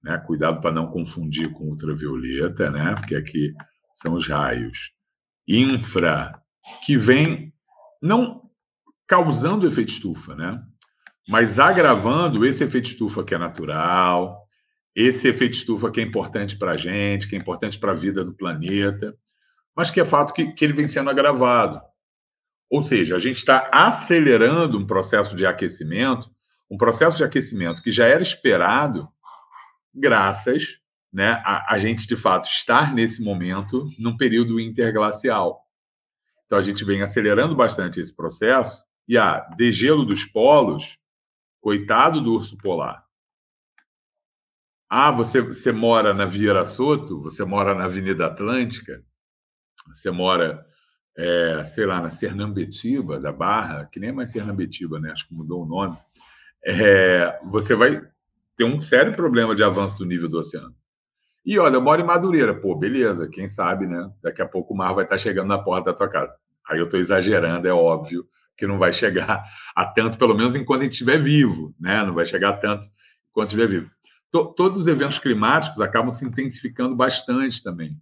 né? 0.03 0.17
Cuidado 0.17 0.61
para 0.61 0.71
não 0.71 0.87
confundir 0.87 1.51
com 1.51 1.65
ultravioleta, 1.65 2.69
né? 2.69 2.95
Porque 2.95 3.15
aqui 3.15 3.53
são 3.93 4.13
os 4.13 4.27
raios 4.27 4.91
infra 5.47 6.41
que 6.83 6.97
vêm 6.97 7.53
não 8.01 8.49
causando 9.07 9.67
efeito 9.67 9.89
estufa, 9.89 10.35
né? 10.35 10.61
Mas 11.27 11.59
agravando 11.59 12.45
esse 12.45 12.63
efeito 12.63 12.89
estufa 12.89 13.23
que 13.23 13.33
é 13.33 13.37
natural, 13.37 14.44
esse 14.95 15.27
efeito 15.27 15.53
estufa 15.53 15.91
que 15.91 15.99
é 15.99 16.03
importante 16.03 16.57
para 16.57 16.71
a 16.71 16.77
gente, 16.77 17.27
que 17.27 17.35
é 17.35 17.39
importante 17.39 17.77
para 17.77 17.91
a 17.91 17.95
vida 17.95 18.23
do 18.23 18.33
planeta, 18.33 19.15
mas 19.75 19.91
que 19.91 19.99
é 19.99 20.05
fato 20.05 20.33
que, 20.33 20.53
que 20.53 20.63
ele 20.63 20.73
vem 20.73 20.87
sendo 20.87 21.09
agravado. 21.09 21.81
Ou 22.69 22.81
seja, 22.81 23.15
a 23.15 23.19
gente 23.19 23.37
está 23.37 23.69
acelerando 23.71 24.77
um 24.77 24.87
processo 24.87 25.35
de 25.35 25.45
aquecimento, 25.45 26.31
um 26.69 26.77
processo 26.77 27.17
de 27.17 27.23
aquecimento 27.23 27.83
que 27.83 27.91
já 27.91 28.05
era 28.05 28.21
esperado, 28.21 29.07
graças 29.93 30.79
né, 31.11 31.41
a, 31.45 31.73
a 31.73 31.77
gente, 31.77 32.07
de 32.07 32.15
fato, 32.15 32.47
estar 32.47 32.93
nesse 32.93 33.21
momento 33.21 33.89
num 33.99 34.17
período 34.17 34.59
interglacial. 34.59 35.61
Então, 36.45 36.57
a 36.57 36.61
gente 36.61 36.83
vem 36.83 37.01
acelerando 37.01 37.55
bastante 37.55 37.99
esse 37.99 38.15
processo, 38.15 38.83
e 39.07 39.17
a 39.17 39.39
degelo 39.55 40.03
dos 40.03 40.25
polos, 40.25 40.97
coitado 41.61 42.21
do 42.21 42.33
urso 42.33 42.57
polar, 42.57 43.04
ah, 44.89 45.11
você, 45.11 45.41
você 45.41 45.71
mora 45.71 46.13
na 46.13 46.25
Vieira 46.25 46.63
Soto, 46.65 47.21
você 47.21 47.43
mora 47.43 47.73
na 47.73 47.85
Avenida 47.85 48.27
Atlântica, 48.27 49.03
você 49.87 50.11
mora, 50.11 50.65
é, 51.17 51.63
sei 51.63 51.85
lá, 51.85 52.01
na 52.01 52.11
Sernambetiba 52.11 53.19
da 53.19 53.31
Barra, 53.31 53.89
que 53.91 53.99
nem 53.99 54.09
é 54.09 54.13
mais 54.13 54.31
Sernambetiba, 54.31 54.99
né? 54.99 55.11
Acho 55.11 55.27
que 55.27 55.33
mudou 55.33 55.63
o 55.63 55.65
nome. 55.65 55.97
É, 56.63 57.39
você 57.45 57.75
vai 57.75 58.01
ter 58.55 58.63
um 58.63 58.79
sério 58.79 59.13
problema 59.15 59.55
de 59.55 59.63
avanço 59.63 59.97
do 59.97 60.05
nível 60.05 60.29
do 60.29 60.39
oceano. 60.39 60.75
E 61.45 61.59
olha, 61.59 61.75
eu 61.75 61.81
moro 61.81 62.01
em 62.01 62.05
Madureira, 62.05 62.53
pô, 62.53 62.75
beleza, 62.75 63.27
quem 63.27 63.49
sabe, 63.49 63.85
né? 63.87 64.09
Daqui 64.21 64.41
a 64.41 64.47
pouco 64.47 64.73
o 64.73 64.77
mar 64.77 64.93
vai 64.93 65.03
estar 65.03 65.17
chegando 65.17 65.47
na 65.47 65.59
porta 65.59 65.91
da 65.91 65.97
tua 65.97 66.09
casa. 66.09 66.35
Aí 66.67 66.79
eu 66.79 66.85
estou 66.85 66.99
exagerando, 66.99 67.67
é 67.67 67.73
óbvio 67.73 68.25
que 68.57 68.65
não 68.65 68.79
vai 68.79 68.93
chegar 68.93 69.43
a 69.75 69.85
tanto, 69.85 70.17
pelo 70.17 70.35
menos 70.35 70.55
enquanto 70.55 70.81
a 70.81 70.83
gente 70.85 70.93
estiver 70.93 71.19
vivo, 71.19 71.75
né? 71.79 72.03
Não 72.03 72.13
vai 72.13 72.25
chegar 72.25 72.49
a 72.49 72.57
tanto 72.57 72.87
enquanto 73.29 73.47
estiver 73.47 73.67
vivo 73.67 73.95
to, 74.31 74.53
todos 74.53 74.81
os 74.81 74.87
eventos 74.87 75.19
climáticos 75.19 75.81
acabam 75.81 76.11
se 76.11 76.25
intensificando 76.25 76.95
bastante 76.95 77.63
também. 77.63 77.99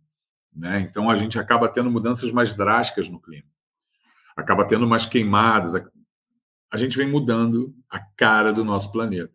Né? 0.56 0.82
Então, 0.82 1.10
a 1.10 1.16
gente 1.16 1.40
acaba 1.40 1.68
tendo 1.68 1.90
mudanças 1.90 2.32
mais 2.32 2.54
drásticas 2.54 3.10
no 3.10 3.20
clima. 3.20 3.48
Acaba 4.36 4.66
tendo 4.66 4.88
mais 4.88 5.06
queimadas. 5.06 5.76
A, 5.76 5.84
a 6.72 6.78
gente 6.78 6.98
vem 6.98 7.10
mudando 7.10 7.74
a 7.90 8.00
cara 8.00 8.52
do 8.54 8.64
nosso 8.64 8.92
planeta. 8.92 9.32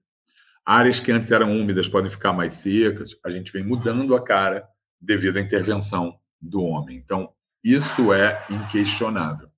Áreas 0.64 1.00
que 1.00 1.10
antes 1.10 1.30
eram 1.30 1.52
úmidas 1.52 1.88
podem 1.88 2.10
ficar 2.10 2.32
mais 2.32 2.52
secas. 2.52 3.16
A 3.24 3.30
gente 3.30 3.52
vem 3.52 3.64
mudando 3.64 4.14
a 4.14 4.22
cara 4.22 4.68
devido 5.00 5.38
à 5.38 5.40
intervenção 5.40 6.18
do 6.40 6.62
homem. 6.62 6.96
Então, 6.96 7.32
isso 7.62 8.12
é 8.12 8.44
inquestionável. 8.50 9.48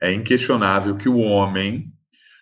É 0.00 0.12
inquestionável 0.12 0.96
que 0.96 1.08
o 1.08 1.18
homem 1.18 1.92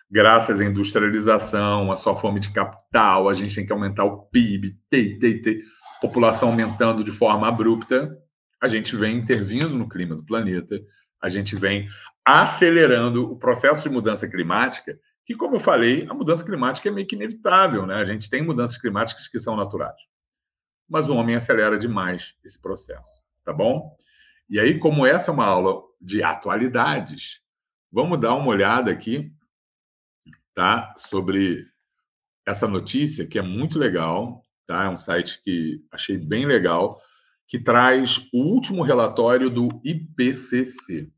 graças 0.09 0.61
à 0.61 0.65
industrialização, 0.65 1.91
à 1.91 1.95
sua 1.95 2.15
fome 2.15 2.39
de 2.39 2.51
capital, 2.51 3.27
a 3.27 3.33
gente 3.33 3.55
tem 3.55 3.65
que 3.65 3.71
aumentar 3.71 4.05
o 4.05 4.23
PIB, 4.27 4.77
ter, 4.89 5.19
ter, 5.19 5.41
ter, 5.41 5.63
população 6.01 6.49
aumentando 6.49 7.03
de 7.03 7.11
forma 7.11 7.47
abrupta, 7.47 8.15
a 8.61 8.67
gente 8.67 8.95
vem 8.95 9.17
intervindo 9.17 9.69
no 9.69 9.89
clima 9.89 10.15
do 10.15 10.25
planeta, 10.25 10.79
a 11.21 11.29
gente 11.29 11.55
vem 11.55 11.87
acelerando 12.23 13.31
o 13.31 13.37
processo 13.37 13.83
de 13.83 13.89
mudança 13.89 14.27
climática, 14.27 14.97
que, 15.25 15.35
como 15.35 15.55
eu 15.55 15.59
falei, 15.59 16.05
a 16.09 16.13
mudança 16.13 16.43
climática 16.43 16.87
é 16.87 16.91
meio 16.91 17.07
que 17.07 17.15
inevitável, 17.15 17.85
né? 17.85 17.95
A 17.95 18.05
gente 18.05 18.29
tem 18.29 18.43
mudanças 18.43 18.77
climáticas 18.77 19.27
que 19.27 19.39
são 19.39 19.55
naturais. 19.55 19.95
Mas 20.87 21.09
o 21.09 21.15
homem 21.15 21.35
acelera 21.35 21.79
demais 21.79 22.35
esse 22.43 22.61
processo, 22.61 23.23
tá 23.43 23.51
bom? 23.51 23.95
E 24.47 24.59
aí, 24.59 24.77
como 24.77 25.05
essa 25.05 25.31
é 25.31 25.33
uma 25.33 25.45
aula 25.45 25.81
de 25.99 26.21
atualidades, 26.21 27.39
vamos 27.91 28.19
dar 28.19 28.35
uma 28.35 28.47
olhada 28.47 28.91
aqui 28.91 29.34
tá? 30.55 30.93
Sobre 30.97 31.67
essa 32.45 32.67
notícia 32.67 33.27
que 33.27 33.37
é 33.37 33.41
muito 33.41 33.77
legal, 33.77 34.41
tá? 34.65 34.85
É 34.85 34.89
um 34.89 34.97
site 34.97 35.41
que 35.43 35.83
achei 35.91 36.17
bem 36.17 36.45
legal, 36.45 36.99
que 37.47 37.59
traz 37.59 38.27
o 38.33 38.39
último 38.39 38.81
relatório 38.81 39.49
do 39.49 39.81
IPCC. 39.83 41.11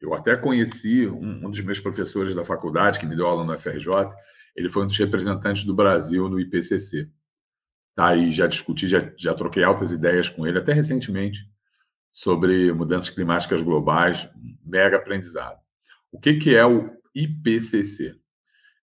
Eu 0.00 0.12
até 0.12 0.36
conheci 0.36 1.06
um, 1.06 1.46
um 1.46 1.50
dos 1.50 1.60
meus 1.60 1.80
professores 1.80 2.34
da 2.34 2.44
faculdade 2.44 2.98
que 2.98 3.06
me 3.06 3.16
deu 3.16 3.26
aula 3.26 3.44
no 3.44 3.58
FRJ. 3.58 4.10
Ele 4.54 4.68
foi 4.68 4.84
um 4.84 4.86
dos 4.86 4.98
representantes 4.98 5.64
do 5.64 5.74
Brasil 5.74 6.28
no 6.28 6.38
IPCC. 6.38 7.10
Tá? 7.96 8.14
E 8.14 8.30
já 8.30 8.46
discuti, 8.46 8.86
já, 8.86 9.10
já 9.16 9.34
troquei 9.34 9.64
altas 9.64 9.92
ideias 9.92 10.28
com 10.28 10.46
ele, 10.46 10.58
até 10.58 10.72
recentemente, 10.72 11.48
sobre 12.10 12.72
mudanças 12.72 13.10
climáticas 13.10 13.62
globais, 13.62 14.28
mega 14.64 14.96
aprendizado. 14.96 15.58
O 16.12 16.20
que, 16.20 16.34
que 16.34 16.54
é 16.54 16.66
o 16.66 16.90
IPCC? 17.14 18.20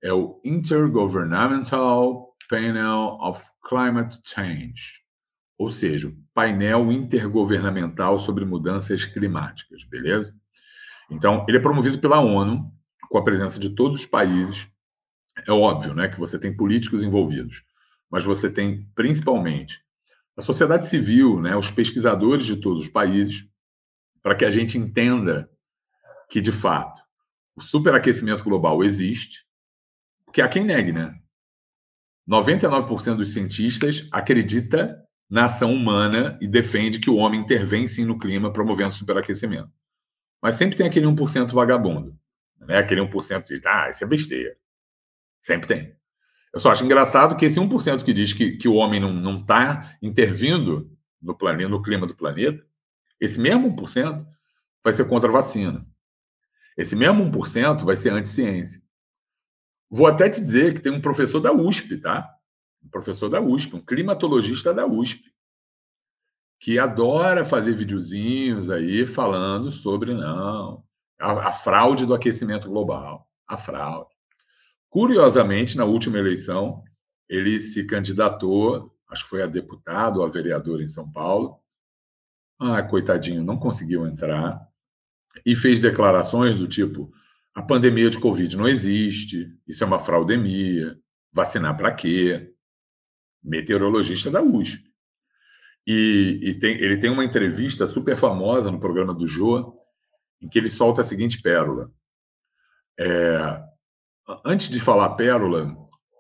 É 0.02 0.12
o 0.12 0.42
Intergovernmental 0.44 2.36
Panel 2.50 3.18
of 3.22 3.42
Climate 3.68 4.20
Change, 4.26 5.02
ou 5.58 5.72
seja, 5.72 6.10
o 6.10 6.18
painel 6.34 6.92
intergovernamental 6.92 8.18
sobre 8.20 8.44
mudanças 8.44 9.06
climáticas, 9.06 9.84
beleza? 9.84 10.34
Então, 11.10 11.46
ele 11.48 11.58
é 11.58 11.62
promovido 11.62 12.00
pela 12.00 12.20
ONU, 12.20 12.72
com 13.10 13.18
a 13.18 13.24
presença 13.24 13.60
de 13.60 13.70
todos 13.70 14.00
os 14.00 14.06
países. 14.06 14.68
É 15.48 15.52
óbvio, 15.52 15.94
né, 15.94 16.08
que 16.08 16.20
você 16.20 16.40
tem 16.40 16.56
políticos 16.56 17.04
envolvidos, 17.04 17.64
mas 18.10 18.24
você 18.24 18.50
tem 18.50 18.90
principalmente 18.96 19.82
a 20.36 20.42
sociedade 20.42 20.88
civil, 20.88 21.40
né, 21.40 21.56
os 21.56 21.70
pesquisadores 21.70 22.46
de 22.46 22.56
todos 22.56 22.84
os 22.84 22.90
países, 22.90 23.48
para 24.24 24.36
que 24.36 24.46
a 24.46 24.50
gente 24.50 24.78
entenda 24.78 25.50
que, 26.30 26.42
de 26.42 26.52
fato, 26.52 27.02
o 27.56 27.62
superaquecimento 27.62 28.44
global 28.44 28.84
existe, 28.84 29.46
porque 30.32 30.42
há 30.42 30.48
quem 30.48 30.64
negue, 30.64 30.94
né? 30.94 31.14
99% 32.30 33.18
dos 33.18 33.34
cientistas 33.34 34.08
acredita 34.14 34.98
na 35.30 35.46
ação 35.46 35.74
humana 35.74 36.38
e 36.42 36.48
defende 36.48 37.00
que 37.00 37.10
o 37.10 37.18
homem 37.18 37.42
intervém 37.42 37.86
sim 37.86 38.06
no 38.06 38.18
clima 38.18 38.52
promovendo 38.52 38.94
superaquecimento. 38.94 39.70
Mas 40.42 40.56
sempre 40.56 40.78
tem 40.78 40.88
aquele 40.88 41.06
1% 41.06 41.52
vagabundo, 41.52 42.18
né? 42.62 42.78
Aquele 42.78 43.02
1% 43.02 43.44
de, 43.44 43.62
ah, 43.68 43.90
isso 43.90 44.06
é 44.06 44.08
besteira. 44.08 44.56
Sempre 45.42 45.68
tem. 45.68 45.96
Eu 46.54 46.62
só 46.62 46.72
acho 46.72 46.86
engraçado 46.86 47.36
que 47.36 47.46
esse 47.46 47.60
1% 47.60 48.02
que 48.02 48.14
diz 48.14 48.32
que, 48.32 48.56
que 48.56 48.70
o 48.70 48.76
homem 48.76 49.02
não 49.02 49.40
está 49.40 49.98
intervindo 50.02 50.90
no 51.22 51.36
planeta, 51.36 51.68
no 51.68 51.82
clima 51.82 52.08
do 52.08 52.16
planeta, 52.16 52.66
esse 53.20 53.38
mesmo 53.38 53.76
1% 53.76 54.26
vai 54.82 54.94
ser 54.94 55.06
contra 55.10 55.28
a 55.28 55.34
vacina. 55.34 55.86
Esse 56.78 56.96
mesmo 56.96 57.22
1% 57.30 57.84
vai 57.84 57.98
ser 57.98 58.14
anti-ciência. 58.14 58.81
Vou 59.92 60.08
até 60.08 60.30
te 60.30 60.40
dizer 60.40 60.74
que 60.74 60.82
tem 60.82 60.92
um 60.92 61.02
professor 61.02 61.42
da 61.42 61.52
USP, 61.52 61.98
tá? 61.98 62.34
Um 62.82 62.88
professor 62.88 63.28
da 63.28 63.42
USP, 63.42 63.76
um 63.76 63.86
climatologista 63.86 64.74
da 64.74 64.88
USP, 64.88 65.22
que 66.62 66.80
adora 66.80 67.44
fazer 67.44 67.76
videozinhos 67.76 68.70
aí 68.70 69.06
falando 69.06 69.72
sobre 69.72 70.14
não 70.14 70.84
a, 71.20 71.50
a 71.50 71.52
fraude 71.52 72.06
do 72.06 72.14
aquecimento 72.14 72.70
global, 72.70 73.28
a 73.48 73.58
fraude. 73.58 74.10
Curiosamente, 74.90 75.78
na 75.78 75.86
última 75.86 76.18
eleição, 76.18 76.84
ele 77.30 77.60
se 77.62 77.86
candidatou, 77.86 78.94
acho 79.10 79.24
que 79.24 79.30
foi 79.30 79.42
a 79.42 79.48
deputado 79.48 80.20
ou 80.20 80.26
a 80.26 80.30
vereador 80.30 80.82
em 80.82 80.88
São 80.88 81.10
Paulo. 81.10 81.60
Ah, 82.60 82.82
coitadinho, 82.84 83.44
não 83.44 83.58
conseguiu 83.58 84.06
entrar 84.06 84.60
e 85.46 85.56
fez 85.56 85.80
declarações 85.80 86.56
do 86.56 86.68
tipo: 86.68 87.12
a 87.54 87.62
pandemia 87.62 88.10
de 88.10 88.20
Covid 88.20 88.56
não 88.56 88.68
existe, 88.68 89.54
isso 89.68 89.84
é 89.84 89.88
uma 89.88 90.00
fraudemia, 90.00 90.98
vacinar 91.34 91.76
para 91.76 91.94
quê? 91.94 92.54
Meteorologista 93.44 94.32
da 94.32 94.42
USP. 94.42 94.84
E, 95.86 96.40
e 96.44 96.54
tem, 96.60 96.76
ele 96.76 96.98
tem 96.98 97.10
uma 97.10 97.26
entrevista 97.26 97.88
super 97.88 98.16
famosa 98.16 98.72
no 98.72 98.80
programa 98.80 99.14
do 99.14 99.28
Jô, 99.28 99.76
em 100.42 100.48
que 100.48 100.60
ele 100.60 100.70
solta 100.70 101.02
a 101.02 101.04
seguinte 101.04 101.42
pérola. 101.42 101.92
É, 103.00 103.64
antes 104.46 104.70
de 104.70 104.80
falar 104.80 105.16
pérola, 105.16 105.76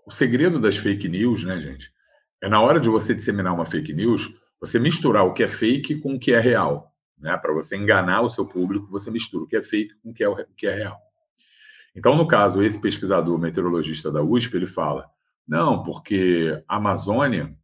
o 0.05 0.11
segredo 0.11 0.59
das 0.59 0.77
fake 0.77 1.07
news, 1.07 1.43
né, 1.43 1.59
gente, 1.59 1.91
é 2.41 2.49
na 2.49 2.59
hora 2.59 2.79
de 2.79 2.89
você 2.89 3.13
disseminar 3.13 3.53
uma 3.53 3.65
fake 3.65 3.93
news, 3.93 4.33
você 4.59 4.79
misturar 4.79 5.25
o 5.25 5.33
que 5.33 5.43
é 5.43 5.47
fake 5.47 6.01
com 6.01 6.15
o 6.15 6.19
que 6.19 6.33
é 6.33 6.39
real. 6.39 6.91
Né? 7.17 7.35
Para 7.37 7.53
você 7.53 7.77
enganar 7.77 8.21
o 8.21 8.29
seu 8.29 8.45
público, 8.45 8.87
você 8.87 9.11
mistura 9.11 9.43
o 9.43 9.47
que 9.47 9.55
é 9.55 9.61
fake 9.61 9.93
com 10.01 10.09
o 10.09 10.13
que 10.13 10.23
é, 10.23 10.29
o 10.29 10.35
que 10.55 10.67
é 10.67 10.75
real. 10.75 10.99
Então, 11.95 12.15
no 12.15 12.27
caso, 12.27 12.63
esse 12.63 12.79
pesquisador 12.79 13.37
meteorologista 13.37 14.11
da 14.11 14.21
USP, 14.21 14.55
ele 14.55 14.67
fala: 14.67 15.09
não, 15.47 15.83
porque 15.83 16.63
a 16.67 16.77
Amazônia 16.77 17.55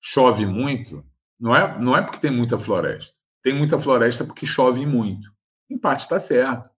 chove 0.00 0.44
muito, 0.44 1.04
não 1.38 1.54
é, 1.54 1.78
não 1.78 1.96
é 1.96 2.02
porque 2.02 2.20
tem 2.20 2.30
muita 2.30 2.58
floresta. 2.58 3.14
Tem 3.42 3.54
muita 3.54 3.78
floresta 3.78 4.24
porque 4.24 4.44
chove 4.44 4.84
muito. 4.84 5.30
Em 5.70 5.78
parte 5.78 6.00
está 6.00 6.18
certo. 6.18 6.70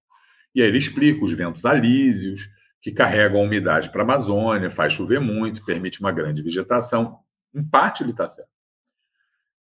E 0.54 0.62
aí 0.62 0.68
ele 0.68 0.78
explica 0.78 1.24
os 1.24 1.32
ventos 1.32 1.64
alísios, 1.64 2.48
que 2.82 2.92
carregam 2.92 3.40
a 3.40 3.44
umidade 3.44 3.90
para 3.90 4.02
a 4.02 4.04
Amazônia, 4.04 4.70
faz 4.70 4.92
chover 4.92 5.20
muito, 5.20 5.64
permite 5.64 6.00
uma 6.00 6.12
grande 6.12 6.42
vegetação. 6.42 7.18
Em 7.54 7.62
parte 7.62 8.02
ele 8.02 8.10
está 8.10 8.28
certo. 8.28 8.50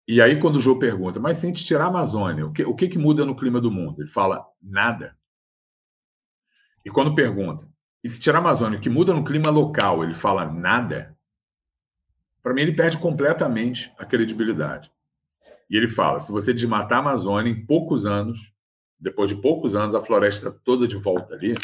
E 0.07 0.23
aí, 0.23 0.41
quando 0.41 0.57
o 0.57 0.61
João 0.61 0.79
pergunta, 0.79 1.21
mas 1.21 1.37
se 1.37 1.45
a 1.45 1.49
gente 1.49 1.65
tirar 1.65 1.85
a 1.85 1.89
Amazônia, 1.89 2.47
o 2.47 2.53
que, 2.53 2.65
o 2.65 2.75
que, 2.75 2.89
que 2.89 2.99
muda 2.99 3.27
no 3.27 3.37
clima 3.37 3.61
do 3.61 3.71
mundo? 3.71 4.01
Ele 4.01 4.09
fala, 4.09 4.43
nada. 4.63 5.18
E 6.85 6.91
quando 6.91 7.15
pergunta, 7.15 7.69
e 8.03 8.09
se 8.09 8.21
tirar 8.21 8.39
a 8.39 8.41
Amazônia, 8.41 8.79
que 8.79 8.89
muda 8.89 9.13
no 9.13 9.25
clima 9.25 9.51
local? 9.51 10.05
Ele 10.05 10.15
fala, 10.15 10.45
nada. 10.45 11.17
Para 12.43 12.55
mim, 12.55 12.63
ele 12.63 12.75
perde 12.75 12.99
completamente 12.99 13.93
a 13.99 14.05
credibilidade. 14.05 14.91
E 15.69 15.77
ele 15.77 15.89
fala, 15.89 16.21
se 16.21 16.31
você 16.31 16.55
desmatar 16.55 16.99
a 16.99 17.01
Amazônia 17.01 17.51
em 17.51 17.67
poucos 17.67 18.07
anos, 18.07 18.53
depois 18.99 19.31
de 19.31 19.37
poucos 19.37 19.75
anos, 19.77 19.95
a 19.95 20.03
floresta 20.03 20.51
toda 20.51 20.89
de 20.89 20.97
volta 20.97 21.35
ali, 21.35 21.55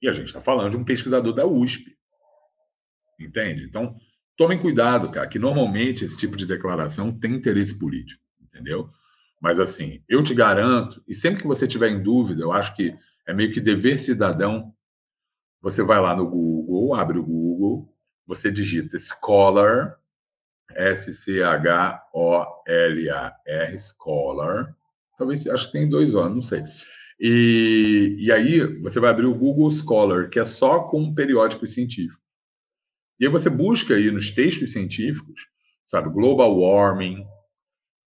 e 0.00 0.08
a 0.08 0.12
gente 0.12 0.26
está 0.26 0.40
falando 0.40 0.70
de 0.70 0.76
um 0.76 0.84
pesquisador 0.84 1.32
da 1.32 1.46
USP. 1.46 1.96
Entende? 3.18 3.64
Então, 3.64 3.96
tomem 4.36 4.60
cuidado, 4.60 5.10
cara, 5.10 5.26
que 5.26 5.38
normalmente 5.38 6.04
esse 6.04 6.16
tipo 6.16 6.36
de 6.36 6.46
declaração 6.46 7.18
tem 7.18 7.34
interesse 7.34 7.78
político, 7.78 8.22
entendeu? 8.40 8.90
Mas 9.40 9.60
assim, 9.60 10.02
eu 10.08 10.22
te 10.22 10.34
garanto, 10.34 11.02
e 11.06 11.14
sempre 11.14 11.42
que 11.42 11.46
você 11.46 11.66
tiver 11.66 11.90
em 11.90 12.02
dúvida, 12.02 12.42
eu 12.42 12.52
acho 12.52 12.74
que 12.74 12.96
é 13.26 13.34
meio 13.34 13.52
que 13.52 13.60
dever 13.60 13.98
cidadão, 13.98 14.74
você 15.60 15.82
vai 15.82 16.00
lá 16.00 16.14
no 16.16 16.28
Google, 16.28 16.94
abre 16.94 17.18
o 17.18 17.24
Google, 17.24 17.92
você 18.26 18.50
digita 18.50 18.98
Scholar, 18.98 19.98
S-C-H-O-L-A-R, 20.70 21.38
Scholar, 23.78 24.74
talvez, 25.16 25.46
acho 25.46 25.66
que 25.66 25.72
tem 25.72 25.88
dois 25.88 26.14
anos, 26.14 26.34
não 26.34 26.42
sei. 26.42 26.62
E, 27.18 28.16
e 28.18 28.30
aí 28.30 28.60
você 28.80 29.00
vai 29.00 29.10
abrir 29.10 29.26
o 29.26 29.34
Google 29.34 29.70
Scholar, 29.70 30.28
que 30.28 30.38
é 30.38 30.44
só 30.44 30.80
com 30.80 31.14
periódicos 31.14 31.72
científicos. 31.72 32.24
E 33.18 33.24
aí 33.24 33.32
você 33.32 33.48
busca 33.48 33.94
aí 33.94 34.10
nos 34.10 34.30
textos 34.30 34.72
científicos, 34.72 35.46
sabe, 35.84 36.10
global 36.10 36.58
warming, 36.58 37.26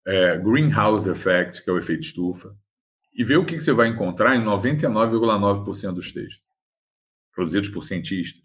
é, 0.06 0.38
greenhouse 0.38 1.08
effect, 1.10 1.62
que 1.62 1.70
é 1.70 1.72
o 1.72 1.78
efeito 1.78 2.02
estufa, 2.02 2.54
e 3.14 3.24
vê 3.24 3.36
o 3.36 3.44
que 3.44 3.58
você 3.58 3.72
vai 3.72 3.88
encontrar 3.88 4.36
em 4.36 4.44
99,9% 4.44 5.92
dos 5.92 6.12
textos 6.12 6.44
produzidos 7.34 7.68
por 7.68 7.82
cientistas 7.82 8.42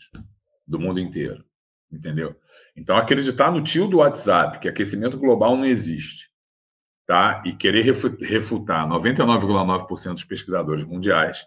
do 0.68 0.78
mundo 0.78 1.00
inteiro, 1.00 1.46
entendeu? 1.92 2.36
Então 2.76 2.98
acreditar 2.98 3.52
no 3.52 3.64
tio 3.64 3.88
do 3.88 3.98
WhatsApp 3.98 4.60
que 4.60 4.68
aquecimento 4.68 5.18
global 5.18 5.56
não 5.56 5.66
existe, 5.66 6.30
tá? 7.06 7.42
E 7.46 7.56
querer 7.56 7.84
refutar 7.84 8.88
99,9% 8.90 10.14
dos 10.14 10.24
pesquisadores 10.24 10.86
mundiais, 10.86 11.46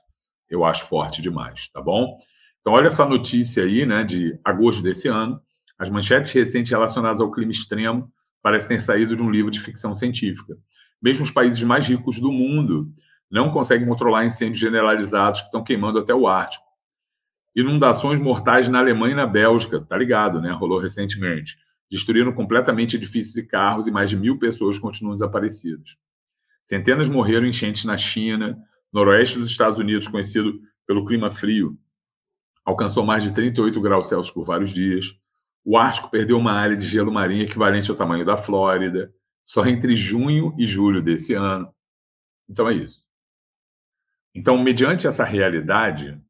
eu 0.48 0.64
acho 0.64 0.86
forte 0.86 1.20
demais, 1.20 1.68
tá 1.68 1.82
bom? 1.82 2.16
Então, 2.60 2.72
olha 2.72 2.88
essa 2.88 3.04
notícia 3.04 3.62
aí, 3.62 3.84
né, 3.84 4.04
de 4.04 4.38
agosto 4.42 4.82
desse 4.82 5.06
ano. 5.06 5.38
As 5.78 5.90
manchetes 5.90 6.30
recentes 6.30 6.70
relacionadas 6.70 7.20
ao 7.20 7.30
clima 7.30 7.52
extremo 7.52 8.10
parecem 8.44 8.76
ter 8.76 8.82
saído 8.82 9.16
de 9.16 9.22
um 9.22 9.30
livro 9.30 9.50
de 9.50 9.58
ficção 9.58 9.96
científica. 9.96 10.54
Mesmo 11.00 11.24
os 11.24 11.30
países 11.30 11.62
mais 11.62 11.88
ricos 11.88 12.18
do 12.18 12.30
mundo 12.30 12.92
não 13.30 13.50
conseguem 13.50 13.88
controlar 13.88 14.26
incêndios 14.26 14.58
generalizados 14.58 15.40
que 15.40 15.46
estão 15.46 15.64
queimando 15.64 15.98
até 15.98 16.14
o 16.14 16.28
Ártico. 16.28 16.62
Inundações 17.56 18.20
mortais 18.20 18.68
na 18.68 18.80
Alemanha 18.80 19.12
e 19.12 19.16
na 19.16 19.26
Bélgica, 19.26 19.80
tá 19.80 19.96
ligado, 19.96 20.42
né? 20.42 20.52
Rolou 20.52 20.78
recentemente. 20.78 21.56
Destruíram 21.90 22.34
completamente 22.34 22.96
edifícios 22.96 23.34
e 23.38 23.42
carros 23.42 23.86
e 23.86 23.90
mais 23.90 24.10
de 24.10 24.16
mil 24.16 24.38
pessoas 24.38 24.78
continuam 24.78 25.14
desaparecidas. 25.14 25.96
Centenas 26.66 27.08
morreram 27.08 27.46
em 27.46 27.50
enchentes 27.50 27.86
na 27.86 27.96
China, 27.96 28.58
noroeste 28.92 29.38
dos 29.38 29.48
Estados 29.48 29.78
Unidos, 29.78 30.06
conhecido 30.06 30.60
pelo 30.86 31.06
clima 31.06 31.32
frio, 31.32 31.78
alcançou 32.62 33.06
mais 33.06 33.24
de 33.24 33.32
38 33.32 33.80
graus 33.80 34.08
Celsius 34.08 34.34
por 34.34 34.44
vários 34.44 34.70
dias. 34.70 35.14
O 35.64 35.76
Ártico 35.78 36.10
perdeu 36.10 36.38
uma 36.38 36.52
área 36.52 36.76
de 36.76 36.86
gelo 36.86 37.12
marinho 37.12 37.44
equivalente 37.44 37.90
ao 37.90 37.96
tamanho 37.96 38.24
da 38.24 38.36
Flórida, 38.36 39.12
só 39.44 39.64
entre 39.66 39.96
junho 39.96 40.54
e 40.58 40.66
julho 40.66 41.02
desse 41.02 41.34
ano. 41.34 41.74
Então 42.48 42.68
é 42.68 42.74
isso. 42.74 43.04
Então, 44.34 44.58
mediante 44.58 45.06
essa 45.06 45.24
realidade, 45.24 46.20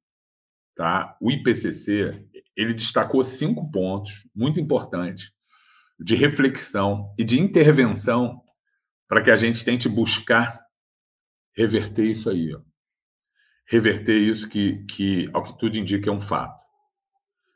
tá, 0.77 1.17
o 1.21 1.31
IPCC 1.31 2.25
ele 2.57 2.75
destacou 2.75 3.25
cinco 3.25 3.71
pontos 3.71 4.29
muito 4.35 4.61
importantes 4.61 5.33
de 5.99 6.15
reflexão 6.15 7.13
e 7.19 7.25
de 7.25 7.41
intervenção 7.41 8.41
para 9.09 9.23
que 9.23 9.31
a 9.31 9.37
gente 9.37 9.65
tente 9.65 9.89
buscar 9.89 10.65
reverter 11.57 12.05
isso 12.05 12.31
aí. 12.31 12.55
Ó 12.55 12.61
reverter 13.67 14.17
isso 14.17 14.49
que, 14.49 14.85
que, 14.85 15.31
ao 15.33 15.43
que 15.43 15.59
tudo 15.59 15.77
indica, 15.77 16.11
é 16.11 16.13
um 16.13 16.21
fato. 16.21 16.64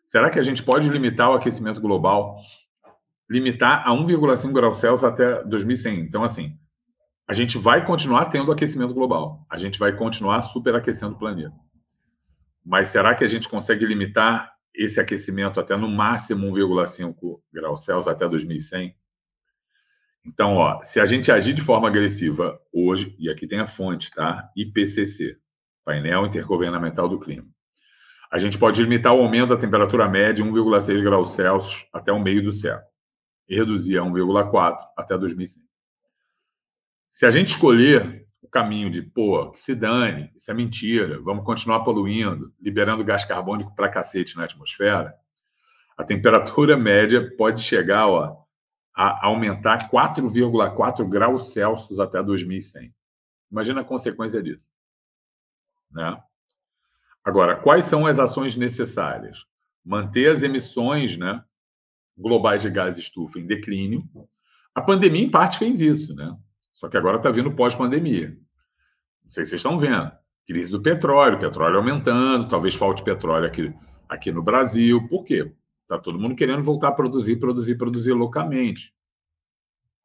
Será 0.08 0.30
que 0.30 0.38
a 0.38 0.42
gente 0.42 0.62
pode 0.62 0.88
limitar 0.88 1.30
o 1.30 1.34
aquecimento 1.34 1.82
global, 1.82 2.40
limitar 3.28 3.86
a 3.86 3.90
1,5 3.90 4.52
graus 4.52 4.78
Celsius 4.78 5.04
até 5.04 5.44
2100? 5.44 6.00
Então, 6.00 6.24
assim, 6.24 6.58
a 7.28 7.34
gente 7.34 7.58
vai 7.58 7.84
continuar 7.84 8.24
tendo 8.26 8.50
aquecimento 8.50 8.94
global, 8.94 9.44
a 9.50 9.58
gente 9.58 9.78
vai 9.78 9.94
continuar 9.94 10.40
superaquecendo 10.40 11.14
o 11.14 11.18
planeta. 11.18 11.54
Mas 12.64 12.88
será 12.88 13.14
que 13.14 13.22
a 13.22 13.28
gente 13.28 13.50
consegue 13.50 13.84
limitar 13.84 14.50
esse 14.74 14.98
aquecimento 14.98 15.60
até 15.60 15.76
no 15.76 15.88
máximo 15.88 16.46
1,5 16.46 17.40
graus 17.52 17.84
Celsius 17.84 18.08
até 18.08 18.26
2100? 18.26 18.96
Então, 20.24 20.56
ó, 20.56 20.82
se 20.82 21.00
a 21.00 21.04
gente 21.04 21.30
agir 21.30 21.52
de 21.52 21.60
forma 21.60 21.86
agressiva 21.86 22.58
hoje, 22.72 23.14
e 23.18 23.28
aqui 23.28 23.46
tem 23.46 23.60
a 23.60 23.66
fonte, 23.66 24.10
tá? 24.10 24.50
IPCC, 24.56 25.36
painel 25.84 26.24
intergovernamental 26.24 27.10
do 27.10 27.20
clima. 27.20 27.46
A 28.30 28.38
gente 28.38 28.58
pode 28.58 28.82
limitar 28.82 29.14
o 29.14 29.22
aumento 29.22 29.50
da 29.50 29.56
temperatura 29.56 30.08
média 30.08 30.42
em 30.42 30.52
1,6 30.52 31.02
graus 31.02 31.30
Celsius 31.30 31.86
até 31.92 32.12
o 32.12 32.20
meio 32.20 32.42
do 32.42 32.52
século 32.52 32.86
e 33.48 33.56
reduzir 33.56 33.98
a 33.98 34.02
1,4 34.02 34.76
até 34.96 35.16
2100. 35.16 35.62
Se 37.08 37.24
a 37.24 37.30
gente 37.30 37.48
escolher 37.48 38.26
o 38.42 38.48
caminho 38.48 38.90
de, 38.90 39.00
pô, 39.00 39.50
que 39.50 39.60
se 39.60 39.74
dane, 39.74 40.30
isso 40.36 40.50
é 40.50 40.54
mentira, 40.54 41.20
vamos 41.22 41.44
continuar 41.44 41.80
poluindo, 41.80 42.52
liberando 42.60 43.02
gás 43.02 43.24
carbônico 43.24 43.74
para 43.74 43.88
cacete 43.88 44.36
na 44.36 44.44
atmosfera, 44.44 45.14
a 45.96 46.04
temperatura 46.04 46.76
média 46.76 47.34
pode 47.36 47.62
chegar 47.62 48.06
ó, 48.06 48.44
a 48.94 49.26
aumentar 49.26 49.90
4,4 49.90 51.08
graus 51.08 51.52
Celsius 51.52 51.98
até 51.98 52.22
2100. 52.22 52.94
Imagina 53.50 53.80
a 53.80 53.84
consequência 53.84 54.42
disso. 54.42 54.70
Né? 55.90 56.22
Agora, 57.28 57.56
quais 57.56 57.84
são 57.84 58.06
as 58.06 58.18
ações 58.18 58.56
necessárias? 58.56 59.44
Manter 59.84 60.30
as 60.30 60.42
emissões 60.42 61.18
né, 61.18 61.44
globais 62.16 62.62
de 62.62 62.70
gás 62.70 62.96
estufa 62.96 63.38
em 63.38 63.46
declínio. 63.46 64.02
A 64.74 64.80
pandemia, 64.80 65.26
em 65.26 65.30
parte, 65.30 65.58
fez 65.58 65.82
isso, 65.82 66.14
né? 66.14 66.34
Só 66.72 66.88
que 66.88 66.96
agora 66.96 67.18
está 67.18 67.30
vindo 67.30 67.54
pós-pandemia. 67.54 68.28
Não 69.22 69.30
sei 69.30 69.44
se 69.44 69.50
vocês 69.50 69.58
estão 69.58 69.78
vendo. 69.78 70.10
Crise 70.46 70.70
do 70.70 70.80
petróleo, 70.80 71.38
petróleo 71.38 71.76
aumentando, 71.76 72.48
talvez 72.48 72.74
falte 72.74 73.02
petróleo 73.02 73.46
aqui, 73.46 73.74
aqui 74.08 74.32
no 74.32 74.42
Brasil. 74.42 75.06
Por 75.06 75.22
quê? 75.26 75.52
Está 75.82 75.98
todo 75.98 76.18
mundo 76.18 76.34
querendo 76.34 76.62
voltar 76.62 76.88
a 76.88 76.92
produzir, 76.92 77.36
produzir, 77.36 77.74
produzir 77.74 78.14
loucamente. 78.14 78.94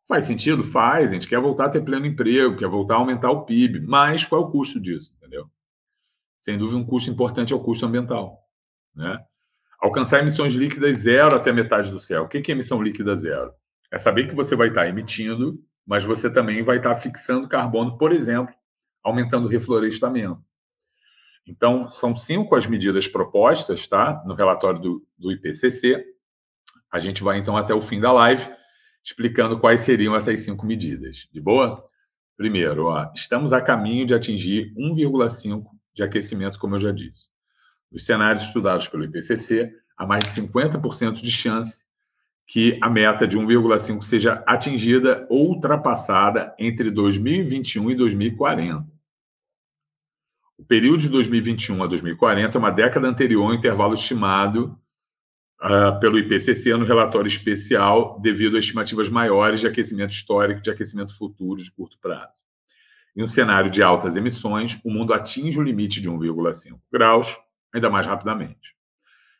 Faz 0.09 0.26
sentido? 0.26 0.61
Faz. 0.61 1.11
A 1.11 1.13
gente 1.13 1.30
quer 1.30 1.39
voltar 1.39 1.67
a 1.67 1.69
ter 1.69 1.86
pleno 1.86 2.05
emprego, 2.05 2.57
quer 2.57 2.67
voltar 2.67 2.95
a 2.95 2.97
aumentar 2.97 3.32
o 3.32 3.45
PIB. 3.45 3.80
Mas 3.80 4.26
qual 4.26 4.41
é 4.41 4.45
o 4.45 4.51
custo 4.51 4.78
disso? 4.78 5.13
Entendeu? 5.15 5.49
Sem 6.43 6.57
dúvida, 6.57 6.77
um 6.77 6.85
custo 6.85 7.09
importante 7.09 7.53
é 7.53 7.55
o 7.55 7.59
custo 7.59 7.85
ambiental. 7.85 8.37
Né? 8.93 9.17
Alcançar 9.79 10.19
emissões 10.19 10.53
líquidas 10.53 10.97
zero 10.99 11.37
até 11.37 11.53
metade 11.53 11.89
do 11.89 12.01
céu. 12.01 12.23
O 12.23 12.27
que 12.27 12.37
é 12.37 12.51
emissão 12.51 12.83
líquida 12.83 13.15
zero? 13.15 13.53
É 13.89 13.97
saber 13.97 14.27
que 14.27 14.35
você 14.35 14.53
vai 14.53 14.67
estar 14.67 14.85
emitindo, 14.85 15.57
mas 15.87 16.03
você 16.03 16.29
também 16.29 16.61
vai 16.61 16.77
estar 16.77 16.95
fixando 16.95 17.47
carbono, 17.47 17.97
por 17.97 18.11
exemplo, 18.11 18.53
aumentando 19.01 19.45
o 19.45 19.49
reflorestamento. 19.49 20.43
Então, 21.47 21.87
são 21.87 22.13
cinco 22.13 22.57
as 22.57 22.67
medidas 22.67 23.07
propostas, 23.07 23.87
tá? 23.87 24.21
No 24.25 24.33
relatório 24.33 24.81
do, 24.81 25.07
do 25.17 25.31
IPCC. 25.31 26.05
A 26.91 26.99
gente 26.99 27.23
vai, 27.23 27.37
então, 27.37 27.55
até 27.55 27.73
o 27.73 27.79
fim 27.79 28.01
da 28.01 28.11
live, 28.11 28.45
explicando 29.01 29.57
quais 29.57 29.79
seriam 29.81 30.13
essas 30.13 30.41
cinco 30.41 30.65
medidas. 30.65 31.25
De 31.31 31.39
boa? 31.39 31.85
Primeiro, 32.35 32.87
ó, 32.87 33.09
estamos 33.15 33.53
a 33.53 33.61
caminho 33.61 34.05
de 34.05 34.13
atingir 34.13 34.73
1,5 34.75 35.63
de 35.93 36.03
aquecimento, 36.03 36.59
como 36.59 36.75
eu 36.75 36.79
já 36.79 36.91
disse. 36.91 37.27
Nos 37.91 38.05
cenários 38.05 38.45
estudados 38.45 38.87
pelo 38.87 39.03
IPCC, 39.03 39.71
há 39.97 40.05
mais 40.05 40.23
de 40.23 40.41
50% 40.41 41.21
de 41.21 41.31
chance 41.31 41.83
que 42.45 42.77
a 42.81 42.89
meta 42.89 43.27
de 43.27 43.37
1,5 43.37 44.01
seja 44.03 44.43
atingida 44.45 45.25
ou 45.29 45.49
ultrapassada 45.49 46.53
entre 46.59 46.91
2021 46.91 47.91
e 47.91 47.95
2040. 47.95 48.85
O 50.57 50.63
período 50.65 50.99
de 50.99 51.09
2021 51.09 51.83
a 51.83 51.87
2040 51.87 52.57
é 52.57 52.59
uma 52.59 52.71
década 52.71 53.07
anterior 53.07 53.45
ao 53.45 53.53
intervalo 53.53 53.93
estimado 53.93 54.79
uh, 55.61 55.99
pelo 55.99 56.19
IPCC 56.19 56.75
no 56.75 56.85
relatório 56.85 57.27
especial, 57.27 58.19
devido 58.19 58.55
a 58.55 58.59
estimativas 58.59 59.09
maiores 59.09 59.59
de 59.59 59.67
aquecimento 59.67 60.11
histórico 60.11 60.59
e 60.59 60.63
de 60.63 60.71
aquecimento 60.71 61.17
futuro 61.17 61.61
de 61.61 61.71
curto 61.71 61.97
prazo. 61.99 62.43
Em 63.16 63.24
um 63.24 63.28
cenário 63.28 63.70
de 63.70 63.84
altas 63.84 64.16
emissões, 64.16 64.80
o 64.84 64.89
mundo 64.89 65.14
atinge 65.14 65.59
o 65.59 65.64
limite 65.64 66.01
de 66.01 66.09
1,5 66.09 66.80
graus 66.91 67.38
ainda 67.72 67.89
mais 67.89 68.07
rapidamente. 68.07 68.76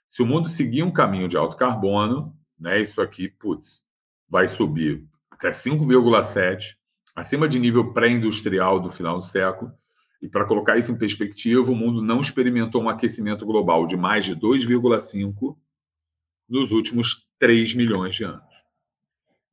Se 0.07 0.21
o 0.21 0.26
mundo 0.26 0.47
seguir 0.47 0.84
um 0.84 0.91
caminho 0.91 1.28
de 1.28 1.38
alto 1.38 1.57
carbono, 1.57 2.38
né, 2.59 2.82
isso 2.82 3.01
aqui, 3.01 3.28
putz, 3.28 3.84
vai 4.30 4.47
subir 4.47 5.03
até 5.32 5.49
5,7, 5.49 6.76
acima 7.15 7.47
de 7.47 7.59
nível 7.59 7.93
pré-industrial 7.93 8.80
do 8.80 8.91
final 8.91 9.17
do 9.17 9.26
século, 9.26 9.71
e 10.21 10.30
para 10.30 10.45
colocar 10.45 10.78
isso 10.78 10.91
em 10.91 10.97
perspectiva, 10.97 11.71
o 11.71 11.76
mundo 11.76 12.01
não 12.01 12.21
experimentou 12.21 12.82
um 12.82 12.89
aquecimento 12.89 13.45
global 13.45 13.86
de 13.86 13.97
mais 13.97 14.24
de 14.24 14.36
2,5 14.36 15.57
nos 16.47 16.71
últimos 16.71 17.28
3 17.39 17.74
milhões 17.74 18.15
de 18.15 18.24
anos. 18.24 18.53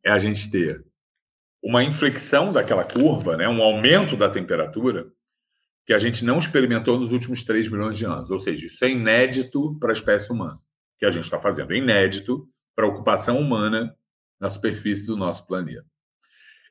É 0.05 0.11
a 0.11 0.19
gente 0.19 0.51
ter 0.51 0.85
uma 1.63 1.85
inflexão 1.85 2.53
daquela 2.53 2.85
curva, 2.85 3.37
né, 3.37 3.49
um 3.49 3.63
aumento 3.63 4.17
da 4.17 4.31
temperatura, 4.31 5.07
que 5.87 5.93
a 5.93 5.99
gente 5.99 6.25
não 6.25 6.39
experimentou 6.39 6.99
nos 6.99 7.13
últimos 7.13 7.43
3 7.43 7.69
milhões 7.69 7.99
de 7.99 8.05
anos. 8.05 8.31
Ou 8.31 8.39
seja, 8.39 8.67
isso 8.67 8.85
é 8.85 8.91
inédito 8.91 9.77
para 9.79 9.91
a 9.91 9.93
espécie 9.93 10.31
humana, 10.33 10.59
que 10.99 11.05
a 11.05 11.11
gente 11.11 11.25
está 11.25 11.41
fazendo. 11.41 11.73
É 11.73 11.77
inédito 11.77 12.49
para 12.75 12.87
a 12.87 12.89
ocupação 12.89 13.39
humana 13.39 13.95
na 14.39 14.49
superfície 14.49 15.07
do 15.07 15.17
nosso 15.17 15.47
planeta. 15.47 15.85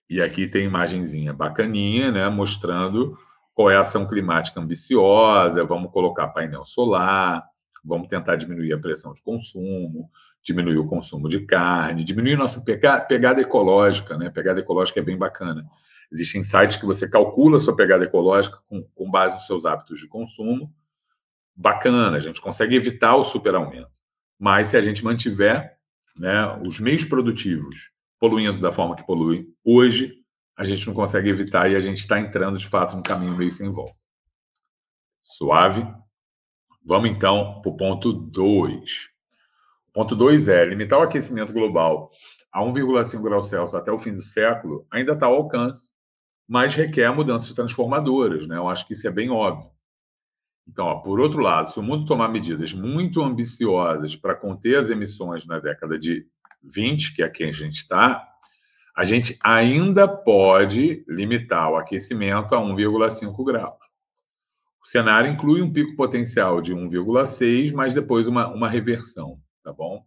E 0.10 0.22
aqui 0.22 0.48
tem 0.48 0.66
imagenzinha 0.66 1.34
bacaninha, 1.34 2.12
né, 2.12 2.28
mostrando 2.30 3.18
qual 3.54 3.70
é 3.70 3.76
a 3.76 3.82
ação 3.82 4.08
climática 4.08 4.60
ambiciosa, 4.60 5.66
vamos 5.66 5.92
colocar 5.92 6.30
painel 6.30 6.66
solar, 6.66 7.44
vamos 7.84 8.08
tentar 8.08 8.38
diminuir 8.38 8.74
a 8.74 8.80
pressão 8.80 9.14
de 9.14 9.22
consumo, 9.22 10.10
diminuir 10.50 10.78
o 10.78 10.88
consumo 10.88 11.30
de 11.30 11.42
carne, 11.42 12.04
diminuir 12.04 12.36
nossa 12.36 12.60
pegada 12.62 13.40
ecológica, 13.40 14.18
né? 14.18 14.30
Pegada 14.30 14.60
ecológica 14.60 15.00
é 15.00 15.04
bem 15.04 15.18
bacana. 15.18 15.66
Existem 16.12 16.44
sites 16.44 16.76
que 16.76 16.86
você 16.86 17.08
calcula 17.08 17.58
a 17.58 17.60
sua 17.60 17.76
pegada 17.76 18.04
ecológica 18.04 18.58
com, 18.68 18.84
com 18.96 19.12
base 19.12 19.36
nos 19.36 19.46
seus 19.46 19.66
hábitos 19.66 20.00
de 20.00 20.08
consumo. 20.08 20.74
Bacana, 21.56 22.18
a 22.18 22.20
gente 22.20 22.42
consegue 22.42 22.76
evitar 22.76 23.16
o 23.16 23.24
superaumento. 23.24 23.92
Mas 24.40 24.70
se 24.70 24.78
a 24.78 24.82
gente 24.82 25.04
mantiver 25.04 25.78
né, 26.18 26.60
os 26.66 26.80
meios 26.80 27.04
produtivos 27.04 27.92
poluindo 28.20 28.60
da 28.60 28.72
forma 28.72 28.96
que 28.96 29.06
polui 29.06 29.48
hoje, 29.64 30.16
a 30.58 30.66
gente 30.66 30.86
não 30.88 30.94
consegue 30.94 31.30
evitar 31.30 31.70
e 31.70 31.76
a 31.76 31.80
gente 31.80 32.00
está 32.00 32.20
entrando, 32.20 32.58
de 32.58 32.68
fato, 32.68 32.96
num 32.96 33.04
caminho 33.04 33.38
meio 33.38 33.52
sem 33.52 33.72
volta. 33.72 33.96
Suave? 35.22 35.86
Vamos, 36.84 37.10
então, 37.10 37.62
para 37.62 37.72
o 37.72 37.78
ponto 37.78 38.12
2. 38.12 39.19
Ponto 40.00 40.16
2 40.16 40.48
é 40.48 40.64
limitar 40.64 40.98
o 40.98 41.02
aquecimento 41.02 41.52
global 41.52 42.10
a 42.54 42.62
1,5 42.62 43.22
graus 43.22 43.50
Celsius 43.50 43.76
até 43.76 43.92
o 43.92 43.98
fim 43.98 44.16
do 44.16 44.24
século 44.24 44.88
ainda 44.90 45.12
está 45.12 45.26
ao 45.26 45.36
alcance, 45.36 45.92
mas 46.48 46.74
requer 46.74 47.12
mudanças 47.12 47.52
transformadoras. 47.52 48.48
Né? 48.48 48.56
Eu 48.56 48.70
acho 48.70 48.88
que 48.88 48.94
isso 48.94 49.06
é 49.06 49.12
bem 49.12 49.30
óbvio. 49.30 49.70
Então, 50.66 50.86
ó, 50.86 50.96
por 51.02 51.20
outro 51.20 51.42
lado, 51.42 51.68
se 51.68 51.78
o 51.78 51.84
mundo 51.84 52.06
tomar 52.06 52.30
medidas 52.30 52.72
muito 52.72 53.22
ambiciosas 53.22 54.16
para 54.16 54.36
conter 54.36 54.78
as 54.78 54.90
emissões 54.90 55.46
na 55.46 55.60
década 55.60 56.00
de 56.00 56.26
20, 56.64 57.14
que 57.14 57.22
é 57.22 57.26
aqui 57.26 57.44
a 57.44 57.52
gente 57.52 57.80
está, 57.80 58.26
a 58.96 59.04
gente 59.04 59.38
ainda 59.44 60.08
pode 60.08 61.04
limitar 61.10 61.70
o 61.72 61.76
aquecimento 61.76 62.56
a 62.56 62.60
1,5 62.60 63.44
graus. 63.44 63.76
O 64.82 64.88
cenário 64.88 65.30
inclui 65.30 65.62
um 65.62 65.74
pico 65.74 65.98
potencial 65.98 66.62
de 66.62 66.74
1,6, 66.74 67.74
mas 67.74 67.94
depois 67.94 68.30
uma, 68.30 68.48
uma 68.48 68.70
reversão, 68.70 69.38
tá 69.70 69.74
bom? 69.74 70.04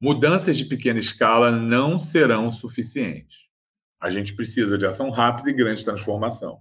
Mudanças 0.00 0.56
de 0.56 0.64
pequena 0.64 0.98
escala 0.98 1.50
não 1.50 1.98
serão 1.98 2.50
suficientes. 2.50 3.46
A 4.00 4.10
gente 4.10 4.34
precisa 4.34 4.76
de 4.76 4.86
ação 4.86 5.10
rápida 5.10 5.50
e 5.50 5.54
grande 5.54 5.84
transformação. 5.84 6.60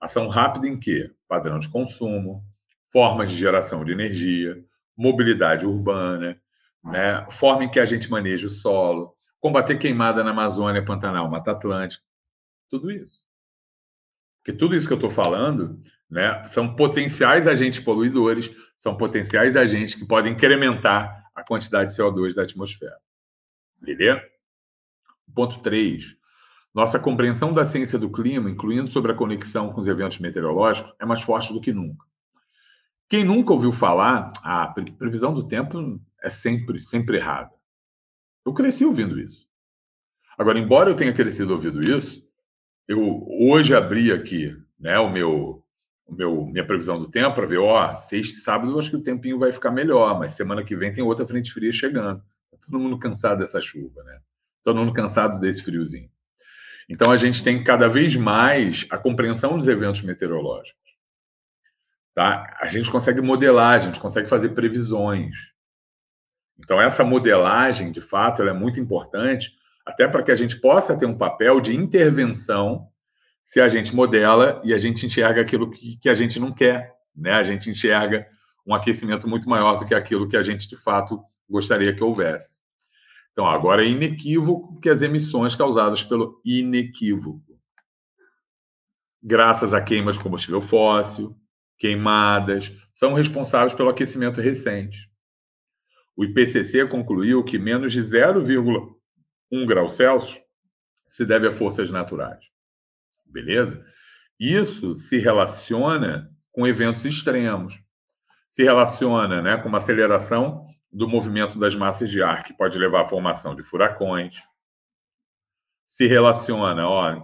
Ação 0.00 0.28
rápida 0.28 0.66
em 0.68 0.78
quê? 0.78 1.10
Padrão 1.28 1.58
de 1.58 1.68
consumo, 1.68 2.42
formas 2.90 3.30
de 3.30 3.36
geração 3.36 3.84
de 3.84 3.92
energia, 3.92 4.62
mobilidade 4.96 5.66
urbana, 5.66 6.40
né? 6.84 7.26
forma 7.30 7.64
em 7.64 7.70
que 7.70 7.80
a 7.80 7.86
gente 7.86 8.10
maneja 8.10 8.46
o 8.46 8.50
solo, 8.50 9.14
combater 9.40 9.78
queimada 9.78 10.22
na 10.22 10.30
Amazônia, 10.30 10.84
Pantanal, 10.84 11.30
Mata 11.30 11.52
Atlântica, 11.52 12.02
tudo 12.70 12.90
isso. 12.90 13.24
Porque 14.38 14.56
tudo 14.56 14.76
isso 14.76 14.86
que 14.86 14.92
eu 14.92 14.98
estou 14.98 15.10
falando 15.10 15.80
né, 16.10 16.44
são 16.46 16.74
potenciais 16.74 17.46
agentes 17.46 17.80
poluidores, 17.80 18.50
são 18.78 18.96
potenciais 18.96 19.56
agentes 19.56 19.94
que 19.94 20.06
podem 20.06 20.32
incrementar 20.32 21.25
a 21.36 21.44
quantidade 21.44 21.92
de 21.94 22.02
CO2 22.02 22.34
da 22.34 22.42
atmosfera. 22.42 22.96
Beleza? 23.80 24.22
Ponto 25.34 25.60
3. 25.60 26.16
Nossa 26.74 26.98
compreensão 26.98 27.52
da 27.52 27.64
ciência 27.64 27.98
do 27.98 28.10
clima, 28.10 28.50
incluindo 28.50 28.90
sobre 28.90 29.12
a 29.12 29.14
conexão 29.14 29.72
com 29.72 29.80
os 29.80 29.86
eventos 29.86 30.18
meteorológicos, 30.18 30.92
é 30.98 31.04
mais 31.04 31.22
forte 31.22 31.52
do 31.52 31.60
que 31.60 31.72
nunca. 31.72 32.04
Quem 33.08 33.24
nunca 33.24 33.52
ouviu 33.52 33.70
falar, 33.70 34.32
a 34.42 34.66
previsão 34.66 35.32
do 35.32 35.46
tempo 35.46 36.00
é 36.22 36.28
sempre, 36.28 36.80
sempre 36.80 37.18
errada. 37.18 37.52
Eu 38.44 38.52
cresci 38.52 38.84
ouvindo 38.84 39.20
isso. 39.20 39.46
Agora, 40.36 40.58
embora 40.58 40.90
eu 40.90 40.96
tenha 40.96 41.12
crescido 41.12 41.52
ouvindo 41.52 41.82
isso, 41.82 42.26
eu 42.88 43.26
hoje 43.40 43.74
abri 43.74 44.12
aqui 44.12 44.56
né, 44.78 44.98
o 44.98 45.10
meu, 45.10 45.64
o 46.06 46.14
meu 46.14 46.46
minha 46.46 46.66
previsão 46.66 46.98
do 46.98 47.10
tempo 47.10 47.34
para 47.34 47.46
ver, 47.46 47.58
ó, 47.58 47.92
sexta 47.92 48.38
e 48.38 48.40
sábado 48.40 48.72
eu 48.72 48.78
acho 48.78 48.90
que 48.90 48.96
o 48.96 49.02
tempinho 49.02 49.38
vai 49.38 49.52
ficar 49.52 49.70
melhor, 49.70 50.18
mas 50.18 50.34
semana 50.34 50.64
que 50.64 50.76
vem 50.76 50.92
tem 50.92 51.02
outra 51.02 51.26
frente 51.26 51.52
fria 51.52 51.72
chegando. 51.72 52.20
Tá 52.50 52.58
todo 52.64 52.78
mundo 52.78 52.98
cansado 52.98 53.40
dessa 53.40 53.60
chuva, 53.60 54.02
né? 54.04 54.20
Todo 54.62 54.78
mundo 54.78 54.92
cansado 54.92 55.40
desse 55.40 55.62
friozinho. 55.62 56.10
Então 56.88 57.10
a 57.10 57.16
gente 57.16 57.42
tem 57.42 57.62
cada 57.64 57.88
vez 57.88 58.14
mais 58.14 58.86
a 58.90 58.96
compreensão 58.96 59.58
dos 59.58 59.66
eventos 59.66 60.02
meteorológicos. 60.02 60.86
Tá? 62.14 62.56
A 62.60 62.66
gente 62.68 62.90
consegue 62.90 63.20
modelar, 63.20 63.74
a 63.74 63.78
gente 63.78 64.00
consegue 64.00 64.28
fazer 64.28 64.50
previsões. 64.50 65.52
Então, 66.58 66.80
essa 66.80 67.04
modelagem, 67.04 67.92
de 67.92 68.00
fato, 68.00 68.42
é 68.42 68.52
muito 68.54 68.80
importante, 68.80 69.52
até 69.84 70.08
para 70.08 70.22
que 70.22 70.32
a 70.32 70.36
gente 70.36 70.58
possa 70.58 70.96
ter 70.96 71.04
um 71.04 71.18
papel 71.18 71.60
de 71.60 71.76
intervenção 71.76 72.88
se 73.46 73.60
a 73.60 73.68
gente 73.68 73.94
modela 73.94 74.60
e 74.64 74.74
a 74.74 74.78
gente 74.78 75.06
enxerga 75.06 75.40
aquilo 75.40 75.70
que, 75.70 75.96
que 75.98 76.08
a 76.08 76.14
gente 76.14 76.40
não 76.40 76.52
quer. 76.52 76.92
Né? 77.14 77.30
A 77.30 77.44
gente 77.44 77.70
enxerga 77.70 78.26
um 78.66 78.74
aquecimento 78.74 79.28
muito 79.28 79.48
maior 79.48 79.76
do 79.76 79.86
que 79.86 79.94
aquilo 79.94 80.28
que 80.28 80.36
a 80.36 80.42
gente, 80.42 80.68
de 80.68 80.76
fato, 80.76 81.22
gostaria 81.48 81.94
que 81.94 82.02
houvesse. 82.02 82.58
Então, 83.30 83.46
agora 83.46 83.84
é 83.84 83.88
inequívoco 83.88 84.80
que 84.80 84.88
as 84.88 85.00
emissões 85.00 85.54
causadas 85.54 86.02
pelo 86.02 86.40
inequívoco, 86.44 87.56
graças 89.22 89.72
a 89.72 89.80
queimas 89.80 90.16
de 90.16 90.24
combustível 90.24 90.60
fóssil, 90.60 91.36
queimadas, 91.78 92.72
são 92.92 93.14
responsáveis 93.14 93.74
pelo 93.74 93.90
aquecimento 93.90 94.40
recente. 94.40 95.08
O 96.16 96.24
IPCC 96.24 96.84
concluiu 96.88 97.44
que 97.44 97.60
menos 97.60 97.92
de 97.92 98.00
0,1 98.00 99.66
grau 99.66 99.88
Celsius 99.88 100.42
se 101.06 101.24
deve 101.24 101.46
a 101.46 101.52
forças 101.52 101.92
naturais. 101.92 102.55
Beleza? 103.26 103.84
Isso 104.38 104.94
se 104.94 105.18
relaciona 105.18 106.30
com 106.52 106.66
eventos 106.66 107.04
extremos. 107.04 107.78
Se 108.50 108.62
relaciona 108.62 109.42
né, 109.42 109.56
com 109.58 109.68
uma 109.68 109.78
aceleração 109.78 110.66
do 110.92 111.08
movimento 111.08 111.58
das 111.58 111.74
massas 111.74 112.10
de 112.10 112.22
ar, 112.22 112.44
que 112.44 112.56
pode 112.56 112.78
levar 112.78 113.02
à 113.02 113.06
formação 113.06 113.54
de 113.54 113.62
furacões. 113.62 114.36
Se 115.86 116.06
relaciona, 116.06 116.88
ó, 116.88 117.22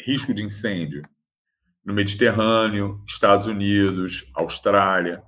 risco 0.00 0.34
de 0.34 0.42
incêndio, 0.42 1.08
no 1.84 1.94
Mediterrâneo, 1.94 3.02
Estados 3.06 3.46
Unidos, 3.46 4.28
Austrália, 4.34 5.22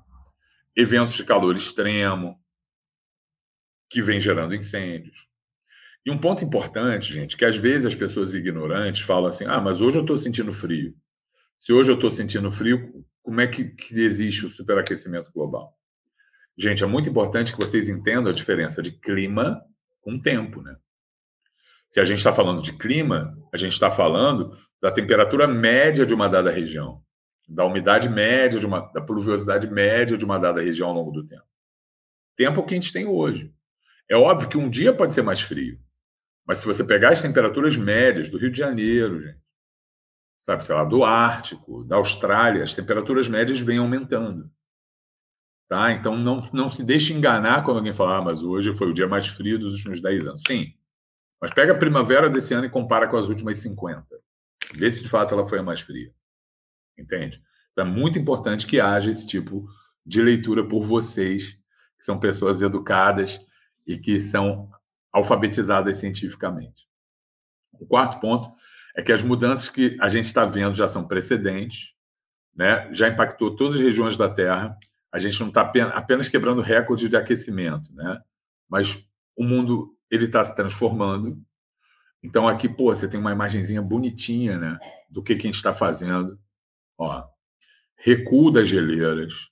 eventos 0.75 1.15
de 1.15 1.25
calor 1.25 1.55
extremo 1.55 2.41
que 3.89 4.03
vem 4.03 4.21
gerando 4.21 4.55
incêndios. 4.55 5.29
E 6.07 6.11
um 6.11 6.17
ponto 6.17 6.45
importante, 6.45 7.13
gente, 7.13 7.37
que 7.37 7.45
às 7.45 7.57
vezes 7.57 7.85
as 7.85 7.95
pessoas 7.95 8.33
ignorantes 8.33 9.03
falam 9.03 9.27
assim: 9.27 9.45
ah, 9.45 9.61
mas 9.61 9.81
hoje 9.81 9.99
eu 9.99 10.03
estou 10.03 10.17
sentindo 10.17 10.53
frio. 10.53 10.95
Se 11.59 11.73
hoje 11.73 11.91
eu 11.91 11.97
estou 11.97 12.13
sentindo 12.13 12.49
frio, 12.53 13.05
como 13.25 13.41
é 13.41 13.47
que, 13.49 13.65
que 13.65 14.01
existe 14.01 14.47
o 14.47 14.49
superaquecimento 14.49 15.33
global? 15.33 15.77
Gente, 16.57 16.85
é 16.85 16.87
muito 16.87 17.09
importante 17.11 17.53
que 17.53 17.59
vocês 17.59 17.89
entendam 17.89 18.31
a 18.31 18.35
diferença 18.35 18.81
de 18.81 18.93
clima 18.93 19.61
com 20.01 20.17
tempo, 20.17 20.63
né? 20.63 20.77
Se 21.91 21.99
a 21.99 22.05
gente 22.05 22.19
está 22.19 22.33
falando 22.33 22.63
de 22.63 22.73
clima, 22.73 23.37
a 23.53 23.57
gente 23.57 23.73
está 23.73 23.91
falando 23.91 24.57
da 24.81 24.93
temperatura 24.93 25.49
média 25.49 26.07
de 26.07 26.15
uma 26.15 26.29
dada 26.29 26.53
região, 26.53 27.03
da 27.49 27.65
umidade 27.65 28.09
média, 28.09 28.61
de 28.61 28.67
uma, 28.67 28.81
da 28.93 29.01
pluviosidade 29.01 29.69
média 29.69 30.17
de 30.17 30.25
uma 30.25 30.39
dada 30.39 30.63
região 30.63 30.89
ao 30.89 30.95
longo 30.95 31.11
do 31.11 31.27
tempo. 31.27 31.45
Tempo 32.37 32.63
que 32.65 32.75
a 32.75 32.77
gente 32.77 32.93
tem 32.93 33.07
hoje. 33.07 33.53
É 34.09 34.17
óbvio 34.17 34.49
que 34.49 34.57
um 34.57 34.71
dia 34.71 34.95
pode 34.95 35.13
ser 35.13 35.23
mais 35.23 35.41
frio, 35.41 35.81
mas 36.47 36.59
se 36.59 36.67
você 36.67 36.85
pegar 36.85 37.11
as 37.11 37.21
temperaturas 37.21 37.77
médias 37.77 38.29
do 38.29 38.39
Rio 38.39 38.51
de 38.51 38.59
Janeiro, 38.59 39.21
gente, 39.21 39.41
sabe, 40.41 40.65
sei 40.65 40.75
lá, 40.75 40.85
do 40.85 41.05
Ártico, 41.05 41.83
da 41.85 41.97
Austrália, 41.97 42.63
as 42.63 42.75
temperaturas 42.75 43.27
médias 43.27 43.59
vêm 43.59 43.79
aumentando. 43.79 44.49
Tá? 45.69 45.91
Então 45.91 46.17
não, 46.17 46.49
não 46.53 46.71
se 46.71 46.85
deixe 46.85 47.13
enganar 47.13 47.65
quando 47.65 47.79
alguém 47.79 47.93
falar, 47.93 48.19
ah, 48.19 48.23
mas 48.23 48.41
hoje 48.43 48.73
foi 48.73 48.89
o 48.89 48.95
dia 48.95 49.09
mais 49.09 49.27
frio 49.27 49.59
dos 49.59 49.75
últimos 49.75 50.01
10 50.01 50.27
anos. 50.29 50.43
Sim, 50.47 50.73
mas 51.41 51.53
pega 51.53 51.73
a 51.73 51.79
primavera 51.79 52.31
desse 52.31 52.55
ano 52.55 52.67
e 52.67 52.71
compara 52.71 53.09
com 53.09 53.17
as 53.17 53.29
últimas 53.29 53.59
50. 53.59 54.07
Vê 54.75 54.91
se 54.91 55.03
de 55.03 55.09
fato 55.09 55.35
ela 55.35 55.45
foi 55.45 55.59
a 55.59 55.63
mais 55.65 55.81
fria. 55.81 56.13
Entende? 56.97 57.43
Então 57.73 57.85
é 57.85 57.89
muito 57.89 58.19
importante 58.19 58.67
que 58.67 58.81
haja 58.81 59.11
esse 59.11 59.27
tipo 59.27 59.69
de 60.05 60.23
leitura 60.23 60.67
por 60.67 60.85
vocês, 60.85 61.59
que 61.99 62.05
são 62.05 62.21
pessoas 62.21 62.63
educadas 62.63 63.41
e 63.85 63.99
que 63.99 64.21
são 64.21 64.71
alfabetizadas 65.17 65.97
cientificamente. 65.97 66.87
O 67.73 67.87
quarto 67.87 68.21
ponto 68.21 68.51
é 68.95 69.03
que 69.03 69.13
as 69.13 69.23
mudanças 69.23 69.71
que 69.71 69.97
a 70.01 70.09
gente 70.11 70.27
está 70.27 70.45
vendo 70.45 70.77
já 70.77 70.89
são 70.89 71.07
precedentes, 71.07 71.95
né? 72.55 72.93
já 72.93 73.09
impactou 73.09 73.57
todas 73.57 73.77
as 73.77 73.81
regiões 73.81 74.17
da 74.17 74.29
Terra. 74.29 74.77
A 75.11 75.19
gente 75.19 75.41
não 75.41 75.49
está 75.49 75.63
apenas 75.95 76.29
quebrando 76.29 76.61
recordes 76.61 77.09
de 77.09 77.17
aquecimento, 77.17 77.93
né? 77.95 78.21
mas 78.69 79.03
o 79.35 79.43
mundo 79.43 79.97
ele 80.11 80.27
está 80.27 80.45
se 80.45 80.55
transformando. 80.55 81.43
Então 82.23 82.47
aqui, 82.47 82.69
pô, 82.69 82.95
você 82.95 83.09
tem 83.09 83.19
uma 83.19 83.33
imagenzinha 83.33 83.81
bonitinha, 83.81 84.59
né, 84.59 84.79
do 85.09 85.23
que, 85.23 85.35
que 85.35 85.47
a 85.47 85.51
gente 85.51 85.57
está 85.57 85.73
fazendo. 85.73 86.39
Ó, 86.99 87.25
recuo 87.97 88.51
das 88.51 88.69
geleiras, 88.69 89.49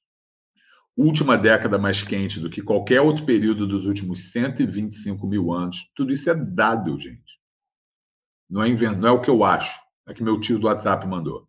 última 0.96 1.36
década 1.36 1.78
mais 1.78 2.02
quente 2.02 2.38
do 2.38 2.48
que 2.48 2.62
qualquer 2.62 3.00
outro 3.00 3.26
período 3.26 3.66
dos 3.66 3.86
últimos 3.86 4.30
125 4.30 5.26
mil 5.26 5.52
anos. 5.52 5.90
Tudo 5.94 6.12
isso 6.12 6.30
é 6.30 6.34
dado, 6.34 6.98
gente. 6.98 7.40
Não 8.48 8.62
é, 8.62 8.68
invent... 8.68 8.98
não 8.98 9.08
é 9.08 9.12
o 9.12 9.20
que 9.20 9.30
eu 9.30 9.42
acho, 9.42 9.80
é 10.06 10.14
que 10.14 10.22
meu 10.22 10.38
tio 10.38 10.58
do 10.58 10.66
WhatsApp 10.66 11.06
mandou. 11.06 11.48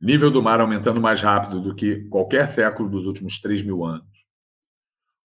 Nível 0.00 0.30
do 0.30 0.42
mar 0.42 0.60
aumentando 0.60 1.00
mais 1.00 1.20
rápido 1.20 1.60
do 1.60 1.74
que 1.74 2.04
qualquer 2.08 2.48
século 2.48 2.88
dos 2.88 3.06
últimos 3.06 3.38
3 3.38 3.62
mil 3.62 3.84
anos. 3.84 4.08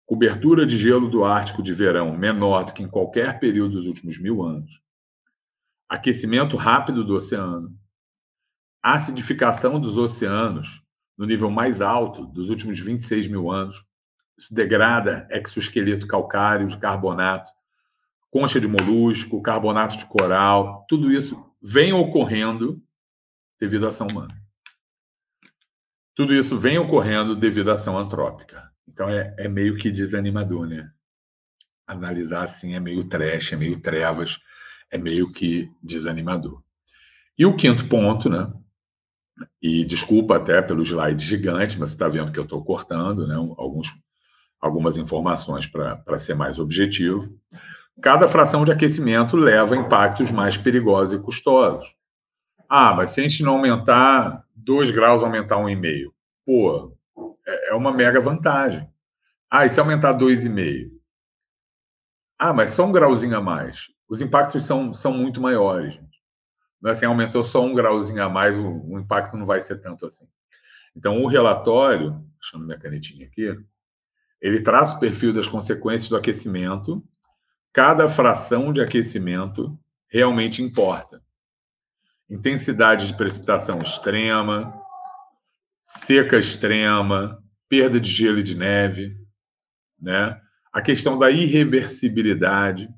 Cobertura 0.06 0.66
de 0.66 0.78
gelo 0.78 1.10
do 1.10 1.24
Ártico 1.24 1.64
de 1.64 1.74
verão 1.74 2.16
menor 2.16 2.66
do 2.66 2.74
que 2.74 2.84
em 2.84 2.90
qualquer 2.90 3.40
período 3.40 3.78
dos 3.78 3.86
últimos 3.86 4.18
mil 4.18 4.44
anos. 4.44 4.82
Aquecimento 5.88 6.58
rápido 6.58 7.04
do 7.04 7.16
oceano. 7.16 7.76
Acidificação 8.82 9.80
dos 9.80 9.96
oceanos 9.96 10.83
no 11.18 11.26
nível 11.26 11.50
mais 11.50 11.82
alto 11.82 12.26
dos 12.26 12.50
últimos 12.50 12.80
26 12.80 13.28
mil 13.28 13.52
anos. 13.52 13.86
Isso 14.38 14.54
degrada 14.54 15.28
exoesqueleto 15.30 16.08
calcário 16.08 16.68
de 16.68 16.78
carbonato, 16.78 17.52
concha 18.32 18.60
de 18.60 18.68
molusco, 18.68 19.42
carbonato 19.42 19.98
de 19.98 20.06
coral. 20.06 20.86
Tudo 20.90 21.12
isso 21.12 21.54
vem 21.62 21.94
ocorrendo 21.94 22.82
devido 23.60 23.86
à 23.86 23.90
ação 23.90 24.08
humana. 24.08 24.36
Tudo 26.16 26.34
isso 26.34 26.58
vem 26.60 26.78
ocorrendo 26.78 27.36
devido 27.36 27.72
à 27.72 27.74
ação 27.76 27.98
antrópica. 27.98 28.72
Então 28.88 29.10
é, 29.10 29.36
é 29.38 29.48
meio 29.48 29.78
que 29.78 29.92
desanimador, 29.92 30.68
né? 30.68 30.92
Analisar 31.88 32.44
assim 32.44 32.76
é 32.76 32.80
meio 32.80 33.04
trash, 33.08 33.54
é 33.54 33.56
meio 33.56 33.80
trevas, 33.80 34.40
é 34.92 34.98
meio 34.98 35.32
que 35.32 35.72
desanimador. 35.82 36.64
E 37.38 37.46
o 37.46 37.56
quinto 37.56 37.88
ponto, 37.88 38.30
né? 38.30 38.52
E 39.62 39.84
desculpa 39.86 40.36
até 40.36 40.62
pelo 40.62 40.84
slide 40.84 41.26
gigante, 41.26 41.80
mas 41.80 41.90
você 41.90 41.96
está 41.96 42.08
vendo 42.08 42.32
que 42.32 42.40
eu 42.40 42.44
estou 42.44 42.64
cortando 42.64 43.26
né, 43.28 43.36
alguns, 43.36 43.92
algumas 44.60 44.98
informações 44.98 45.66
para 45.68 46.20
ser 46.20 46.36
mais 46.36 46.60
objetivo. 46.60 47.34
Cada 48.02 48.28
fração 48.28 48.66
de 48.66 48.72
aquecimento 48.72 49.36
leva 49.36 49.76
a 49.76 49.78
impactos 49.78 50.32
mais 50.32 50.58
perigosos 50.58 51.20
e 51.20 51.24
custosos. 51.24 51.94
Ah, 52.68 52.94
mas 52.94 53.12
se 53.12 53.22
a 53.22 53.24
gente 53.24 53.44
não 53.44 53.54
aumentar 53.54 54.44
2 54.56 54.92
graus, 54.92 55.24
aumentar 55.24 55.58
1,5. 55.58 56.12
Pô, 56.46 56.98
é, 57.46 57.72
é 57.72 57.74
uma 57.76 57.92
mega 57.92 58.20
vantagem. 58.20 58.88
Ah, 59.50 59.66
e 59.66 59.70
se 59.70 59.80
aumentar 59.80 60.18
2,5? 60.18 60.90
Ah, 62.40 62.54
mas 62.54 62.74
só 62.74 62.86
um 62.86 62.92
grauzinho 62.92 63.38
a 63.38 63.42
mais. 63.42 63.88
Os 64.10 64.22
impactos 64.22 64.66
são, 64.66 64.94
são 64.94 65.14
muito 65.14 65.40
maiores. 65.40 66.00
É 66.86 66.90
assim, 66.90 67.06
aumentou 67.06 67.44
só 67.44 67.64
um 67.64 67.74
grauzinho 67.74 68.22
a 68.22 68.30
mais, 68.30 68.58
o, 68.58 68.82
o 68.86 69.00
impacto 69.00 69.38
não 69.38 69.46
vai 69.46 69.62
ser 69.62 69.80
tanto 69.82 70.06
assim. 70.06 70.28
Então, 70.96 71.24
o 71.24 71.28
relatório, 71.28 72.24
deixando 72.40 72.66
minha 72.66 72.78
canetinha 72.78 73.26
aqui, 73.26 73.58
ele 74.42 74.62
traça 74.62 74.96
o 74.96 75.00
perfil 75.00 75.32
das 75.32 75.48
consequências 75.48 76.10
do 76.10 76.18
aquecimento. 76.18 77.04
Cada 77.72 78.10
fração 78.10 78.74
de 78.74 78.82
aquecimento 78.82 79.80
realmente 80.10 80.62
importa. 80.62 81.24
Intensidade 82.30 83.08
de 83.08 83.16
precipitação 83.16 83.82
extrema, 83.82 84.74
seca 85.84 86.38
extrema, 86.38 87.42
perda 87.70 88.00
de 88.00 88.10
gelo 88.10 88.40
e 88.40 88.44
de 88.44 88.56
neve, 88.56 89.18
né? 90.00 90.40
A 90.72 90.82
questão 90.82 91.18
da 91.18 91.32
irreversibilidade. 91.32 92.90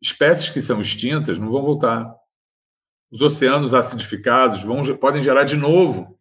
Espécies 0.00 0.48
que 0.48 0.62
são 0.62 0.80
extintas 0.80 1.38
não 1.38 1.50
vão 1.50 1.62
voltar 1.62 2.14
os 3.12 3.20
oceanos 3.20 3.74
acidificados 3.74 4.62
vão, 4.62 4.82
podem 4.96 5.20
gerar 5.20 5.44
de 5.44 5.54
novo 5.54 6.18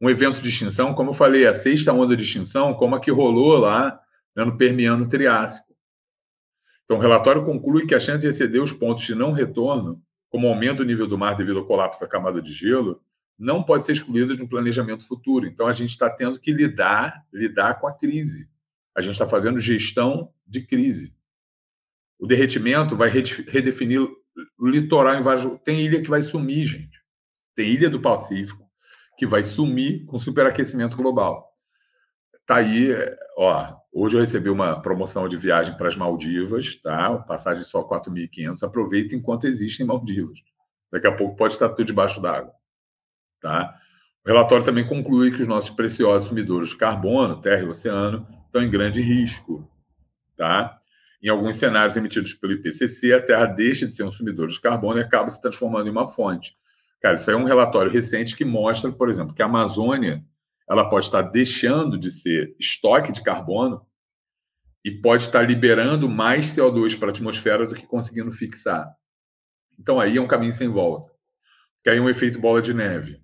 um 0.00 0.10
evento 0.10 0.42
de 0.42 0.48
extinção, 0.48 0.92
como 0.92 1.10
eu 1.10 1.14
falei, 1.14 1.46
a 1.46 1.54
sexta 1.54 1.92
onda 1.92 2.16
de 2.16 2.24
extinção, 2.24 2.74
como 2.74 2.96
a 2.96 3.00
que 3.00 3.12
rolou 3.12 3.56
lá 3.58 4.00
né, 4.34 4.44
no 4.44 4.58
Permiano 4.58 5.08
Triássico. 5.08 5.72
Então, 6.84 6.96
o 6.96 7.00
relatório 7.00 7.44
conclui 7.44 7.86
que 7.86 7.94
a 7.94 8.00
chance 8.00 8.26
de 8.26 8.26
exceder 8.26 8.60
os 8.60 8.72
pontos 8.72 9.04
de 9.04 9.14
não 9.14 9.30
retorno, 9.30 10.02
como 10.28 10.48
aumento 10.48 10.78
do 10.78 10.84
nível 10.84 11.06
do 11.06 11.16
mar 11.16 11.36
devido 11.36 11.60
ao 11.60 11.64
colapso 11.64 12.00
da 12.00 12.08
camada 12.08 12.42
de 12.42 12.52
gelo, 12.52 13.00
não 13.38 13.62
pode 13.62 13.84
ser 13.84 13.92
excluída 13.92 14.36
de 14.36 14.42
um 14.42 14.48
planejamento 14.48 15.06
futuro. 15.06 15.46
Então, 15.46 15.68
a 15.68 15.72
gente 15.72 15.90
está 15.90 16.10
tendo 16.10 16.40
que 16.40 16.52
lidar, 16.52 17.24
lidar 17.32 17.78
com 17.78 17.86
a 17.86 17.92
crise. 17.92 18.48
A 18.96 19.00
gente 19.00 19.12
está 19.12 19.28
fazendo 19.28 19.60
gestão 19.60 20.32
de 20.44 20.62
crise. 20.62 21.14
O 22.18 22.26
derretimento 22.26 22.96
vai 22.96 23.08
redefinir 23.08 24.08
litoral 24.60 25.16
em 25.16 25.22
vários. 25.22 25.60
Tem 25.64 25.80
ilha 25.80 26.02
que 26.02 26.10
vai 26.10 26.22
sumir, 26.22 26.64
gente. 26.64 27.00
Tem 27.54 27.68
ilha 27.68 27.90
do 27.90 28.00
Pacífico 28.00 28.62
que 29.18 29.26
vai 29.26 29.44
sumir 29.44 30.04
com 30.06 30.18
superaquecimento 30.18 30.96
global. 30.96 31.52
Tá 32.46 32.56
aí, 32.56 32.90
ó. 33.36 33.76
Hoje 33.92 34.16
eu 34.16 34.20
recebi 34.20 34.48
uma 34.48 34.80
promoção 34.80 35.28
de 35.28 35.36
viagem 35.36 35.76
para 35.76 35.86
as 35.86 35.96
Maldivas, 35.96 36.76
tá? 36.76 37.18
Passagem 37.18 37.62
só 37.62 37.86
4.500. 37.86 38.62
Aproveita 38.62 39.14
enquanto 39.14 39.46
existem 39.46 39.84
Maldivas. 39.86 40.38
Daqui 40.90 41.06
a 41.06 41.12
pouco 41.14 41.36
pode 41.36 41.54
estar 41.54 41.68
tudo 41.68 41.84
debaixo 41.84 42.20
d'água, 42.20 42.52
tá? 43.40 43.78
O 44.24 44.28
relatório 44.28 44.64
também 44.64 44.86
conclui 44.86 45.30
que 45.30 45.42
os 45.42 45.48
nossos 45.48 45.70
preciosos 45.70 46.28
sumidores 46.28 46.70
de 46.70 46.76
carbono, 46.76 47.40
terra 47.40 47.62
e 47.62 47.66
oceano, 47.66 48.26
estão 48.46 48.62
em 48.62 48.70
grande 48.70 49.00
risco, 49.00 49.68
tá? 50.36 50.78
Em 51.22 51.28
alguns 51.28 51.56
cenários 51.56 51.96
emitidos 51.96 52.34
pelo 52.34 52.54
IPCC, 52.54 53.12
a 53.12 53.22
Terra 53.22 53.46
deixa 53.46 53.86
de 53.86 53.94
ser 53.94 54.02
um 54.02 54.10
sumidor 54.10 54.48
de 54.48 54.60
carbono 54.60 54.98
e 54.98 55.02
acaba 55.02 55.30
se 55.30 55.40
transformando 55.40 55.86
em 55.86 55.92
uma 55.92 56.08
fonte. 56.08 56.56
Cara, 57.00 57.16
isso 57.16 57.30
aí 57.30 57.36
é 57.36 57.38
um 57.38 57.44
relatório 57.44 57.92
recente 57.92 58.34
que 58.34 58.44
mostra, 58.44 58.90
por 58.90 59.08
exemplo, 59.08 59.34
que 59.34 59.42
a 59.42 59.46
Amazônia 59.46 60.24
ela 60.68 60.88
pode 60.88 61.06
estar 61.06 61.22
deixando 61.22 61.98
de 61.98 62.10
ser 62.10 62.56
estoque 62.58 63.12
de 63.12 63.22
carbono 63.22 63.86
e 64.84 64.90
pode 64.90 65.22
estar 65.22 65.42
liberando 65.42 66.08
mais 66.08 66.46
CO2 66.46 66.98
para 66.98 67.08
a 67.08 67.10
atmosfera 67.10 67.66
do 67.66 67.74
que 67.74 67.86
conseguindo 67.86 68.32
fixar. 68.32 68.92
Então 69.78 70.00
aí 70.00 70.16
é 70.16 70.20
um 70.20 70.26
caminho 70.26 70.52
sem 70.52 70.68
volta. 70.68 71.12
Que 71.84 71.90
aí 71.90 71.98
é 71.98 72.00
um 72.00 72.08
efeito 72.08 72.40
bola 72.40 72.60
de 72.60 72.74
neve. 72.74 73.20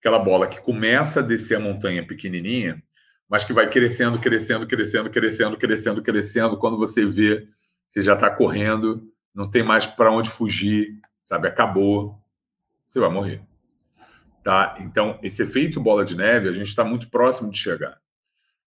Aquela 0.00 0.18
bola 0.18 0.46
que 0.46 0.60
começa 0.60 1.20
a 1.20 1.22
descer 1.22 1.56
a 1.56 1.60
montanha 1.60 2.06
pequenininha 2.06 2.82
mas 3.28 3.44
que 3.44 3.52
vai 3.52 3.68
crescendo, 3.68 4.18
crescendo, 4.18 4.66
crescendo, 4.66 5.10
crescendo, 5.10 5.56
crescendo, 5.56 6.02
crescendo. 6.02 6.56
Quando 6.56 6.78
você 6.78 7.04
vê, 7.04 7.46
você 7.86 8.02
já 8.02 8.14
está 8.14 8.30
correndo, 8.30 9.06
não 9.34 9.50
tem 9.50 9.62
mais 9.62 9.84
para 9.84 10.10
onde 10.10 10.30
fugir, 10.30 10.98
sabe? 11.22 11.46
Acabou, 11.46 12.18
você 12.86 12.98
vai 12.98 13.10
morrer. 13.10 13.42
Tá? 14.42 14.76
Então, 14.80 15.18
esse 15.22 15.42
efeito 15.42 15.80
bola 15.80 16.04
de 16.04 16.16
neve, 16.16 16.48
a 16.48 16.52
gente 16.52 16.68
está 16.68 16.82
muito 16.82 17.10
próximo 17.10 17.50
de 17.50 17.58
chegar. 17.58 18.00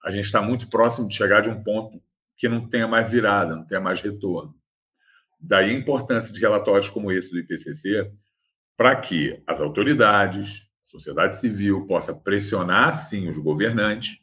A 0.04 0.12
gente 0.12 0.26
está 0.26 0.42
muito 0.42 0.70
próximo 0.70 1.08
de 1.08 1.16
chegar 1.16 1.42
de 1.42 1.50
um 1.50 1.64
ponto 1.64 2.00
que 2.38 2.48
não 2.48 2.68
tenha 2.68 2.88
mais 2.88 3.10
virada, 3.10 3.56
não 3.56 3.66
tenha 3.66 3.82
mais 3.82 4.00
retorno. 4.00 4.56
Daí 5.40 5.72
a 5.72 5.74
importância 5.74 6.32
de 6.32 6.40
relatórios 6.40 6.88
como 6.88 7.12
esse 7.12 7.32
do 7.32 7.40
IPCC 7.40 8.12
para 8.78 8.96
que 8.96 9.42
as 9.48 9.60
autoridades, 9.60 10.68
a 10.84 10.86
sociedade 10.86 11.38
civil 11.38 11.86
possa 11.88 12.14
pressionar, 12.14 12.94
sim, 12.94 13.28
os 13.28 13.38
governantes 13.38 14.21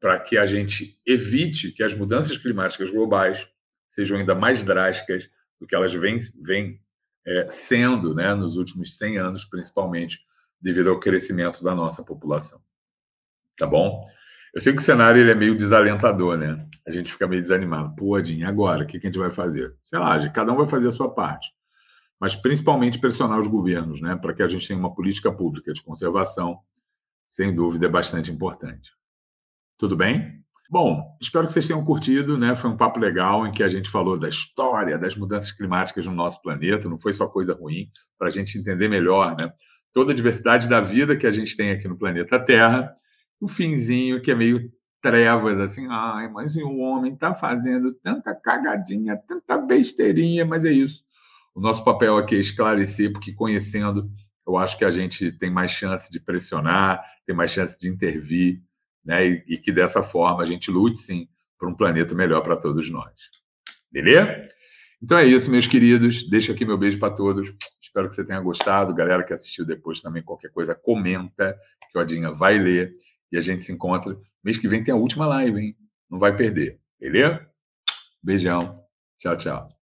para 0.00 0.20
que 0.20 0.36
a 0.36 0.46
gente 0.46 0.98
evite 1.06 1.72
que 1.72 1.82
as 1.82 1.94
mudanças 1.94 2.36
climáticas 2.38 2.90
globais 2.90 3.46
sejam 3.88 4.18
ainda 4.18 4.34
mais 4.34 4.62
drásticas 4.62 5.28
do 5.58 5.66
que 5.66 5.74
elas 5.74 5.92
vêm, 5.94 6.18
vêm 6.42 6.80
é, 7.26 7.48
sendo 7.48 8.14
né, 8.14 8.34
nos 8.34 8.56
últimos 8.56 8.96
100 8.98 9.18
anos, 9.18 9.44
principalmente 9.44 10.20
devido 10.60 10.90
ao 10.90 11.00
crescimento 11.00 11.62
da 11.64 11.74
nossa 11.74 12.04
população. 12.04 12.60
Tá 13.58 13.66
bom? 13.66 14.04
Eu 14.54 14.60
sei 14.60 14.72
que 14.72 14.80
o 14.80 14.84
cenário 14.84 15.20
ele 15.20 15.30
é 15.30 15.34
meio 15.34 15.56
desalentador, 15.56 16.36
né? 16.36 16.66
A 16.86 16.90
gente 16.90 17.12
fica 17.12 17.26
meio 17.26 17.42
desanimado. 17.42 17.94
Pô, 17.96 18.14
Adin, 18.14 18.44
agora? 18.44 18.84
O 18.84 18.86
que 18.86 18.96
a 18.96 19.00
gente 19.00 19.18
vai 19.18 19.30
fazer? 19.30 19.74
Sei 19.80 19.98
lá, 19.98 20.28
cada 20.30 20.52
um 20.52 20.56
vai 20.56 20.66
fazer 20.66 20.88
a 20.88 20.92
sua 20.92 21.12
parte. 21.12 21.52
Mas 22.18 22.34
principalmente 22.34 22.98
pressionar 22.98 23.38
os 23.38 23.48
governos, 23.48 24.00
né? 24.00 24.16
Para 24.16 24.32
que 24.32 24.42
a 24.42 24.48
gente 24.48 24.66
tenha 24.66 24.78
uma 24.78 24.94
política 24.94 25.30
pública 25.32 25.72
de 25.72 25.82
conservação, 25.82 26.58
sem 27.24 27.54
dúvida, 27.54 27.86
é 27.86 27.88
bastante 27.88 28.30
importante. 28.30 28.92
Tudo 29.78 29.94
bem? 29.94 30.36
Bom, 30.70 31.16
espero 31.20 31.46
que 31.46 31.52
vocês 31.52 31.66
tenham 31.66 31.84
curtido, 31.84 32.38
né? 32.38 32.56
Foi 32.56 32.70
um 32.70 32.76
papo 32.76 32.98
legal 32.98 33.46
em 33.46 33.52
que 33.52 33.62
a 33.62 33.68
gente 33.68 33.90
falou 33.90 34.18
da 34.18 34.28
história 34.28 34.98
das 34.98 35.14
mudanças 35.14 35.52
climáticas 35.52 36.06
no 36.06 36.14
nosso 36.14 36.40
planeta, 36.40 36.88
não 36.88 36.98
foi 36.98 37.12
só 37.12 37.28
coisa 37.28 37.54
ruim, 37.54 37.88
para 38.18 38.28
a 38.28 38.30
gente 38.30 38.58
entender 38.58 38.88
melhor, 38.88 39.36
né? 39.38 39.52
Toda 39.92 40.12
a 40.12 40.14
diversidade 40.14 40.66
da 40.68 40.80
vida 40.80 41.16
que 41.16 41.26
a 41.26 41.30
gente 41.30 41.56
tem 41.56 41.70
aqui 41.70 41.86
no 41.86 41.96
planeta 41.96 42.38
Terra, 42.38 42.96
o 43.40 43.46
finzinho 43.46 44.20
que 44.22 44.30
é 44.30 44.34
meio 44.34 44.72
trevas, 45.02 45.60
assim, 45.60 45.86
ai, 45.90 46.28
mas 46.28 46.56
o 46.56 46.78
homem 46.78 47.12
está 47.12 47.34
fazendo 47.34 47.92
tanta 48.02 48.34
cagadinha, 48.34 49.16
tanta 49.28 49.58
besteirinha, 49.58 50.44
mas 50.44 50.64
é 50.64 50.72
isso. 50.72 51.04
O 51.54 51.60
nosso 51.60 51.84
papel 51.84 52.16
aqui 52.16 52.34
é 52.34 52.38
esclarecer, 52.38 53.12
porque 53.12 53.32
conhecendo, 53.32 54.10
eu 54.46 54.56
acho 54.56 54.76
que 54.76 54.84
a 54.84 54.90
gente 54.90 55.30
tem 55.32 55.50
mais 55.50 55.70
chance 55.70 56.10
de 56.10 56.18
pressionar, 56.18 57.04
tem 57.26 57.36
mais 57.36 57.50
chance 57.50 57.78
de 57.78 57.88
intervir, 57.88 58.62
né? 59.06 59.26
E, 59.26 59.44
e 59.46 59.58
que 59.58 59.72
dessa 59.72 60.02
forma 60.02 60.42
a 60.42 60.46
gente 60.46 60.70
lute 60.70 60.98
sim 60.98 61.28
por 61.58 61.68
um 61.68 61.74
planeta 61.74 62.14
melhor 62.14 62.42
para 62.42 62.56
todos 62.56 62.90
nós. 62.90 63.14
Beleza? 63.90 64.48
Então 65.00 65.16
é 65.16 65.24
isso, 65.24 65.50
meus 65.50 65.66
queridos. 65.66 66.28
Deixa 66.28 66.52
aqui 66.52 66.64
meu 66.64 66.76
beijo 66.76 66.98
para 66.98 67.14
todos. 67.14 67.54
Espero 67.80 68.08
que 68.08 68.14
você 68.14 68.24
tenha 68.24 68.40
gostado. 68.40 68.94
Galera 68.94 69.22
que 69.22 69.32
assistiu 69.32 69.64
depois 69.64 70.00
também, 70.00 70.22
qualquer 70.22 70.50
coisa, 70.50 70.74
comenta, 70.74 71.56
que 71.90 71.96
o 71.96 72.00
Adinha 72.00 72.32
vai 72.32 72.58
ler. 72.58 72.92
E 73.30 73.36
a 73.36 73.40
gente 73.40 73.62
se 73.62 73.72
encontra. 73.72 74.16
Mês 74.42 74.58
que 74.58 74.68
vem 74.68 74.82
tem 74.82 74.92
a 74.92 74.96
última 74.96 75.26
live, 75.26 75.60
hein? 75.60 75.76
Não 76.10 76.18
vai 76.18 76.36
perder. 76.36 76.80
Beleza? 77.00 77.46
Beijão. 78.22 78.82
Tchau, 79.18 79.36
tchau. 79.36 79.68